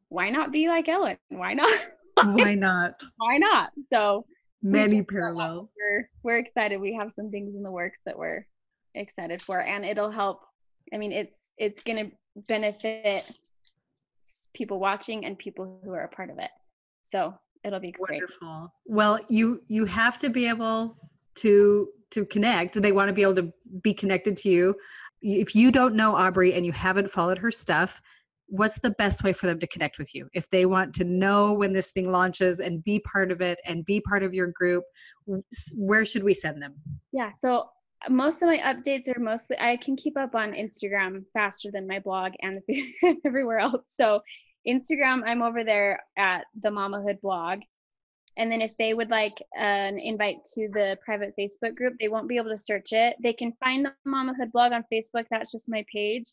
why 0.08 0.30
not 0.30 0.50
be 0.50 0.68
like 0.68 0.88
Ellen? 0.88 1.18
Why 1.28 1.52
not? 1.52 1.70
Why 2.24 2.54
not? 2.54 3.02
why 3.16 3.38
not? 3.38 3.70
So 3.90 4.24
Many 4.62 5.02
parallels. 5.02 5.68
we're 5.76 6.10
we're 6.22 6.38
excited. 6.38 6.80
We 6.80 6.94
have 6.94 7.12
some 7.12 7.30
things 7.30 7.54
in 7.54 7.62
the 7.62 7.70
works 7.70 8.00
that 8.06 8.18
we're 8.18 8.46
excited 8.94 9.40
for, 9.40 9.60
and 9.60 9.84
it'll 9.84 10.10
help. 10.10 10.40
I 10.92 10.98
mean, 10.98 11.12
it's 11.12 11.50
it's 11.56 11.82
gonna 11.82 12.10
benefit 12.48 13.30
people 14.54 14.80
watching 14.80 15.24
and 15.24 15.38
people 15.38 15.80
who 15.84 15.92
are 15.92 16.04
a 16.04 16.08
part 16.08 16.30
of 16.30 16.38
it. 16.38 16.50
So 17.04 17.34
it'll 17.64 17.80
be 17.80 17.92
great. 17.92 18.20
Wonderful. 18.20 18.72
Well, 18.86 19.20
you 19.28 19.62
you 19.68 19.84
have 19.84 20.18
to 20.20 20.30
be 20.30 20.48
able 20.48 20.96
to 21.36 21.88
to 22.10 22.24
connect. 22.24 22.80
They 22.80 22.92
want 22.92 23.08
to 23.08 23.14
be 23.14 23.22
able 23.22 23.36
to 23.36 23.52
be 23.82 23.94
connected 23.94 24.36
to 24.38 24.48
you. 24.48 24.74
If 25.22 25.54
you 25.54 25.70
don't 25.70 25.94
know 25.94 26.16
Aubrey 26.16 26.54
and 26.54 26.64
you 26.64 26.72
haven't 26.72 27.10
followed 27.10 27.38
her 27.38 27.50
stuff, 27.50 28.00
what's 28.48 28.78
the 28.78 28.90
best 28.90 29.22
way 29.22 29.32
for 29.32 29.46
them 29.46 29.58
to 29.60 29.66
connect 29.66 29.98
with 29.98 30.14
you? 30.14 30.28
If 30.32 30.48
they 30.50 30.66
want 30.66 30.94
to 30.94 31.04
know 31.04 31.52
when 31.52 31.72
this 31.72 31.90
thing 31.90 32.10
launches 32.10 32.60
and 32.60 32.82
be 32.82 32.98
part 33.00 33.30
of 33.30 33.40
it 33.40 33.58
and 33.64 33.84
be 33.84 34.00
part 34.00 34.22
of 34.22 34.34
your 34.34 34.48
group, 34.48 34.84
where 35.74 36.04
should 36.04 36.24
we 36.24 36.34
send 36.34 36.62
them? 36.62 36.74
Yeah, 37.12 37.32
so 37.38 37.68
uh, 38.06 38.10
most 38.10 38.42
of 38.42 38.48
my 38.48 38.58
updates 38.58 39.14
are 39.14 39.20
mostly 39.20 39.56
I 39.58 39.76
can 39.76 39.96
keep 39.96 40.16
up 40.16 40.34
on 40.34 40.52
Instagram 40.52 41.24
faster 41.32 41.70
than 41.70 41.86
my 41.86 41.98
blog 41.98 42.32
and 42.40 42.60
everywhere 43.24 43.58
else. 43.58 43.82
So 43.88 44.22
Instagram, 44.66 45.22
I'm 45.26 45.42
over 45.42 45.62
there 45.62 46.02
at 46.16 46.44
the 46.60 46.70
Mamahood 46.70 47.20
blog. 47.20 47.60
And 48.36 48.52
then 48.52 48.62
if 48.62 48.76
they 48.78 48.94
would 48.94 49.10
like 49.10 49.42
an 49.56 49.98
invite 49.98 50.36
to 50.54 50.68
the 50.72 50.96
private 51.04 51.34
Facebook 51.38 51.74
group, 51.74 51.94
they 51.98 52.06
won't 52.06 52.28
be 52.28 52.36
able 52.36 52.50
to 52.50 52.56
search 52.56 52.92
it. 52.92 53.16
They 53.20 53.32
can 53.32 53.52
find 53.58 53.84
the 53.84 53.92
Mamahood 54.06 54.52
blog 54.52 54.72
on 54.72 54.84
Facebook. 54.92 55.24
That's 55.28 55.50
just 55.50 55.68
my 55.68 55.84
page. 55.92 56.26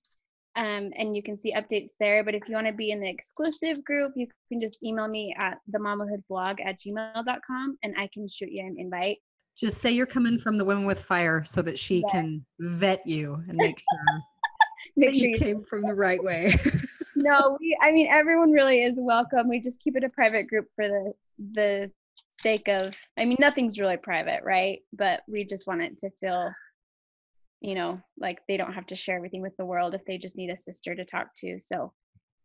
Um, 0.58 0.92
and 0.98 1.16
you 1.16 1.22
can 1.22 1.36
see 1.36 1.54
updates 1.54 1.90
there. 2.00 2.24
But 2.24 2.34
if 2.36 2.44
you 2.48 2.56
want 2.56 2.68
to 2.68 2.74
be 2.74 2.92
in 2.92 3.02
the 3.02 3.10
exclusive 3.10 3.84
group, 3.84 4.14
you 4.16 4.28
can 4.50 4.60
just 4.62 4.82
email 4.84 5.08
me 5.08 5.36
at 5.38 5.58
the 5.68 5.80
mamahoodblog 5.80 6.66
at 6.66 6.80
gmail.com 6.80 7.78
and 7.84 7.94
I 7.98 8.08
can 8.14 8.28
shoot 8.30 8.50
you 8.52 8.66
an 8.66 8.76
invite. 8.78 9.18
Just 9.58 9.80
say 9.82 9.92
you're 9.92 10.06
coming 10.06 10.38
from 10.38 10.58
the 10.58 10.64
Women 10.66 10.86
with 10.86 11.02
Fire 11.02 11.44
so 11.46 11.62
that 11.62 11.78
she 11.78 12.02
Yeah. 12.02 12.12
can 12.12 12.46
vet 12.60 13.06
you 13.06 13.42
and 13.50 13.58
make 13.58 13.80
sure 13.90 14.22
Make 14.98 15.10
that 15.12 15.18
sure 15.18 15.30
you 15.30 15.38
came 15.38 15.64
from 15.64 15.82
the 15.82 15.94
right 15.94 16.24
way. 16.24 16.56
no 17.18 17.58
we 17.62 17.78
i 17.82 17.92
mean 17.94 18.08
everyone 18.10 18.52
really 18.52 18.84
is 18.84 18.98
welcome 19.00 19.48
we 19.48 19.58
just 19.58 19.80
keep 19.80 19.96
it 19.96 20.04
a 20.04 20.10
private 20.10 20.48
group 20.48 20.68
for 20.76 20.86
the 20.86 21.14
the 21.54 21.90
sake 22.30 22.68
of 22.68 22.94
i 23.18 23.24
mean 23.24 23.38
nothing's 23.40 23.80
really 23.80 23.96
private 23.96 24.42
right 24.44 24.80
but 24.92 25.22
we 25.26 25.46
just 25.46 25.66
want 25.66 25.82
it 25.82 25.98
to 25.98 26.10
feel 26.20 26.52
you 27.66 27.74
know 27.74 28.00
like 28.20 28.40
they 28.48 28.58
don't 28.58 28.74
have 28.74 28.86
to 28.86 28.96
share 28.96 29.16
everything 29.16 29.42
with 29.42 29.58
the 29.58 29.66
world 29.66 29.96
if 29.96 30.06
they 30.06 30.18
just 30.18 30.38
need 30.38 30.52
a 30.52 30.58
sister 30.58 30.94
to 30.94 31.04
talk 31.04 31.34
to 31.36 31.60
so 31.60 31.92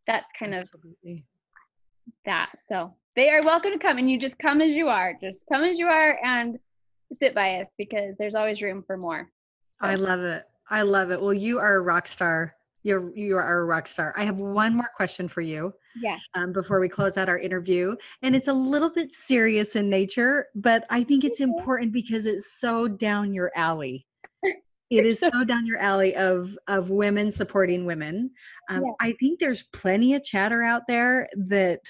that's 0.06 0.32
kind 0.38 0.54
Absolutely. 0.54 1.12
of 1.12 2.10
that 2.24 2.50
so 2.66 2.94
they 3.16 3.28
are 3.28 3.42
welcome 3.42 3.72
to 3.72 3.78
come 3.78 3.98
and 3.98 4.10
you 4.10 4.18
just 4.18 4.38
come 4.38 4.60
as 4.62 4.74
you 4.74 4.88
are 4.88 5.14
just 5.20 5.44
come 5.52 5.62
as 5.62 5.78
you 5.78 5.86
are 5.86 6.18
and 6.24 6.58
sit 7.12 7.34
by 7.34 7.56
us 7.56 7.74
because 7.76 8.16
there's 8.18 8.34
always 8.34 8.62
room 8.62 8.82
for 8.86 8.96
more 8.96 9.30
so. 9.70 9.86
i 9.86 9.94
love 9.94 10.20
it 10.20 10.44
i 10.70 10.80
love 10.80 11.10
it 11.10 11.20
well 11.20 11.34
you 11.34 11.58
are 11.58 11.76
a 11.76 11.80
rock 11.82 12.06
star 12.08 12.54
you're 12.82 13.14
you 13.14 13.36
are 13.36 13.58
a 13.58 13.64
rock 13.66 13.86
star 13.86 14.14
i 14.16 14.24
have 14.24 14.40
one 14.40 14.74
more 14.74 14.90
question 14.96 15.28
for 15.28 15.42
you 15.42 15.72
yes 16.00 16.20
um, 16.34 16.50
before 16.50 16.80
we 16.80 16.88
close 16.88 17.18
out 17.18 17.28
our 17.28 17.38
interview 17.38 17.94
and 18.22 18.34
it's 18.34 18.48
a 18.48 18.52
little 18.52 18.90
bit 18.90 19.12
serious 19.12 19.76
in 19.76 19.90
nature 19.90 20.46
but 20.54 20.86
i 20.88 21.04
think 21.04 21.24
it's 21.24 21.40
important 21.40 21.92
because 21.92 22.24
it's 22.24 22.58
so 22.58 22.88
down 22.88 23.34
your 23.34 23.52
alley 23.54 24.06
it 24.91 25.07
is 25.07 25.20
so 25.20 25.45
down 25.45 25.66
your 25.66 25.78
alley 25.78 26.14
of 26.16 26.57
of 26.66 26.91
women 26.91 27.30
supporting 27.30 27.86
women. 27.86 28.30
Um, 28.68 28.84
yeah. 28.84 28.93
i 29.01 29.12
think 29.12 29.41
there's 29.41 29.64
plenty 29.72 30.14
of 30.14 30.24
chatter 30.24 30.62
out 30.62 30.82
there 30.88 31.28
that 31.36 31.80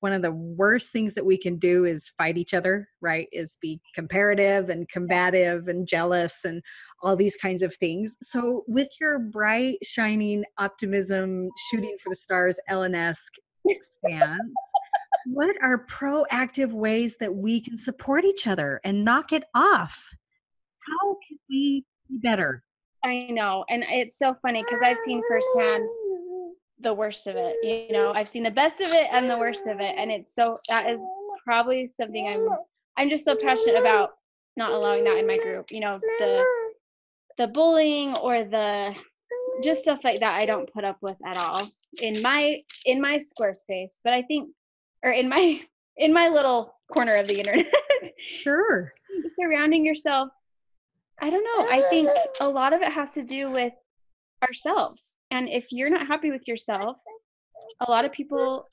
one 0.00 0.12
of 0.12 0.20
the 0.20 0.32
worst 0.32 0.92
things 0.92 1.14
that 1.14 1.24
we 1.24 1.38
can 1.38 1.56
do 1.56 1.86
is 1.86 2.10
fight 2.18 2.36
each 2.36 2.52
other 2.52 2.86
right? 3.00 3.28
Is 3.32 3.56
be 3.60 3.80
comparative 3.94 4.68
and 4.68 4.88
combative 4.88 5.68
and 5.68 5.86
jealous 5.86 6.44
and 6.44 6.62
all 7.02 7.16
these 7.16 7.36
kinds 7.36 7.62
of 7.62 7.74
things. 7.74 8.16
So 8.22 8.64
with 8.66 8.88
your 9.00 9.18
bright 9.18 9.78
shining 9.82 10.44
optimism 10.58 11.48
shooting 11.70 11.96
for 12.02 12.10
the 12.10 12.16
stars 12.16 12.58
ellen-esque 12.68 13.34
stance 13.80 14.52
what 15.26 15.56
are 15.62 15.86
proactive 15.86 16.72
ways 16.72 17.16
that 17.18 17.34
we 17.34 17.60
can 17.60 17.76
support 17.76 18.24
each 18.24 18.46
other 18.46 18.80
and 18.84 19.04
knock 19.04 19.32
it 19.32 19.44
off? 19.54 20.10
How 20.86 21.16
can 21.26 21.38
we 21.48 21.84
be 22.08 22.18
better. 22.18 22.62
I 23.04 23.28
know. 23.30 23.64
And 23.68 23.84
it's 23.88 24.18
so 24.18 24.34
funny 24.40 24.62
because 24.62 24.82
I've 24.82 24.98
seen 24.98 25.22
firsthand 25.28 25.88
the 26.80 26.94
worst 26.94 27.26
of 27.26 27.36
it. 27.36 27.56
You 27.62 27.92
know, 27.92 28.12
I've 28.12 28.28
seen 28.28 28.42
the 28.42 28.50
best 28.50 28.80
of 28.80 28.88
it 28.88 29.08
and 29.12 29.28
the 29.28 29.38
worst 29.38 29.66
of 29.66 29.80
it. 29.80 29.94
And 29.98 30.10
it's 30.10 30.34
so 30.34 30.58
that 30.68 30.88
is 30.88 31.02
probably 31.44 31.90
something 31.96 32.26
I'm 32.26 32.48
I'm 32.96 33.10
just 33.10 33.24
so 33.24 33.36
passionate 33.36 33.78
about 33.78 34.10
not 34.56 34.72
allowing 34.72 35.04
that 35.04 35.18
in 35.18 35.26
my 35.26 35.38
group. 35.38 35.66
You 35.70 35.80
know, 35.80 36.00
the 36.18 36.44
the 37.38 37.46
bullying 37.48 38.16
or 38.18 38.44
the 38.44 38.94
just 39.62 39.82
stuff 39.82 40.00
like 40.02 40.20
that 40.20 40.34
I 40.34 40.46
don't 40.46 40.72
put 40.72 40.84
up 40.84 40.98
with 41.00 41.16
at 41.26 41.36
all 41.36 41.62
in 42.00 42.20
my 42.22 42.62
in 42.86 43.00
my 43.00 43.18
Squarespace. 43.18 43.92
But 44.02 44.14
I 44.14 44.22
think 44.22 44.50
or 45.02 45.10
in 45.10 45.28
my 45.28 45.60
in 45.96 46.12
my 46.12 46.28
little 46.28 46.74
corner 46.92 47.16
of 47.16 47.28
the 47.28 47.38
internet. 47.38 47.66
sure. 48.24 48.92
Surrounding 49.40 49.84
yourself 49.84 50.30
I 51.24 51.30
don't 51.30 51.42
know. 51.42 51.70
I 51.70 51.80
think 51.88 52.10
a 52.42 52.48
lot 52.48 52.74
of 52.74 52.82
it 52.82 52.92
has 52.92 53.14
to 53.14 53.22
do 53.22 53.50
with 53.50 53.72
ourselves. 54.46 55.16
And 55.30 55.48
if 55.48 55.72
you're 55.72 55.88
not 55.88 56.06
happy 56.06 56.30
with 56.30 56.46
yourself, 56.46 56.98
a 57.80 57.90
lot 57.90 58.04
of 58.04 58.12
people 58.12 58.68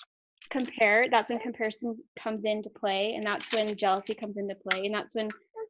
compare. 0.49 1.07
That's 1.09 1.29
when 1.29 1.39
comparison 1.39 1.97
comes 2.19 2.43
into 2.43 2.69
play. 2.69 3.13
And 3.15 3.25
that's 3.25 3.49
when 3.53 3.73
jealousy 3.77 4.13
comes 4.15 4.37
into 4.37 4.55
play. 4.69 4.85
And 4.85 4.93
that's 4.93 5.15
when 5.15 5.29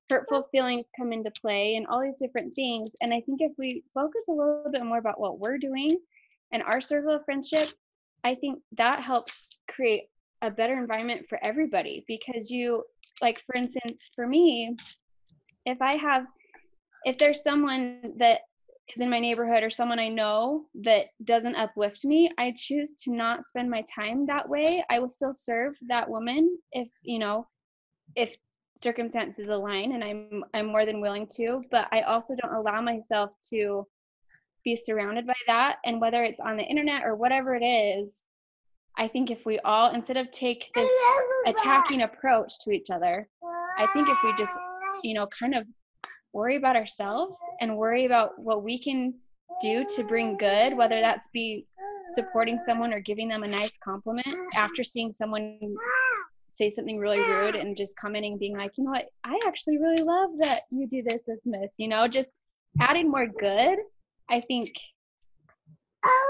hurtful 0.09 0.47
feelings 0.51 0.87
come 0.97 1.13
into 1.13 1.29
play 1.39 1.75
and 1.75 1.85
all 1.85 2.01
these 2.01 2.19
different 2.19 2.51
things. 2.55 2.89
And 2.99 3.13
I 3.13 3.21
think 3.21 3.41
if 3.41 3.51
we 3.59 3.83
focus 3.93 4.23
a 4.27 4.31
little 4.31 4.71
bit 4.71 4.83
more 4.83 4.97
about 4.97 5.19
what 5.19 5.37
we're 5.37 5.59
doing 5.59 5.99
and 6.51 6.63
our 6.63 6.81
circle 6.81 7.13
of 7.13 7.23
friendship, 7.25 7.69
I 8.23 8.33
think 8.33 8.59
that 8.77 9.03
helps 9.03 9.55
create 9.69 10.05
a 10.41 10.49
better 10.49 10.73
environment 10.73 11.27
for 11.29 11.37
everybody 11.43 12.03
because 12.07 12.49
you, 12.49 12.85
like, 13.21 13.39
for 13.45 13.55
instance, 13.55 14.09
for 14.15 14.25
me, 14.25 14.75
if 15.67 15.79
I 15.79 15.95
have 15.97 16.25
if 17.05 17.17
there's 17.17 17.43
someone 17.43 18.13
that 18.17 18.41
is 18.95 19.01
in 19.01 19.09
my 19.09 19.19
neighborhood 19.19 19.63
or 19.63 19.69
someone 19.69 19.99
I 19.99 20.09
know 20.09 20.65
that 20.83 21.07
doesn't 21.23 21.55
uplift 21.55 22.03
me, 22.03 22.31
I 22.37 22.53
choose 22.55 22.93
to 23.03 23.11
not 23.11 23.45
spend 23.45 23.69
my 23.69 23.83
time 23.93 24.25
that 24.27 24.47
way. 24.47 24.83
I 24.89 24.99
will 24.99 25.09
still 25.09 25.33
serve 25.33 25.73
that 25.87 26.09
woman 26.09 26.57
if, 26.71 26.89
you 27.03 27.19
know, 27.19 27.47
if 28.15 28.35
circumstances 28.77 29.49
align 29.49 29.93
and 29.93 30.03
I'm 30.03 30.43
I'm 30.53 30.67
more 30.67 30.85
than 30.85 31.01
willing 31.01 31.27
to, 31.37 31.63
but 31.71 31.87
I 31.91 32.01
also 32.01 32.35
don't 32.35 32.55
allow 32.55 32.81
myself 32.81 33.31
to 33.49 33.87
be 34.63 34.75
surrounded 34.75 35.25
by 35.25 35.35
that 35.47 35.77
and 35.85 35.99
whether 35.99 36.23
it's 36.23 36.39
on 36.39 36.57
the 36.57 36.63
internet 36.63 37.03
or 37.03 37.15
whatever 37.15 37.55
it 37.55 37.65
is, 37.65 38.23
I 38.97 39.07
think 39.07 39.31
if 39.31 39.45
we 39.45 39.59
all 39.59 39.93
instead 39.93 40.17
of 40.17 40.31
take 40.31 40.69
this 40.75 40.89
attacking 41.47 42.01
approach 42.03 42.53
to 42.61 42.71
each 42.71 42.89
other, 42.89 43.27
I 43.77 43.87
think 43.87 44.09
if 44.09 44.17
we 44.23 44.33
just, 44.37 44.57
you 45.03 45.13
know, 45.13 45.27
kind 45.27 45.55
of 45.55 45.65
worry 46.33 46.55
about 46.55 46.75
ourselves 46.75 47.37
and 47.59 47.77
worry 47.77 48.05
about 48.05 48.31
what 48.37 48.63
we 48.63 48.81
can 48.81 49.13
do 49.61 49.85
to 49.95 50.03
bring 50.03 50.37
good, 50.37 50.75
whether 50.75 50.99
that's 51.01 51.29
be 51.33 51.65
supporting 52.09 52.59
someone 52.59 52.93
or 52.93 52.99
giving 52.99 53.27
them 53.27 53.43
a 53.43 53.47
nice 53.47 53.77
compliment 53.83 54.27
after 54.55 54.83
seeing 54.83 55.13
someone 55.13 55.57
say 56.49 56.69
something 56.69 56.97
really 56.97 57.19
rude 57.19 57.55
and 57.55 57.77
just 57.77 57.97
commenting 57.97 58.37
being 58.37 58.57
like, 58.57 58.71
you 58.77 58.83
know 58.83 58.91
what, 58.91 59.05
I 59.23 59.39
actually 59.47 59.77
really 59.77 60.03
love 60.03 60.31
that 60.39 60.61
you 60.69 60.87
do 60.87 61.01
this, 61.01 61.23
this, 61.25 61.41
and 61.45 61.53
this, 61.53 61.71
you 61.77 61.87
know, 61.87 62.07
just 62.07 62.33
adding 62.79 63.09
more 63.09 63.27
good, 63.27 63.77
I 64.29 64.41
think 64.41 64.73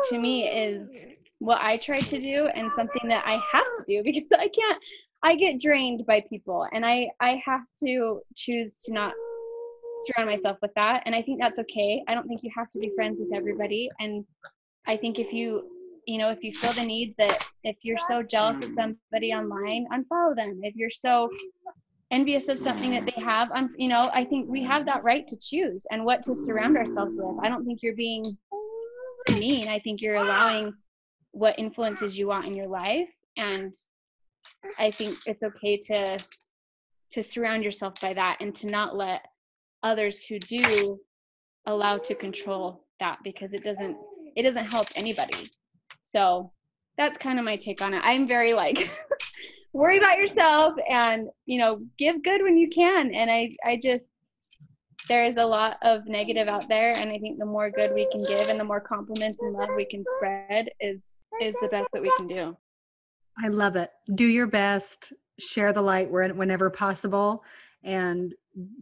to 0.09 0.17
me 0.17 0.47
is 0.47 1.07
what 1.39 1.61
I 1.61 1.77
try 1.77 1.99
to 1.99 2.19
do 2.19 2.47
and 2.53 2.71
something 2.75 3.07
that 3.07 3.23
I 3.25 3.39
have 3.51 3.65
to 3.77 3.83
do 3.87 4.03
because 4.03 4.29
I 4.33 4.47
can't 4.49 4.83
I 5.23 5.35
get 5.35 5.61
drained 5.61 6.05
by 6.07 6.23
people 6.29 6.67
and 6.73 6.85
I 6.85 7.09
I 7.19 7.41
have 7.45 7.61
to 7.83 8.21
choose 8.35 8.77
to 8.85 8.93
not 8.93 9.13
surround 10.05 10.29
myself 10.29 10.57
with 10.61 10.73
that 10.75 11.03
and 11.05 11.15
i 11.15 11.21
think 11.21 11.39
that's 11.39 11.59
okay. 11.59 12.03
I 12.07 12.13
don't 12.13 12.27
think 12.27 12.43
you 12.43 12.51
have 12.55 12.69
to 12.71 12.79
be 12.79 12.91
friends 12.95 13.21
with 13.21 13.33
everybody 13.33 13.89
and 13.99 14.25
i 14.87 14.95
think 14.97 15.19
if 15.19 15.31
you 15.31 15.69
you 16.05 16.17
know 16.17 16.29
if 16.29 16.43
you 16.43 16.53
feel 16.53 16.73
the 16.73 16.83
need 16.83 17.15
that 17.17 17.45
if 17.63 17.77
you're 17.83 17.97
so 18.07 18.23
jealous 18.23 18.63
of 18.63 18.71
somebody 18.71 19.33
online 19.33 19.87
unfollow 19.93 20.35
them. 20.35 20.59
If 20.63 20.75
you're 20.75 20.89
so 20.89 21.29
envious 22.09 22.47
of 22.49 22.57
something 22.57 22.91
that 22.91 23.05
they 23.05 23.21
have 23.21 23.49
um, 23.51 23.73
you 23.77 23.87
know 23.87 24.09
i 24.13 24.25
think 24.25 24.49
we 24.49 24.61
have 24.63 24.85
that 24.85 25.03
right 25.03 25.27
to 25.27 25.37
choose 25.37 25.85
and 25.91 26.03
what 26.03 26.23
to 26.23 26.35
surround 26.35 26.77
ourselves 26.77 27.15
with. 27.17 27.37
I 27.43 27.49
don't 27.49 27.65
think 27.65 27.79
you're 27.81 27.95
being 27.95 28.25
mean. 29.29 29.67
I 29.67 29.79
think 29.79 30.01
you're 30.01 30.15
allowing 30.15 30.73
what 31.31 31.57
influences 31.57 32.17
you 32.17 32.27
want 32.27 32.45
in 32.45 32.53
your 32.53 32.67
life 32.67 33.09
and 33.37 33.73
i 34.77 34.91
think 34.91 35.15
it's 35.25 35.43
okay 35.43 35.77
to 35.77 36.19
to 37.11 37.23
surround 37.23 37.63
yourself 37.63 37.93
by 38.01 38.13
that 38.13 38.37
and 38.39 38.53
to 38.55 38.67
not 38.67 38.95
let 38.95 39.25
others 39.83 40.23
who 40.23 40.39
do 40.39 40.99
allow 41.65 41.97
to 41.97 42.15
control 42.15 42.85
that 42.99 43.19
because 43.23 43.53
it 43.53 43.63
doesn't 43.63 43.97
it 44.35 44.43
doesn't 44.43 44.71
help 44.71 44.87
anybody. 44.95 45.51
So 46.03 46.51
that's 46.97 47.17
kind 47.17 47.39
of 47.39 47.45
my 47.45 47.55
take 47.57 47.81
on 47.81 47.93
it. 47.93 48.01
I'm 48.03 48.27
very 48.27 48.53
like 48.53 48.89
worry 49.73 49.97
about 49.97 50.17
yourself 50.17 50.73
and 50.89 51.27
you 51.45 51.59
know 51.59 51.81
give 51.97 52.23
good 52.23 52.41
when 52.41 52.57
you 52.57 52.69
can. 52.69 53.13
And 53.13 53.29
i 53.29 53.51
i 53.65 53.79
just 53.81 54.05
there 55.07 55.25
is 55.25 55.37
a 55.37 55.45
lot 55.45 55.77
of 55.81 56.05
negative 56.05 56.47
out 56.47 56.67
there. 56.69 56.95
And 56.95 57.09
i 57.09 57.17
think 57.17 57.39
the 57.39 57.45
more 57.45 57.69
good 57.69 57.93
we 57.93 58.07
can 58.11 58.23
give 58.23 58.49
and 58.49 58.59
the 58.59 58.63
more 58.63 58.81
compliments 58.81 59.41
and 59.41 59.53
love 59.53 59.69
we 59.75 59.85
can 59.85 60.03
spread 60.17 60.69
is 60.79 61.05
is 61.41 61.55
the 61.61 61.67
best 61.69 61.89
that 61.93 62.01
we 62.01 62.11
can 62.17 62.27
do. 62.27 62.55
I 63.43 63.47
love 63.47 63.75
it. 63.75 63.89
Do 64.15 64.25
your 64.25 64.47
best. 64.47 65.13
Share 65.39 65.73
the 65.73 65.81
light 65.81 66.11
whenever 66.11 66.69
possible. 66.69 67.43
And 67.83 68.33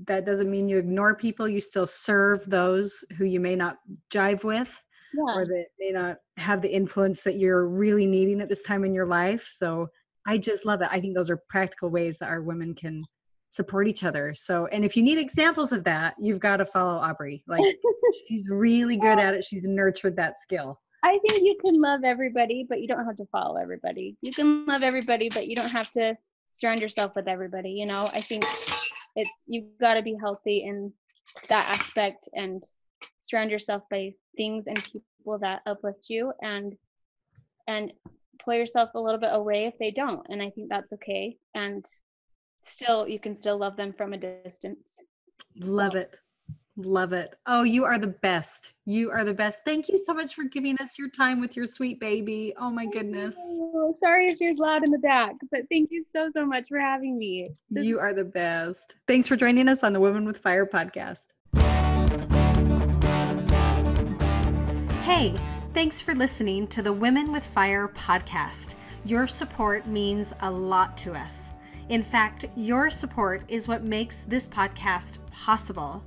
that 0.05 0.25
doesn't 0.25 0.49
mean 0.49 0.67
you 0.67 0.77
ignore 0.77 1.15
people 1.15 1.47
you 1.47 1.61
still 1.61 1.85
serve 1.85 2.43
those 2.49 3.03
who 3.17 3.25
you 3.25 3.39
may 3.39 3.55
not 3.55 3.77
jive 4.11 4.43
with 4.43 4.81
yeah. 5.13 5.35
or 5.35 5.45
that 5.45 5.65
may 5.79 5.91
not 5.91 6.17
have 6.37 6.61
the 6.61 6.73
influence 6.73 7.23
that 7.23 7.35
you're 7.35 7.67
really 7.67 8.05
needing 8.05 8.41
at 8.41 8.49
this 8.49 8.61
time 8.61 8.83
in 8.83 8.93
your 8.93 9.05
life. 9.05 9.47
So 9.51 9.87
i 10.27 10.37
just 10.37 10.65
love 10.65 10.81
it 10.81 10.89
i 10.91 10.99
think 10.99 11.15
those 11.15 11.29
are 11.29 11.41
practical 11.47 11.89
ways 11.89 12.17
that 12.17 12.27
our 12.27 12.41
women 12.41 12.75
can 12.75 13.05
support 13.51 13.87
each 13.87 14.03
other. 14.03 14.35
So 14.35 14.67
and 14.67 14.85
if 14.85 14.95
you 14.95 15.01
need 15.01 15.17
examples 15.17 15.71
of 15.71 15.83
that 15.85 16.15
you've 16.19 16.39
got 16.39 16.57
to 16.57 16.65
follow 16.65 16.99
aubrey. 16.99 17.43
Like 17.47 17.63
she's 18.27 18.47
really 18.47 18.97
good 18.97 19.17
at 19.19 19.33
it. 19.33 19.43
She's 19.43 19.63
nurtured 19.63 20.15
that 20.17 20.37
skill. 20.37 20.79
I 21.03 21.17
think 21.27 21.43
you 21.43 21.57
can 21.63 21.81
love 21.81 22.01
everybody 22.03 22.65
but 22.67 22.81
you 22.81 22.87
don't 22.87 23.05
have 23.05 23.15
to 23.15 23.25
follow 23.31 23.55
everybody. 23.55 24.17
You 24.21 24.33
can 24.33 24.65
love 24.65 24.83
everybody 24.83 25.29
but 25.29 25.47
you 25.47 25.55
don't 25.55 25.69
have 25.69 25.89
to 25.91 26.15
surround 26.51 26.81
yourself 26.81 27.13
with 27.15 27.27
everybody 27.27 27.71
you 27.71 27.85
know? 27.85 28.07
I 28.13 28.21
think 28.21 28.43
it's 29.15 29.31
you 29.45 29.67
got 29.79 29.95
to 29.95 30.01
be 30.01 30.15
healthy 30.19 30.63
in 30.63 30.93
that 31.47 31.69
aspect 31.69 32.27
and 32.33 32.63
surround 33.21 33.51
yourself 33.51 33.83
by 33.89 34.13
things 34.35 34.67
and 34.67 34.83
people 34.83 35.37
that 35.39 35.61
uplift 35.65 36.09
you 36.09 36.33
and 36.41 36.75
and 37.67 37.93
pull 38.43 38.53
yourself 38.53 38.89
a 38.95 38.99
little 38.99 39.19
bit 39.19 39.33
away 39.33 39.65
if 39.65 39.77
they 39.79 39.91
don't 39.91 40.25
and 40.29 40.41
i 40.41 40.49
think 40.49 40.69
that's 40.69 40.93
okay 40.93 41.37
and 41.53 41.85
still 42.63 43.07
you 43.07 43.19
can 43.19 43.35
still 43.35 43.57
love 43.57 43.75
them 43.75 43.93
from 43.93 44.13
a 44.13 44.17
distance. 44.17 45.03
Love 45.57 45.95
it 45.95 46.15
Love 46.85 47.11
it. 47.11 47.35
Oh, 47.45 47.63
you 47.63 47.83
are 47.83 47.97
the 47.97 48.07
best. 48.07 48.71
You 48.85 49.11
are 49.11 49.25
the 49.25 49.33
best. 49.33 49.65
Thank 49.65 49.89
you 49.89 49.97
so 49.97 50.13
much 50.13 50.33
for 50.33 50.45
giving 50.45 50.77
us 50.79 50.97
your 50.97 51.09
time 51.09 51.41
with 51.41 51.57
your 51.57 51.65
sweet 51.65 51.99
baby. 51.99 52.53
Oh 52.57 52.69
my 52.69 52.85
goodness. 52.85 53.35
Oh, 53.37 53.93
sorry 53.99 54.27
if 54.27 54.39
you're 54.39 54.55
loud 54.55 54.85
in 54.85 54.91
the 54.91 54.97
back, 54.99 55.33
but 55.51 55.63
thank 55.69 55.89
you 55.91 56.05
so, 56.09 56.29
so 56.33 56.45
much 56.45 56.69
for 56.69 56.79
having 56.79 57.17
me. 57.17 57.49
This 57.69 57.83
you 57.83 57.99
are 57.99 58.13
the 58.13 58.23
best. 58.23 58.95
Thanks 59.09 59.27
for 59.27 59.35
joining 59.35 59.67
us 59.67 59.83
on 59.83 59.91
the 59.91 59.99
Women 59.99 60.23
with 60.23 60.37
Fire 60.37 60.65
podcast. 60.65 61.27
Hey, 65.03 65.35
thanks 65.73 65.99
for 65.99 66.15
listening 66.15 66.65
to 66.67 66.81
the 66.81 66.93
Women 66.93 67.33
with 67.33 67.45
Fire 67.45 67.89
podcast. 67.89 68.75
Your 69.03 69.27
support 69.27 69.85
means 69.85 70.33
a 70.39 70.49
lot 70.49 70.95
to 70.99 71.13
us. 71.13 71.51
In 71.89 72.03
fact, 72.03 72.45
your 72.55 72.89
support 72.89 73.43
is 73.49 73.67
what 73.67 73.83
makes 73.83 74.21
this 74.21 74.47
podcast 74.47 75.17
possible. 75.31 76.05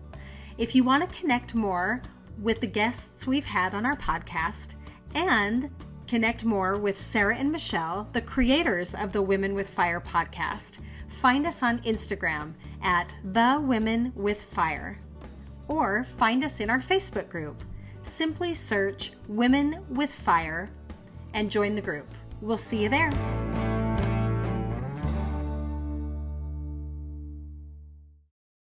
If 0.59 0.75
you 0.75 0.85
want 0.85 1.09
to 1.09 1.21
connect 1.21 1.55
more 1.55 2.03
with 2.41 2.61
the 2.61 2.67
guests 2.67 3.27
we've 3.27 3.45
had 3.45 3.75
on 3.75 3.87
our 3.87 3.97
podcast 3.97 4.75
and 5.15 5.71
connect 6.07 6.45
more 6.45 6.77
with 6.77 6.97
Sarah 6.97 7.37
and 7.37 7.51
Michelle, 7.51 8.09
the 8.13 8.21
creators 8.21 8.95
of 8.95 9.13
the 9.13 9.23
Women 9.23 9.55
with 9.55 9.69
Fire 9.69 10.01
podcast, 10.01 10.79
find 11.09 11.47
us 11.47 11.63
on 11.63 11.79
Instagram 11.81 12.53
at 12.83 13.15
The 13.33 13.59
Women 13.63 14.13
with 14.15 14.43
Fire 14.43 14.99
or 15.69 16.05
find 16.05 16.45
us 16.45 16.61
in 16.61 16.69
our 16.69 16.81
Facebook 16.81 17.29
group. 17.31 17.63
Simply 18.03 18.53
search 18.53 19.13
Women 19.29 19.83
with 19.91 20.13
Fire 20.13 20.69
and 21.33 21.51
join 21.51 21.75
the 21.75 21.83
group. 21.83 22.13
We'll 22.43 22.59
see 22.59 22.83
you 22.83 22.89
there. 22.91 23.72